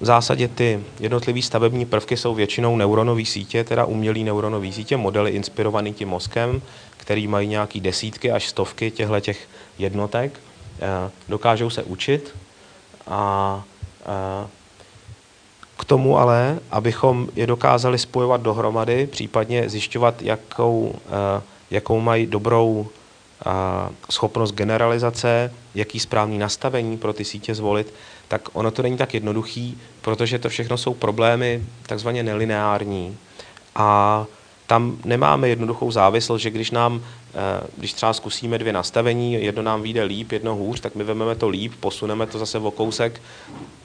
v 0.00 0.04
zásadě 0.04 0.48
ty 0.48 0.80
jednotlivé 1.00 1.42
stavební 1.42 1.86
prvky 1.86 2.16
jsou 2.16 2.34
většinou 2.34 2.76
neuronové 2.76 3.24
sítě, 3.24 3.64
teda 3.64 3.84
umělé 3.84 4.18
neuronové 4.18 4.72
sítě, 4.72 4.96
modely 4.96 5.30
inspirované 5.30 5.90
tím 5.90 6.08
mozkem, 6.08 6.62
který 6.96 7.26
mají 7.26 7.48
nějaký 7.48 7.80
desítky 7.80 8.32
až 8.32 8.48
stovky 8.48 8.90
těchto 8.90 9.20
těch 9.20 9.48
jednotek. 9.78 10.40
Dokážou 11.28 11.70
se 11.70 11.82
učit 11.82 12.34
a 13.06 13.62
k 15.78 15.84
tomu 15.84 16.18
ale, 16.18 16.58
abychom 16.70 17.28
je 17.36 17.46
dokázali 17.46 17.98
spojovat 17.98 18.40
dohromady, 18.40 19.06
případně 19.06 19.68
zjišťovat, 19.68 20.22
jakou, 20.22 20.94
jakou 21.70 22.00
mají 22.00 22.26
dobrou 22.26 22.86
schopnost 24.10 24.52
generalizace, 24.52 25.52
jaký 25.74 26.00
správný 26.00 26.38
nastavení 26.38 26.96
pro 26.96 27.12
ty 27.12 27.24
sítě 27.24 27.54
zvolit, 27.54 27.94
tak 28.28 28.48
ono 28.52 28.70
to 28.70 28.82
není 28.82 28.96
tak 28.96 29.14
jednoduchý, 29.14 29.78
protože 30.00 30.38
to 30.38 30.48
všechno 30.48 30.78
jsou 30.78 30.94
problémy 30.94 31.62
takzvaně 31.86 32.22
nelineární. 32.22 33.16
A 33.74 34.26
tam 34.66 34.98
nemáme 35.04 35.48
jednoduchou 35.48 35.90
závislost, 35.90 36.42
že 36.42 36.50
když 36.50 36.70
nám, 36.70 37.02
eh, 37.34 37.66
když 37.76 37.92
třeba 37.92 38.12
zkusíme 38.12 38.58
dvě 38.58 38.72
nastavení, 38.72 39.32
jedno 39.32 39.62
nám 39.62 39.82
vyjde 39.82 40.02
líp, 40.02 40.32
jedno 40.32 40.54
hůř, 40.54 40.80
tak 40.80 40.94
my 40.94 41.04
vezmeme 41.04 41.34
to 41.34 41.48
líp, 41.48 41.72
posuneme 41.80 42.26
to 42.26 42.38
zase 42.38 42.58
o 42.58 42.70
kousek 42.70 43.22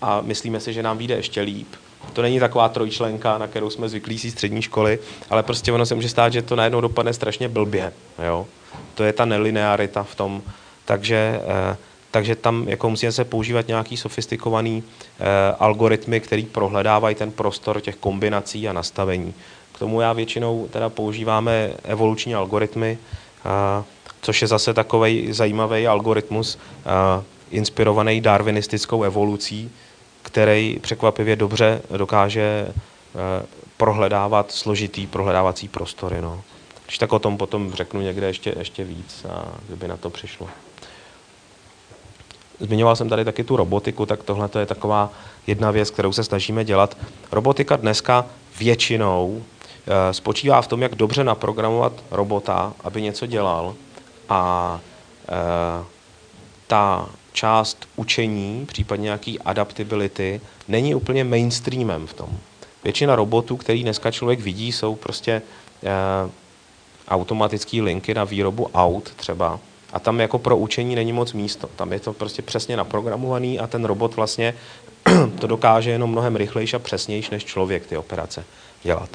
a 0.02 0.22
myslíme 0.22 0.60
si, 0.60 0.74
že 0.74 0.84
nám 0.84 0.98
vyjde 0.98 1.16
ještě 1.16 1.42
líp. 1.42 1.68
To 2.14 2.22
není 2.22 2.40
taková 2.40 2.70
trojčlenka, 2.70 3.38
na 3.38 3.48
kterou 3.48 3.70
jsme 3.70 3.90
zvyklí 3.90 4.18
z 4.18 4.32
střední 4.32 4.62
školy, 4.62 5.00
ale 5.30 5.44
prostě 5.44 5.72
ono 5.72 5.86
se 5.86 5.96
může 5.96 6.10
stát, 6.10 6.34
že 6.34 6.42
to 6.42 6.56
najednou 6.56 6.82
dopadne 6.82 7.14
strašně 7.14 7.50
blbě. 7.50 7.94
Jo? 8.26 8.48
To 8.96 9.04
je 9.04 9.14
ta 9.14 9.26
nelinearita 9.26 10.04
v 10.04 10.16
tom. 10.16 10.42
Takže, 10.86 11.42
eh, 11.44 11.78
takže 12.12 12.36
tam 12.36 12.68
jako 12.68 12.89
musíme 12.89 13.12
se 13.12 13.26
používat 13.26 13.68
nějaký 13.68 13.97
sofistikovaný 13.97 14.84
eh, 14.84 15.26
algoritmy, 15.60 16.20
který 16.20 16.45
prohledávají 16.45 17.16
ten 17.16 17.32
prostor 17.32 17.82
těch 17.82 17.95
kombinací 17.95 18.70
a 18.70 18.74
nastavení. 18.74 19.34
K 19.72 19.80
tomu 19.80 20.01
já 20.01 20.14
většinou 20.14 20.68
teda 20.68 20.89
používáme 20.89 21.72
evoluční 21.84 22.36
algoritmy, 22.36 22.97
eh, 23.45 23.84
což 24.22 24.41
je 24.41 24.47
zase 24.47 24.74
takový 24.74 25.34
zajímavý 25.34 25.88
algoritmus, 25.88 26.57
inspirovaný 27.51 28.22
darwinistickou 28.22 29.03
evolucí, 29.03 29.72
který 30.22 30.80
překvapivě 30.82 31.36
dobře 31.36 31.82
dokáže 31.97 32.74
prohledávat 33.78 34.51
složitý 34.51 35.07
prohledávací 35.07 35.68
prostory. 35.68 36.22
No. 36.22 36.41
Když 36.86 36.97
tak 36.97 37.14
o 37.14 37.20
tom 37.20 37.38
potom 37.38 37.74
řeknu 37.74 38.01
někde 38.01 38.28
ještě, 38.28 38.53
ještě 38.60 38.84
víc, 38.84 39.26
a 39.30 39.45
kdyby 39.68 39.88
na 39.88 39.97
to 39.97 40.10
přišlo. 40.10 40.49
Zmiňoval 42.60 42.95
jsem 42.95 43.10
tady 43.10 43.26
taky 43.26 43.43
tu 43.43 43.55
robotiku, 43.55 44.05
tak 44.05 44.24
tohle 44.24 44.49
je 44.60 44.66
taková 44.66 45.12
jedna 45.47 45.72
věc, 45.72 45.89
kterou 45.89 46.14
se 46.14 46.24
snažíme 46.24 46.66
dělat. 46.66 46.97
Robotika 47.32 47.76
dneska 47.76 48.26
většinou 48.60 49.43
e, 49.88 50.14
spočívá 50.14 50.62
v 50.62 50.68
tom, 50.68 50.82
jak 50.82 50.95
dobře 50.95 51.24
naprogramovat 51.24 51.93
robota, 52.12 52.74
aby 52.84 53.01
něco 53.01 53.26
dělal 53.26 53.76
a 54.30 54.80
e, 55.30 55.86
ta 56.68 57.10
část 57.34 57.88
učení, 57.95 58.66
případně 58.66 59.03
nějaký 59.03 59.39
adaptability, 59.39 60.41
není 60.68 60.95
úplně 60.95 61.24
mainstreamem 61.24 62.07
v 62.07 62.14
tom. 62.14 62.30
Většina 62.84 63.16
robotů, 63.16 63.57
který 63.57 63.84
dneska 63.84 64.12
člověk 64.12 64.39
vidí, 64.39 64.72
jsou 64.72 64.95
prostě 64.95 65.32
e, 65.32 65.41
automatické 67.10 67.82
linky 67.82 68.14
na 68.14 68.24
výrobu 68.24 68.70
aut 68.74 69.14
třeba. 69.16 69.60
A 69.94 70.00
tam 70.00 70.20
jako 70.20 70.40
pro 70.40 70.58
učení 70.58 70.96
není 70.96 71.14
moc 71.14 71.34
místo. 71.34 71.70
Tam 71.76 71.94
je 71.94 72.00
to 72.00 72.14
prostě 72.14 72.42
přesně 72.42 72.78
naprogramovaný 72.78 73.60
a 73.60 73.68
ten 73.68 73.86
robot 73.86 74.16
vlastně 74.16 74.54
to 75.40 75.48
dokáže 75.48 75.92
jenom 75.92 76.12
mnohem 76.12 76.36
rychlejší 76.36 76.76
a 76.76 76.80
přesnější 76.80 77.30
než 77.32 77.46
člověk 77.46 77.86
ty 77.86 77.98
operace 77.98 78.44
dělat. 78.84 79.10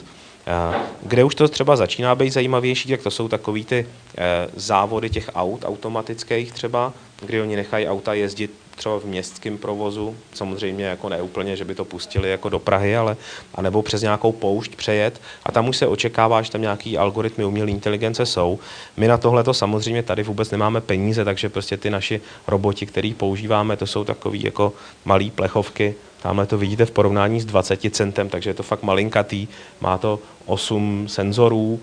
Eh, 0.46 0.78
kde 1.02 1.24
už 1.24 1.34
to 1.34 1.48
třeba 1.48 1.76
začíná 1.76 2.14
být 2.14 2.32
zajímavější, 2.32 2.88
tak 2.88 3.02
to 3.02 3.10
jsou 3.10 3.28
takový 3.28 3.64
ty 3.64 3.86
eh, 4.18 4.48
závody 4.56 5.10
těch 5.10 5.30
aut 5.34 5.64
automatických 5.64 6.52
třeba, 6.52 6.92
kdy 7.26 7.40
oni 7.40 7.56
nechají 7.56 7.88
auta 7.88 8.14
jezdit 8.14 8.50
třeba 8.74 8.98
v 8.98 9.04
městském 9.04 9.58
provozu, 9.58 10.16
samozřejmě 10.34 10.84
jako 10.84 11.08
neúplně, 11.08 11.56
že 11.56 11.64
by 11.64 11.74
to 11.74 11.84
pustili 11.84 12.30
jako 12.30 12.48
do 12.48 12.58
Prahy, 12.58 12.96
ale 12.96 13.16
anebo 13.54 13.82
přes 13.82 14.02
nějakou 14.02 14.32
poušť 14.32 14.76
přejet 14.76 15.20
a 15.46 15.52
tam 15.52 15.68
už 15.68 15.76
se 15.76 15.86
očekává, 15.86 16.42
že 16.42 16.50
tam 16.50 16.60
nějaký 16.60 16.98
algoritmy 16.98 17.44
umělé 17.44 17.70
inteligence 17.70 18.26
jsou. 18.26 18.58
My 18.96 19.08
na 19.08 19.18
tohle 19.18 19.44
to 19.44 19.54
samozřejmě 19.54 20.02
tady 20.02 20.22
vůbec 20.22 20.50
nemáme 20.50 20.80
peníze, 20.80 21.24
takže 21.24 21.48
prostě 21.48 21.76
ty 21.76 21.90
naši 21.90 22.20
roboti, 22.46 22.86
který 22.86 23.14
používáme, 23.14 23.76
to 23.76 23.86
jsou 23.86 24.04
takový 24.04 24.44
jako 24.44 24.72
malý 25.04 25.30
plechovky, 25.30 25.94
Tamhle 26.24 26.46
to 26.46 26.58
vidíte 26.58 26.86
v 26.86 26.90
porovnání 26.90 27.40
s 27.40 27.44
20 27.44 27.80
centem, 27.90 28.28
takže 28.28 28.50
je 28.50 28.54
to 28.54 28.62
fakt 28.62 28.82
malinkatý. 28.82 29.48
Má 29.80 29.98
to 29.98 30.18
8 30.46 31.08
senzorů 31.08 31.80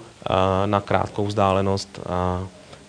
na 0.65 0.81
krátkou 0.81 1.25
vzdálenost 1.25 1.99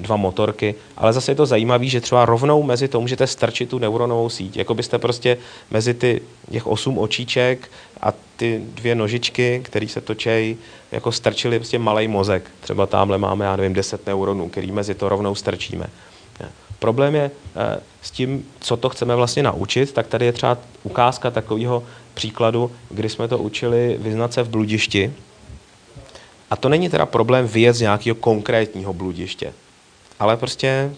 dva 0.03 0.17
motorky, 0.17 0.75
ale 0.97 1.13
zase 1.13 1.31
je 1.31 1.37
to 1.37 1.47
zajímavé, 1.47 1.87
že 1.87 2.01
třeba 2.01 2.25
rovnou 2.25 2.63
mezi 2.63 2.89
to 2.89 3.01
můžete 3.01 3.27
strčit 3.27 3.71
tu 3.71 3.79
neuronovou 3.79 4.29
síť, 4.29 4.57
jako 4.57 4.75
byste 4.75 4.99
prostě 4.99 5.39
mezi 5.71 5.95
ty 5.95 6.23
těch 6.51 6.67
osm 6.67 6.99
očíček 6.99 7.71
a 8.01 8.13
ty 8.37 8.61
dvě 8.75 8.95
nožičky, 8.95 9.61
které 9.65 9.89
se 9.89 10.01
točejí, 10.01 10.57
jako 10.93 11.13
strčili 11.13 11.59
prostě 11.59 11.79
malý 11.79 12.09
mozek. 12.09 12.51
Třeba 12.61 12.87
tamhle 12.87 13.19
máme, 13.19 13.45
já 13.45 13.57
nevím, 13.57 13.73
10 13.73 14.07
neuronů, 14.07 14.49
který 14.49 14.73
mezi 14.73 14.95
to 14.95 15.09
rovnou 15.09 15.35
strčíme. 15.35 15.87
Problém 16.83 17.15
je 17.15 17.31
eh, 17.57 17.81
s 18.03 18.11
tím, 18.11 18.47
co 18.61 18.77
to 18.77 18.89
chceme 18.89 19.17
vlastně 19.17 19.43
naučit, 19.43 19.93
tak 19.93 20.07
tady 20.07 20.27
je 20.27 20.33
třeba 20.33 20.59
ukázka 20.83 21.31
takového 21.31 21.83
příkladu, 22.15 22.71
kdy 22.91 23.09
jsme 23.09 23.29
to 23.29 23.39
učili 23.39 23.97
vyznat 24.01 24.33
se 24.33 24.43
v 24.43 24.49
bludišti. 24.49 25.13
A 26.51 26.57
to 26.57 26.69
není 26.69 26.89
teda 26.89 27.07
problém 27.07 27.49
vyjet 27.49 27.77
z 27.77 27.81
nějakého 27.81 28.15
konkrétního 28.15 28.93
bludiště 28.93 29.53
ale 30.19 30.37
prostě 30.37 30.95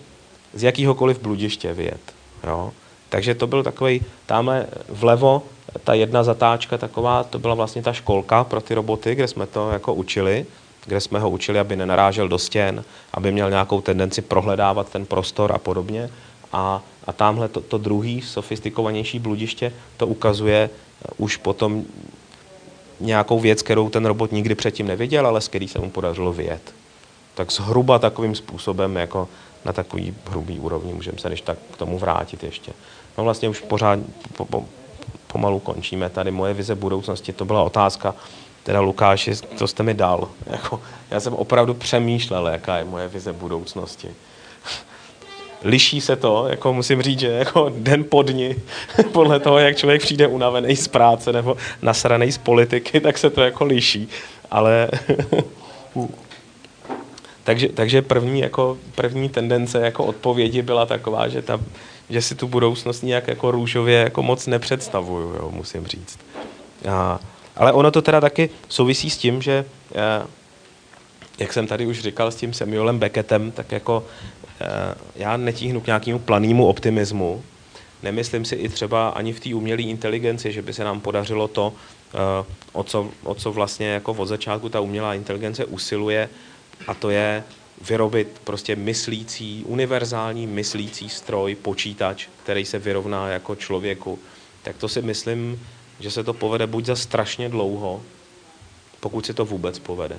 z 0.55 0.63
jakýhokoliv 0.63 1.21
bludiště 1.21 1.73
vyjet. 1.73 2.01
Jo? 2.47 2.73
Takže 3.09 3.35
to 3.35 3.47
byl 3.47 3.63
takový, 3.63 4.03
tamhle 4.27 4.67
vlevo, 4.89 5.43
ta 5.85 5.95
jedna 5.95 6.25
zatáčka 6.25 6.79
taková, 6.79 7.25
to 7.25 7.39
byla 7.39 7.55
vlastně 7.55 7.83
ta 7.83 7.93
školka 7.93 8.45
pro 8.45 8.61
ty 8.61 8.75
roboty, 8.75 9.15
kde 9.15 9.29
jsme 9.29 9.47
to 9.47 9.71
jako 9.71 9.95
učili, 9.95 10.47
kde 10.87 11.01
jsme 11.01 11.19
ho 11.19 11.31
učili, 11.31 11.59
aby 11.59 11.77
nenarážel 11.77 12.29
do 12.29 12.39
stěn, 12.39 12.85
aby 13.13 13.33
měl 13.33 13.51
nějakou 13.51 13.81
tendenci 13.81 14.23
prohledávat 14.23 14.89
ten 14.89 15.07
prostor 15.07 15.53
a 15.53 15.59
podobně. 15.59 16.11
A, 16.53 16.83
a 17.07 17.13
tamhle 17.13 17.49
to, 17.49 17.61
to 17.61 17.79
druhý, 17.79 18.23
sofistikovanější 18.23 19.19
bludiště, 19.19 19.73
to 19.97 20.07
ukazuje 20.07 20.71
už 21.17 21.37
potom 21.37 21.85
nějakou 23.01 23.41
věc, 23.41 23.63
kterou 23.63 23.91
ten 23.91 24.07
robot 24.07 24.33
nikdy 24.33 24.55
předtím 24.55 24.87
neviděl, 24.87 25.27
ale 25.27 25.41
s 25.41 25.49
který 25.49 25.69
se 25.69 25.79
mu 25.79 25.91
podařilo 25.91 26.33
vyjet 26.33 26.75
tak 27.35 27.53
zhruba 27.53 27.99
takovým 27.99 28.35
způsobem, 28.35 28.97
jako 28.97 29.29
na 29.65 29.73
takový 29.73 30.15
hrubý 30.31 30.59
úrovni, 30.59 30.93
můžeme 30.93 31.19
se 31.19 31.29
než 31.29 31.41
tak 31.41 31.59
k 31.73 31.77
tomu 31.77 31.99
vrátit 31.99 32.45
ještě. 32.45 32.73
No 33.19 33.25
vlastně 33.25 33.49
už 33.49 33.61
pořád 33.61 33.99
po, 34.37 34.45
po, 34.45 34.65
pomalu 35.27 35.59
končíme 35.59 36.11
tady. 36.11 36.31
Moje 36.31 36.55
vize 36.55 36.75
budoucnosti, 36.75 37.33
to 37.33 37.45
byla 37.45 37.63
otázka, 37.63 38.15
teda 38.63 38.81
Lukáši, 38.81 39.37
co 39.37 39.69
jste 39.69 39.83
mi 39.83 39.95
dal. 39.95 40.29
Jako, 40.47 40.81
já 41.11 41.21
jsem 41.21 41.35
opravdu 41.35 41.75
přemýšlel, 41.75 42.47
jaká 42.47 42.77
je 42.77 42.85
moje 42.85 43.09
vize 43.09 43.33
budoucnosti. 43.33 44.09
Liší 45.65 46.01
se 46.01 46.17
to, 46.17 46.47
jako 46.49 46.73
musím 46.73 47.03
říct, 47.03 47.21
že 47.21 47.29
jako 47.29 47.73
den 47.77 48.05
po 48.05 48.23
dni, 48.23 48.57
podle 49.13 49.41
toho, 49.41 49.59
jak 49.59 49.77
člověk 49.77 50.03
přijde 50.03 50.27
unavený 50.27 50.77
z 50.77 50.89
práce 50.89 51.33
nebo 51.33 51.57
nasraný 51.83 52.33
z 52.33 52.39
politiky, 52.39 53.01
tak 53.01 53.19
se 53.19 53.31
to 53.31 53.41
jako 53.41 53.65
liší. 53.65 54.09
Ale 54.51 54.89
takže, 57.45 57.69
takže 57.69 58.03
první, 58.03 58.41
jako, 58.41 58.79
první 58.95 59.29
tendence 59.29 59.81
jako 59.81 60.05
odpovědi 60.05 60.63
byla 60.63 60.87
taková, 60.87 61.29
že, 61.29 61.43
ta, 61.43 61.61
že 62.11 62.23
si 62.23 62.35
tu 62.35 62.49
budoucnost 62.49 63.03
nějak 63.03 63.29
jako 63.29 63.51
růžově 63.51 63.99
jako 63.99 64.23
moc 64.23 64.47
nepředstavuju, 64.47 65.35
jo, 65.35 65.51
musím 65.51 65.87
říct. 65.87 66.19
A, 66.89 67.21
ale 67.57 67.73
ono 67.73 67.91
to 67.91 68.03
teda 68.03 68.21
taky 68.21 68.51
souvisí 68.69 69.11
s 69.11 69.19
tím, 69.19 69.43
že 69.43 69.65
eh, 69.95 70.27
jak 71.39 71.53
jsem 71.53 71.67
tady 71.67 71.87
už 71.87 72.01
říkal 72.01 72.31
s 72.31 72.37
tím 72.37 72.53
Samuelem 72.53 72.99
Beckettem, 72.99 73.51
tak 73.51 73.73
jako 73.73 74.05
eh, 74.61 74.95
já 75.17 75.37
netíhnu 75.37 75.81
k 75.81 75.87
nějakému 75.87 76.19
planému 76.19 76.67
optimismu. 76.67 77.43
Nemyslím 78.03 78.45
si 78.45 78.55
i 78.55 78.69
třeba 78.69 79.09
ani 79.09 79.33
v 79.33 79.41
té 79.41 79.55
umělé 79.55 79.83
inteligenci, 79.83 80.53
že 80.53 80.63
by 80.63 80.73
se 80.73 80.85
nám 80.85 81.01
podařilo 81.01 81.49
to, 81.49 81.73
eh, 82.15 82.45
o 82.73 82.83
co, 82.83 83.09
o 83.23 83.35
co 83.35 83.53
vlastně 83.53 83.87
jako 83.87 84.13
od 84.13 84.27
začátku 84.27 84.69
ta 84.69 84.81
umělá 84.81 85.15
inteligence 85.15 85.65
usiluje, 85.65 86.29
a 86.87 86.95
to 86.95 87.11
je 87.11 87.45
vyrobit 87.89 88.41
prostě 88.45 88.77
myslící, 88.77 89.65
univerzální 89.67 90.47
myslící 90.47 91.09
stroj, 91.09 91.55
počítač, 91.55 92.27
který 92.43 92.65
se 92.65 92.79
vyrovná 92.79 93.29
jako 93.29 93.55
člověku, 93.55 94.19
tak 94.63 94.77
to 94.77 94.89
si 94.89 95.03
myslím, 95.03 95.67
že 96.01 96.11
se 96.11 96.25
to 96.25 96.33
povede 96.33 96.67
buď 96.67 96.85
za 96.85 96.97
strašně 96.97 97.49
dlouho, 97.49 98.03
pokud 99.01 99.27
se 99.27 99.35
to 99.35 99.45
vůbec 99.45 99.79
povede. 99.79 100.19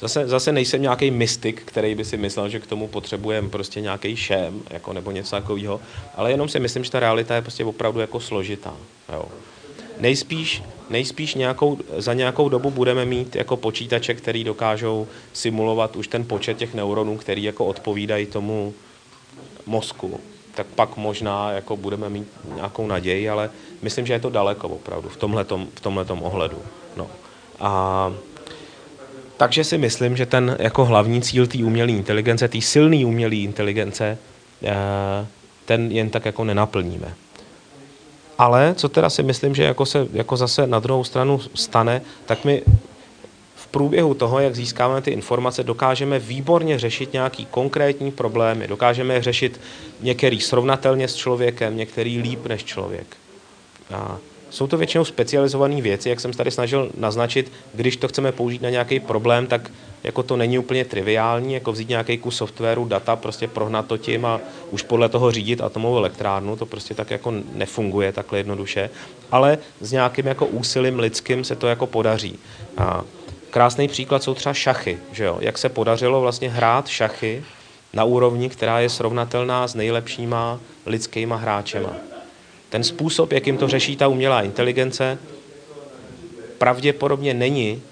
zase, 0.00 0.28
zase 0.28 0.52
nejsem 0.52 0.82
nějaký 0.82 1.10
mystik, 1.10 1.62
který 1.64 1.94
by 1.94 2.04
si 2.04 2.16
myslel, 2.16 2.48
že 2.48 2.60
k 2.60 2.66
tomu 2.66 2.88
potřebujeme 2.88 3.48
prostě 3.48 3.80
nějaký 3.80 4.16
šém, 4.16 4.62
jako, 4.70 4.92
nebo 4.92 5.10
něco 5.10 5.30
takového, 5.30 5.80
ale 6.14 6.30
jenom 6.30 6.48
si 6.48 6.60
myslím, 6.60 6.84
že 6.84 6.90
ta 6.90 7.00
realita 7.00 7.34
je 7.34 7.42
prostě 7.42 7.64
opravdu 7.64 8.00
jako 8.00 8.20
složitá. 8.20 8.76
Jo. 9.12 9.28
Nejspíš, 10.00 10.62
nejspíš 10.90 11.34
nějakou, 11.34 11.78
za 11.96 12.14
nějakou 12.14 12.48
dobu 12.48 12.70
budeme 12.70 13.04
mít 13.04 13.36
jako 13.36 13.56
počítače, 13.56 14.14
který 14.14 14.44
dokážou 14.44 15.06
simulovat 15.32 15.96
už 15.96 16.08
ten 16.08 16.24
počet 16.24 16.56
těch 16.56 16.74
neuronů, 16.74 17.16
který 17.16 17.42
jako 17.42 17.64
odpovídají 17.64 18.26
tomu 18.26 18.74
mozku. 19.66 20.20
Tak 20.54 20.66
pak 20.66 20.96
možná 20.96 21.52
jako 21.52 21.76
budeme 21.76 22.08
mít 22.08 22.28
nějakou 22.54 22.86
naději, 22.86 23.28
ale 23.28 23.50
myslím, 23.82 24.06
že 24.06 24.12
je 24.12 24.20
to 24.20 24.30
daleko 24.30 24.68
opravdu 24.68 25.08
v 25.08 25.16
tomhletom, 25.16 25.68
v 25.74 25.80
ohledu. 26.22 26.58
No. 26.96 27.10
A 27.60 28.12
takže 29.36 29.64
si 29.64 29.78
myslím, 29.78 30.16
že 30.16 30.26
ten 30.26 30.56
jako 30.58 30.84
hlavní 30.84 31.22
cíl 31.22 31.46
té 31.46 31.58
umělé 31.58 31.92
inteligence, 31.92 32.48
té 32.48 32.60
silné 32.60 33.06
umělé 33.06 33.34
inteligence, 33.36 34.18
eh, 34.64 35.26
ten 35.64 35.92
jen 35.92 36.10
tak 36.10 36.24
jako 36.24 36.44
nenaplníme. 36.44 37.14
Ale 38.38 38.74
co 38.74 38.88
teda 38.88 39.10
si 39.10 39.22
myslím, 39.22 39.54
že 39.54 39.62
jako 39.62 39.86
se 39.86 40.06
jako 40.12 40.36
zase 40.36 40.66
na 40.66 40.78
druhou 40.78 41.04
stranu 41.04 41.40
stane, 41.54 42.02
tak 42.26 42.44
my 42.44 42.62
v 43.54 43.66
průběhu 43.66 44.14
toho, 44.14 44.40
jak 44.40 44.54
získáváme 44.54 45.02
ty 45.02 45.10
informace, 45.10 45.64
dokážeme 45.64 46.18
výborně 46.18 46.78
řešit 46.78 47.12
nějaký 47.12 47.46
konkrétní 47.46 48.12
problémy, 48.12 48.68
dokážeme 48.68 49.22
řešit 49.22 49.60
některý 50.00 50.40
srovnatelně 50.40 51.08
s 51.08 51.16
člověkem, 51.16 51.76
některý 51.76 52.18
líp 52.18 52.46
než 52.46 52.64
člověk. 52.64 53.06
A 53.94 54.18
jsou 54.50 54.66
to 54.66 54.76
většinou 54.76 55.04
specializované 55.04 55.82
věci, 55.82 56.08
jak 56.08 56.20
jsem 56.20 56.32
tady 56.32 56.50
snažil 56.50 56.90
naznačit, 56.96 57.52
když 57.74 57.96
to 57.96 58.08
chceme 58.08 58.32
použít 58.32 58.62
na 58.62 58.70
nějaký 58.70 59.00
problém, 59.00 59.46
tak 59.46 59.70
jako 60.04 60.22
to 60.22 60.36
není 60.36 60.58
úplně 60.58 60.84
triviální, 60.84 61.54
jako 61.54 61.72
vzít 61.72 61.88
nějaký 61.88 62.18
kus 62.18 62.36
softwaru, 62.36 62.84
data, 62.84 63.16
prostě 63.16 63.48
prohnat 63.48 63.86
to 63.86 63.98
tím 63.98 64.26
a 64.26 64.40
už 64.70 64.82
podle 64.82 65.08
toho 65.08 65.30
řídit 65.30 65.60
atomovou 65.60 65.96
elektrárnu, 65.96 66.56
to 66.56 66.66
prostě 66.66 66.94
tak 66.94 67.10
jako 67.10 67.32
nefunguje 67.52 68.12
takhle 68.12 68.38
jednoduše, 68.38 68.90
ale 69.30 69.58
s 69.80 69.92
nějakým 69.92 70.26
jako 70.26 70.46
úsilím 70.46 70.98
lidským 70.98 71.44
se 71.44 71.56
to 71.56 71.66
jako 71.66 71.86
podaří. 71.86 72.38
A 72.76 73.04
krásný 73.50 73.88
příklad 73.88 74.22
jsou 74.22 74.34
třeba 74.34 74.52
šachy, 74.52 74.98
že 75.12 75.24
jo? 75.24 75.38
jak 75.40 75.58
se 75.58 75.68
podařilo 75.68 76.20
vlastně 76.20 76.50
hrát 76.50 76.88
šachy 76.88 77.44
na 77.92 78.04
úrovni, 78.04 78.48
která 78.48 78.80
je 78.80 78.88
srovnatelná 78.88 79.68
s 79.68 79.74
nejlepšíma 79.74 80.60
lidskýma 80.86 81.36
hráčema. 81.36 82.13
Ten 82.74 82.84
způsob, 82.84 83.32
jakým 83.32 83.58
to 83.58 83.68
řeší 83.68 83.96
ta 83.96 84.08
umělá 84.08 84.42
inteligence, 84.42 85.18
pravděpodobně 86.58 87.34
není 87.34 87.82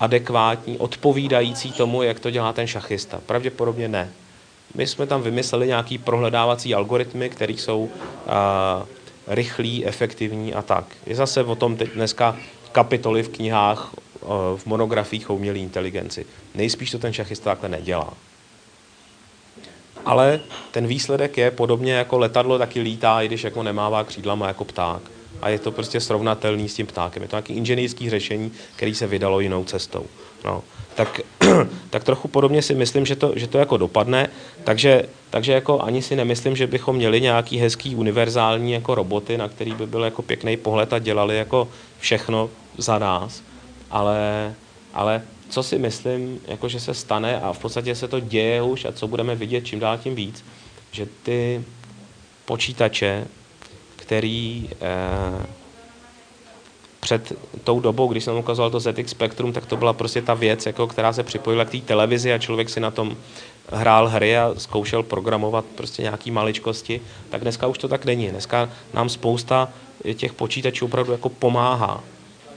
adekvátní, 0.00 0.78
odpovídající 0.78 1.72
tomu, 1.72 2.02
jak 2.02 2.20
to 2.20 2.30
dělá 2.30 2.52
ten 2.52 2.66
šachista. 2.66 3.20
Pravděpodobně 3.26 3.88
ne. 3.88 4.12
My 4.74 4.86
jsme 4.86 5.06
tam 5.06 5.22
vymysleli 5.22 5.66
nějaký 5.66 5.98
prohledávací 5.98 6.74
algoritmy, 6.74 7.30
které 7.30 7.52
jsou 7.52 7.90
a, 8.26 8.86
rychlí, 9.26 9.86
efektivní 9.86 10.54
a 10.54 10.62
tak. 10.62 10.84
Je 11.06 11.16
zase 11.16 11.44
o 11.44 11.54
tom 11.54 11.76
teď 11.76 11.90
dneska 11.90 12.36
kapitoly 12.72 13.22
v 13.22 13.28
knihách, 13.28 13.94
v 14.56 14.66
monografiích 14.66 15.30
o 15.30 15.34
umělé 15.34 15.58
inteligenci. 15.58 16.26
Nejspíš 16.54 16.90
to 16.90 16.98
ten 16.98 17.12
šachista 17.12 17.50
takhle 17.50 17.68
nedělá 17.68 18.14
ale 20.04 20.40
ten 20.70 20.86
výsledek 20.86 21.38
je 21.38 21.50
podobně 21.50 21.92
jako 21.92 22.18
letadlo 22.18 22.58
taky 22.58 22.80
lítá, 22.80 23.22
i 23.22 23.28
když 23.28 23.44
jako 23.44 23.62
nemává 23.62 24.04
křídlama 24.04 24.48
jako 24.48 24.64
pták. 24.64 25.02
A 25.42 25.48
je 25.48 25.58
to 25.58 25.72
prostě 25.72 26.00
srovnatelný 26.00 26.68
s 26.68 26.74
tím 26.74 26.86
ptákem. 26.86 27.22
Je 27.22 27.28
to 27.28 27.36
nějaký 27.36 27.52
inženýrský 27.52 28.10
řešení, 28.10 28.52
který 28.76 28.94
se 28.94 29.06
vydalo 29.06 29.40
jinou 29.40 29.64
cestou. 29.64 30.06
No. 30.44 30.62
Tak, 30.94 31.20
tak 31.90 32.04
trochu 32.04 32.28
podobně 32.28 32.62
si 32.62 32.74
myslím, 32.74 33.06
že 33.06 33.16
to, 33.16 33.32
že 33.36 33.46
to 33.46 33.58
jako 33.58 33.76
dopadne, 33.76 34.28
takže, 34.64 35.02
takže 35.30 35.52
jako 35.52 35.80
ani 35.80 36.02
si 36.02 36.16
nemyslím, 36.16 36.56
že 36.56 36.66
bychom 36.66 36.96
měli 36.96 37.20
nějaký 37.20 37.58
hezký 37.58 37.96
univerzální 37.96 38.72
jako 38.72 38.94
roboty, 38.94 39.38
na 39.38 39.48
který 39.48 39.74
by 39.74 39.86
byl 39.86 40.04
jako 40.04 40.22
pěkný 40.22 40.56
pohled 40.56 40.92
a 40.92 40.98
dělali 40.98 41.36
jako 41.36 41.68
všechno 41.98 42.50
za 42.78 42.98
nás, 42.98 43.42
ale, 43.90 44.54
ale 44.94 45.22
co 45.48 45.62
si 45.62 45.78
myslím, 45.78 46.40
jako 46.46 46.68
že 46.68 46.80
se 46.80 46.94
stane 46.94 47.40
a 47.40 47.52
v 47.52 47.58
podstatě 47.58 47.94
se 47.94 48.08
to 48.08 48.20
děje 48.20 48.62
už 48.62 48.84
a 48.84 48.92
co 48.92 49.08
budeme 49.08 49.34
vidět 49.34 49.66
čím 49.66 49.80
dál 49.80 49.98
tím 49.98 50.14
víc, 50.14 50.44
že 50.92 51.06
ty 51.22 51.64
počítače, 52.44 53.26
který 53.96 54.70
eh, 54.80 55.46
před 57.00 57.32
tou 57.64 57.80
dobou, 57.80 58.08
když 58.08 58.24
jsem 58.24 58.36
ukazoval 58.36 58.70
to 58.70 58.80
ZX 58.80 59.10
Spectrum, 59.10 59.52
tak 59.52 59.66
to 59.66 59.76
byla 59.76 59.92
prostě 59.92 60.22
ta 60.22 60.34
věc, 60.34 60.66
jako, 60.66 60.86
která 60.86 61.12
se 61.12 61.22
připojila 61.22 61.64
k 61.64 61.70
té 61.70 61.80
televizi 61.80 62.32
a 62.32 62.38
člověk 62.38 62.70
si 62.70 62.80
na 62.80 62.90
tom 62.90 63.16
hrál 63.72 64.08
hry 64.08 64.38
a 64.38 64.54
zkoušel 64.58 65.02
programovat 65.02 65.64
prostě 65.64 66.02
nějaký 66.02 66.30
maličkosti, 66.30 67.00
tak 67.30 67.42
dneska 67.42 67.66
už 67.66 67.78
to 67.78 67.88
tak 67.88 68.04
není. 68.04 68.30
Dneska 68.30 68.70
nám 68.94 69.08
spousta 69.08 69.68
těch 70.14 70.32
počítačů 70.32 70.84
opravdu 70.84 71.12
jako 71.12 71.28
pomáhá 71.28 72.04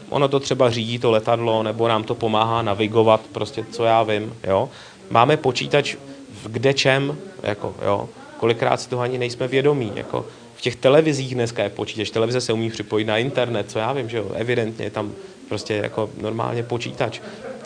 ono 0.09 0.27
to 0.27 0.39
třeba 0.39 0.69
řídí 0.69 0.99
to 0.99 1.11
letadlo, 1.11 1.63
nebo 1.63 1.87
nám 1.87 2.03
to 2.03 2.15
pomáhá 2.15 2.61
navigovat, 2.61 3.21
prostě 3.31 3.65
co 3.71 3.83
já 3.83 4.03
vím, 4.03 4.33
jo. 4.43 4.69
Máme 5.09 5.37
počítač 5.37 5.95
v 6.43 6.51
kde 6.51 6.73
čem, 6.73 7.17
jako, 7.43 7.75
jo. 7.85 8.09
Kolikrát 8.37 8.81
si 8.81 8.89
toho 8.89 9.01
ani 9.01 9.17
nejsme 9.17 9.47
vědomí, 9.47 9.91
jako 9.95 10.25
v 10.55 10.61
těch 10.61 10.75
televizích 10.75 11.35
dneska 11.35 11.63
je 11.63 11.69
počítač, 11.69 12.09
televize 12.09 12.41
se 12.41 12.53
umí 12.53 12.69
připojit 12.71 13.05
na 13.05 13.17
internet, 13.17 13.71
co 13.71 13.79
já 13.79 13.93
vím, 13.93 14.09
že 14.09 14.17
jo, 14.17 14.31
evidentně 14.33 14.89
tam 14.89 15.11
prostě 15.49 15.73
jako 15.73 16.09
normálně 16.21 16.63
počítač 16.63 17.19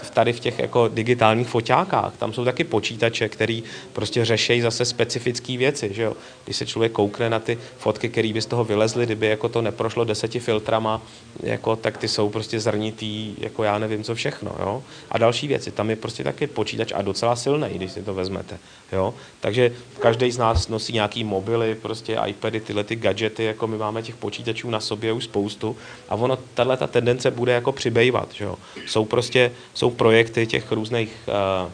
tady 0.10 0.34
v 0.34 0.40
těch 0.40 0.60
jako 0.60 0.88
digitálních 0.88 1.48
foťákách, 1.48 2.18
tam 2.18 2.34
jsou 2.34 2.46
taky 2.46 2.64
počítače, 2.64 3.30
který 3.30 3.64
prostě 3.94 4.26
řeší 4.26 4.62
zase 4.62 4.86
specifické 4.86 5.58
věci, 5.58 5.94
že 5.94 6.04
jo. 6.04 6.14
Když 6.46 6.58
se 6.58 6.66
člověk 6.66 6.92
koukne 6.92 7.30
na 7.30 7.40
ty 7.40 7.58
fotky, 7.78 8.10
které 8.10 8.34
by 8.34 8.42
z 8.42 8.46
toho 8.46 8.64
vylezly, 8.64 9.06
kdyby 9.06 9.28
jako 9.28 9.50
to 9.50 9.62
neprošlo 9.62 10.04
deseti 10.04 10.40
filtrama, 10.40 11.02
jako, 11.44 11.76
tak 11.76 11.98
ty 11.98 12.08
jsou 12.08 12.30
prostě 12.30 12.60
zrnitý, 12.60 13.36
jako 13.38 13.64
já 13.64 13.78
nevím 13.78 14.04
co 14.04 14.16
všechno, 14.16 14.52
jo. 14.60 14.84
A 15.12 15.18
další 15.18 15.48
věci, 15.48 15.72
tam 15.72 15.90
je 15.90 15.96
prostě 15.96 16.24
taky 16.24 16.48
počítač 16.48 16.92
a 16.96 17.02
docela 17.02 17.36
silný, 17.36 17.68
když 17.74 17.92
si 17.92 18.04
to 18.04 18.14
vezmete, 18.14 18.58
jo. 18.92 19.14
Takže 19.40 19.72
každý 20.00 20.32
z 20.32 20.38
nás 20.38 20.68
nosí 20.68 20.94
nějaký 20.94 21.24
mobily, 21.24 21.76
prostě 21.76 22.18
iPady, 22.28 22.60
tyhle 22.60 22.84
ty 22.84 22.96
gadgety, 22.96 23.44
jako 23.44 23.68
my 23.68 23.78
máme 23.78 24.04
těch 24.04 24.16
počítačů 24.16 24.70
na 24.70 24.80
sobě 24.80 25.14
už 25.14 25.24
spoustu 25.24 25.78
a 26.10 26.16
ono, 26.16 26.38
tahle 26.54 26.78
ta 26.78 26.88
tendence 26.88 27.32
bude 27.32 27.52
jako 27.52 27.72
přibývat, 27.72 28.28
že 28.34 28.46
jo. 28.46 28.56
Jsou 28.88 29.06
prostě, 29.06 29.52
jsou 29.74 29.91
projekty 29.92 30.48
těch 30.48 30.72
různých 30.72 31.14
uh, 31.28 31.72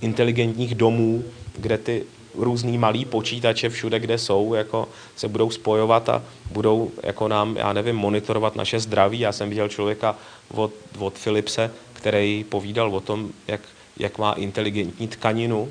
inteligentních 0.00 0.74
domů, 0.74 1.24
kde 1.56 1.78
ty 1.78 2.04
různý 2.34 2.78
malý 2.78 3.04
počítače 3.04 3.68
všude, 3.68 3.98
kde 3.98 4.18
jsou, 4.18 4.54
jako 4.54 4.88
se 5.16 5.28
budou 5.28 5.50
spojovat 5.50 6.08
a 6.08 6.22
budou 6.52 6.90
jako 7.02 7.28
nám, 7.28 7.56
já 7.56 7.72
nevím, 7.72 7.96
monitorovat 7.96 8.56
naše 8.56 8.80
zdraví. 8.80 9.20
Já 9.20 9.32
jsem 9.32 9.48
viděl 9.48 9.68
člověka 9.68 10.16
od, 10.54 10.72
od 10.98 11.18
Philipse, 11.18 11.70
který 11.92 12.44
povídal 12.48 12.94
o 12.94 13.00
tom, 13.00 13.28
jak, 13.48 13.60
jak 13.98 14.18
má 14.18 14.32
inteligentní 14.32 15.08
tkaninu, 15.08 15.68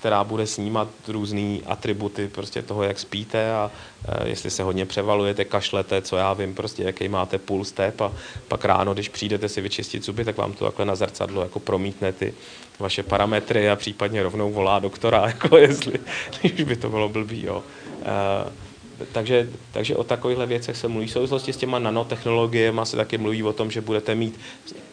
která 0.00 0.24
bude 0.24 0.46
snímat 0.46 0.88
různé 1.08 1.58
atributy 1.66 2.28
prostě 2.28 2.62
toho, 2.62 2.82
jak 2.82 2.98
spíte 2.98 3.52
a 3.52 3.70
e, 4.08 4.28
jestli 4.28 4.50
se 4.50 4.62
hodně 4.62 4.86
převalujete, 4.86 5.44
kašlete, 5.44 6.02
co 6.02 6.16
já 6.16 6.32
vím, 6.32 6.54
prostě 6.54 6.82
jaký 6.82 7.08
máte 7.08 7.38
puls 7.38 7.72
tep 7.72 8.00
a 8.00 8.12
pak 8.48 8.64
ráno, 8.64 8.94
když 8.94 9.08
přijdete 9.08 9.48
si 9.48 9.60
vyčistit 9.60 10.04
zuby, 10.04 10.24
tak 10.24 10.36
vám 10.36 10.52
to 10.52 10.64
takhle 10.64 10.84
na 10.84 10.94
zrcadlo 10.94 11.42
jako 11.42 11.60
promítne 11.60 12.12
ty 12.12 12.34
vaše 12.78 13.02
parametry 13.02 13.70
a 13.70 13.76
případně 13.76 14.22
rovnou 14.22 14.50
volá 14.52 14.78
doktora, 14.78 15.20
jako 15.26 15.56
jestli, 15.56 16.00
když 16.40 16.62
by 16.62 16.76
to 16.76 16.88
bylo 16.88 17.08
blbý, 17.08 17.44
jo. 17.44 17.62
E, 18.02 18.69
takže, 19.12 19.48
takže 19.72 19.96
o 19.96 20.04
takovýchhle 20.04 20.46
věcech 20.46 20.76
se 20.76 20.88
mluví. 20.88 21.06
V 21.06 21.12
souvislosti 21.12 21.52
s 21.52 21.56
těma 21.56 21.78
nanotechnologiemi 21.78 22.80
se 22.84 22.96
taky 22.96 23.18
mluví 23.18 23.42
o 23.42 23.52
tom, 23.52 23.70
že 23.70 23.80
budete 23.80 24.14
mít 24.14 24.40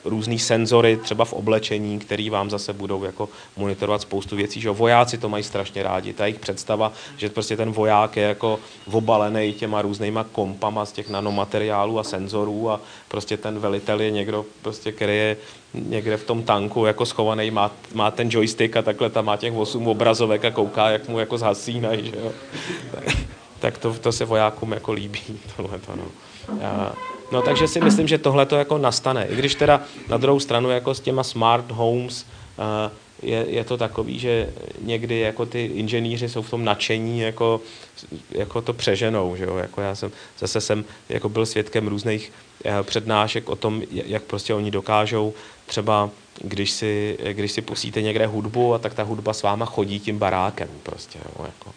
různý 0.05 0.39
senzory 0.39 0.97
třeba 0.97 1.25
v 1.25 1.33
oblečení, 1.33 1.99
který 1.99 2.29
vám 2.29 2.49
zase 2.49 2.73
budou 2.73 3.03
jako 3.03 3.29
monitorovat 3.57 4.01
spoustu 4.01 4.35
věcí. 4.35 4.61
Že 4.61 4.69
vojáci 4.69 5.17
to 5.17 5.29
mají 5.29 5.43
strašně 5.43 5.83
rádi. 5.83 6.13
Ta 6.13 6.25
jejich 6.25 6.39
představa, 6.39 6.93
že 7.17 7.29
prostě 7.29 7.57
ten 7.57 7.71
voják 7.71 8.17
je 8.17 8.23
jako 8.23 8.59
obalený 8.91 9.53
těma 9.53 9.81
různýma 9.81 10.23
kompama 10.23 10.85
z 10.85 10.91
těch 10.91 11.09
nanomateriálů 11.09 11.99
a 11.99 12.03
senzorů 12.03 12.69
a 12.69 12.81
prostě 13.07 13.37
ten 13.37 13.59
velitel 13.59 14.01
je 14.01 14.11
někdo, 14.11 14.45
prostě, 14.61 14.91
který 14.91 15.15
je 15.15 15.37
někde 15.73 16.17
v 16.17 16.25
tom 16.25 16.43
tanku 16.43 16.85
jako 16.85 17.05
schovaný, 17.05 17.51
má, 17.51 17.71
má 17.93 18.11
ten 18.11 18.29
joystick 18.31 18.77
a 18.77 18.81
takhle 18.81 19.09
tam 19.09 19.25
má 19.25 19.37
těch 19.37 19.53
8 19.53 19.87
obrazovek 19.87 20.45
a 20.45 20.51
kouká, 20.51 20.89
jak 20.89 21.07
mu 21.07 21.19
jako 21.19 21.37
zhasínají, 21.37 22.05
že 22.05 22.17
jo 22.17 22.31
tak 23.59 23.77
to, 23.77 23.93
to 23.93 24.11
se 24.11 24.25
vojákům 24.25 24.71
jako 24.71 24.93
líbí, 24.93 25.21
tohleto, 25.55 25.95
no. 25.95 26.05
A, 26.65 26.93
no 27.31 27.41
takže 27.41 27.67
si 27.67 27.81
myslím, 27.81 28.07
že 28.07 28.17
tohle 28.17 28.45
to 28.45 28.55
jako 28.55 28.77
nastane. 28.77 29.25
I 29.25 29.35
když 29.35 29.55
teda 29.55 29.81
na 30.09 30.17
druhou 30.17 30.39
stranu 30.39 30.69
jako 30.69 30.93
s 30.93 30.99
těma 30.99 31.23
smart 31.23 31.71
homes 31.71 32.25
uh, 32.57 32.91
je, 33.21 33.45
je 33.49 33.63
to 33.63 33.77
takový, 33.77 34.19
že 34.19 34.49
někdy 34.81 35.19
jako 35.19 35.45
ty 35.45 35.65
inženýři 35.65 36.29
jsou 36.29 36.41
v 36.41 36.49
tom 36.49 36.65
nadšení, 36.65 37.19
jako, 37.19 37.61
jako 38.31 38.61
to 38.61 38.73
přeženou, 38.73 39.35
že 39.35 39.43
jo? 39.43 39.57
Jako 39.57 39.81
já 39.81 39.95
jsem, 39.95 40.11
zase 40.39 40.61
jsem 40.61 40.85
jako 41.09 41.29
byl 41.29 41.45
svědkem 41.45 41.87
různých 41.87 42.31
eh, 42.65 42.83
přednášek 42.83 43.49
o 43.49 43.55
tom, 43.55 43.81
jak 43.91 44.23
prostě 44.23 44.53
oni 44.53 44.71
dokážou 44.71 45.33
třeba 45.65 46.09
když 46.41 46.71
si, 46.71 47.17
když 47.31 47.51
si 47.51 47.61
pustíte 47.61 48.01
někde 48.01 48.25
hudbu 48.25 48.73
a 48.73 48.77
tak 48.77 48.93
ta 48.93 49.03
hudba 49.03 49.33
s 49.33 49.43
váma 49.43 49.65
chodí 49.65 49.99
tím 49.99 50.17
barákem 50.19 50.69
prostě, 50.83 51.19
jo, 51.25 51.45
jako. 51.45 51.71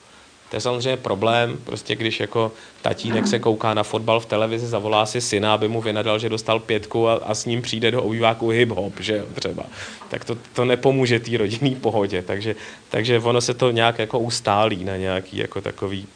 To 0.51 0.57
je 0.57 0.61
samozřejmě 0.61 0.96
problém, 0.96 1.59
prostě 1.64 1.96
když 1.96 2.20
jako 2.20 2.53
tatínek 2.82 3.26
se 3.26 3.38
kouká 3.38 3.74
na 3.74 3.82
fotbal 3.82 4.20
v 4.20 4.26
televizi, 4.26 4.66
zavolá 4.66 5.07
si 5.07 5.20
syna, 5.20 5.55
aby 5.55 5.68
mu 5.68 5.80
vynadal, 5.80 6.18
že 6.18 6.28
dostal 6.28 6.61
pětku 6.61 7.09
a, 7.09 7.14
a 7.14 7.34
s 7.34 7.46
ním 7.46 7.62
přijde 7.62 7.90
do 7.90 8.03
obýváku 8.03 8.48
hip-hop, 8.48 8.92
že 9.01 9.16
jo, 9.16 9.24
třeba. 9.34 9.62
Tak 10.09 10.24
to, 10.24 10.38
to 10.53 10.64
nepomůže 10.64 11.20
té 11.20 11.36
rodinné 11.36 11.76
pohodě, 11.76 12.22
takže, 12.22 12.55
takže 12.88 13.18
ono 13.18 13.40
se 13.40 13.55
to 13.55 13.70
nějak 13.70 13.98
jako 13.98 14.18
ustálí 14.18 14.84
na 14.84 14.96
nějaký 14.96 15.36
jako 15.36 15.61
takový 15.61 16.07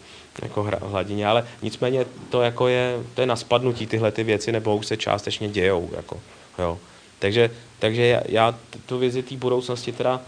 jako 0.42 0.70
hladině, 0.82 1.26
ale 1.26 1.46
nicméně 1.62 2.06
to 2.30 2.42
jako 2.42 2.68
je, 2.68 2.98
to 3.14 3.20
je 3.20 3.26
na 3.26 3.36
spadnutí 3.36 3.86
tyhle 3.86 4.12
ty 4.12 4.24
věci, 4.24 4.52
nebo 4.52 4.76
už 4.76 4.86
se 4.86 4.96
částečně 4.96 5.48
dějou, 5.48 5.90
jako, 5.96 6.20
jo. 6.58 6.78
Takže, 7.18 7.50
takže 7.78 8.06
já, 8.06 8.20
já 8.28 8.54
tu 8.86 8.98
vizi 8.98 9.22
té 9.22 9.36
budoucnosti 9.36 9.92
teda 9.92 10.20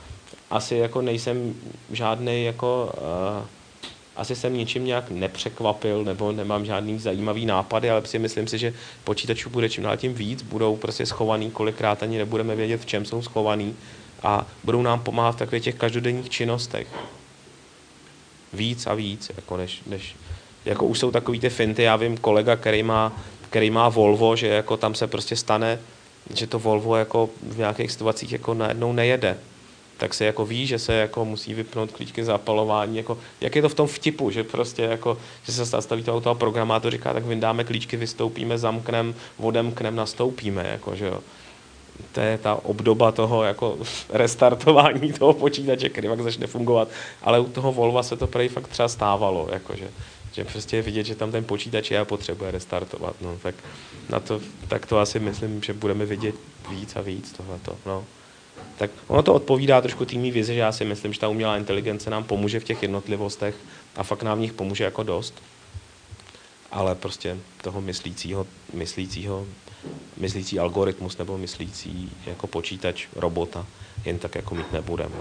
asi 0.50 0.76
jako 0.76 1.02
nejsem 1.02 1.54
žádný 1.92 2.44
jako 2.44 2.92
uh, 3.40 3.46
asi 4.16 4.36
jsem 4.36 4.54
ničím 4.54 4.84
nějak 4.84 5.10
nepřekvapil 5.10 6.04
nebo 6.04 6.32
nemám 6.32 6.64
žádný 6.64 6.98
zajímavý 6.98 7.46
nápady, 7.46 7.90
ale 7.90 8.06
si 8.06 8.18
myslím 8.18 8.48
si, 8.48 8.58
že 8.58 8.74
počítačů 9.04 9.50
bude 9.50 9.68
čím 9.68 9.84
dál 9.84 9.96
tím 9.96 10.14
víc, 10.14 10.42
budou 10.42 10.76
prostě 10.76 11.06
schovaný, 11.06 11.50
kolikrát 11.50 12.02
ani 12.02 12.18
nebudeme 12.18 12.56
vědět, 12.56 12.80
v 12.80 12.86
čem 12.86 13.04
jsou 13.04 13.22
schovaný. 13.22 13.76
A 14.22 14.46
budou 14.64 14.82
nám 14.82 15.00
pomáhat 15.00 15.32
v 15.32 15.38
takových 15.38 15.64
těch 15.64 15.74
každodenních 15.74 16.30
činnostech. 16.30 16.86
Víc 18.52 18.86
a 18.86 18.94
víc, 18.94 19.30
jako 19.36 19.56
než, 19.56 19.82
než 19.86 20.16
jako 20.64 20.86
už 20.86 20.98
jsou 20.98 21.10
takový 21.10 21.40
ty 21.40 21.50
finty, 21.50 21.82
já 21.82 21.96
vím 21.96 22.16
kolega, 22.16 22.56
který 22.56 22.82
má, 22.82 23.12
který 23.50 23.70
má 23.70 23.88
Volvo, 23.88 24.36
že 24.36 24.46
jako 24.46 24.76
tam 24.76 24.94
se 24.94 25.06
prostě 25.06 25.36
stane, 25.36 25.78
že 26.34 26.46
to 26.46 26.58
Volvo 26.58 26.96
jako 26.96 27.30
v 27.42 27.58
nějakých 27.58 27.92
situacích 27.92 28.32
jako 28.32 28.54
najednou 28.54 28.92
nejede 28.92 29.38
tak 29.96 30.14
se 30.14 30.24
jako 30.24 30.46
ví, 30.46 30.66
že 30.66 30.78
se 30.78 30.94
jako 30.94 31.24
musí 31.24 31.54
vypnout 31.54 31.92
klíčky 31.92 32.24
zapalování, 32.24 32.96
jako, 32.96 33.18
jak 33.40 33.56
je 33.56 33.62
to 33.62 33.68
v 33.68 33.74
tom 33.74 33.86
vtipu, 33.86 34.30
že 34.30 34.44
prostě 34.44 34.82
jako, 34.82 35.18
že 35.44 35.52
se 35.52 35.64
zastaví 35.64 36.02
toho, 36.02 36.20
toho 36.20 36.34
programátor, 36.34 36.92
říká, 36.92 37.12
tak 37.12 37.24
vyndáme 37.24 37.64
klíčky, 37.64 37.96
vystoupíme, 37.96 38.58
zamknem, 38.58 39.14
odemknem, 39.38 39.96
nastoupíme, 39.96 40.68
jako, 40.72 40.96
že 40.96 41.06
jo. 41.06 41.20
To 42.12 42.20
je 42.20 42.38
ta 42.38 42.54
obdoba 42.64 43.12
toho 43.12 43.42
jako 43.42 43.78
restartování 44.08 45.12
toho 45.12 45.32
počítače, 45.32 45.88
který 45.88 46.08
pak 46.08 46.20
začne 46.20 46.46
fungovat, 46.46 46.88
ale 47.22 47.40
u 47.40 47.48
toho 47.48 47.72
Volva 47.72 48.02
se 48.02 48.16
to 48.16 48.26
prej 48.26 48.48
fakt 48.48 48.68
třeba 48.68 48.88
stávalo, 48.88 49.48
jako, 49.52 49.76
že, 49.76 49.88
že 50.32 50.44
prostě 50.44 50.82
vidět, 50.82 51.06
že 51.06 51.14
tam 51.14 51.32
ten 51.32 51.44
počítač 51.44 51.90
je 51.90 51.98
a 51.98 52.04
potřebuje 52.04 52.50
restartovat, 52.50 53.16
no, 53.20 53.38
tak, 53.42 53.54
na 54.08 54.20
to, 54.20 54.40
tak 54.68 54.86
to 54.86 54.98
asi 54.98 55.20
myslím, 55.20 55.62
že 55.62 55.72
budeme 55.72 56.06
vidět 56.06 56.34
víc 56.70 56.96
a 56.96 57.00
víc 57.00 57.32
tohleto, 57.32 57.76
no 57.86 58.04
tak 58.78 58.90
ono 59.06 59.22
to 59.22 59.34
odpovídá 59.34 59.80
trošku 59.80 60.04
týmí 60.04 60.30
vizi, 60.30 60.54
že 60.54 60.60
já 60.60 60.72
si 60.72 60.84
myslím, 60.84 61.12
že 61.12 61.20
ta 61.20 61.28
umělá 61.28 61.56
inteligence 61.56 62.10
nám 62.10 62.24
pomůže 62.24 62.60
v 62.60 62.64
těch 62.64 62.82
jednotlivostech 62.82 63.54
a 63.96 64.02
fakt 64.02 64.22
nám 64.22 64.38
v 64.38 64.40
nich 64.40 64.52
pomůže 64.52 64.84
jako 64.84 65.02
dost. 65.02 65.42
Ale 66.70 66.94
prostě 66.94 67.36
toho 67.62 67.80
myslícího, 67.80 68.46
myslícího, 68.72 69.46
myslící 70.16 70.58
algoritmus 70.58 71.18
nebo 71.18 71.38
myslící 71.38 72.12
jako 72.26 72.46
počítač, 72.46 73.06
robota 73.16 73.66
jen 74.04 74.18
tak 74.18 74.34
jako 74.34 74.54
mít 74.54 74.72
nebudeme. 74.72 75.14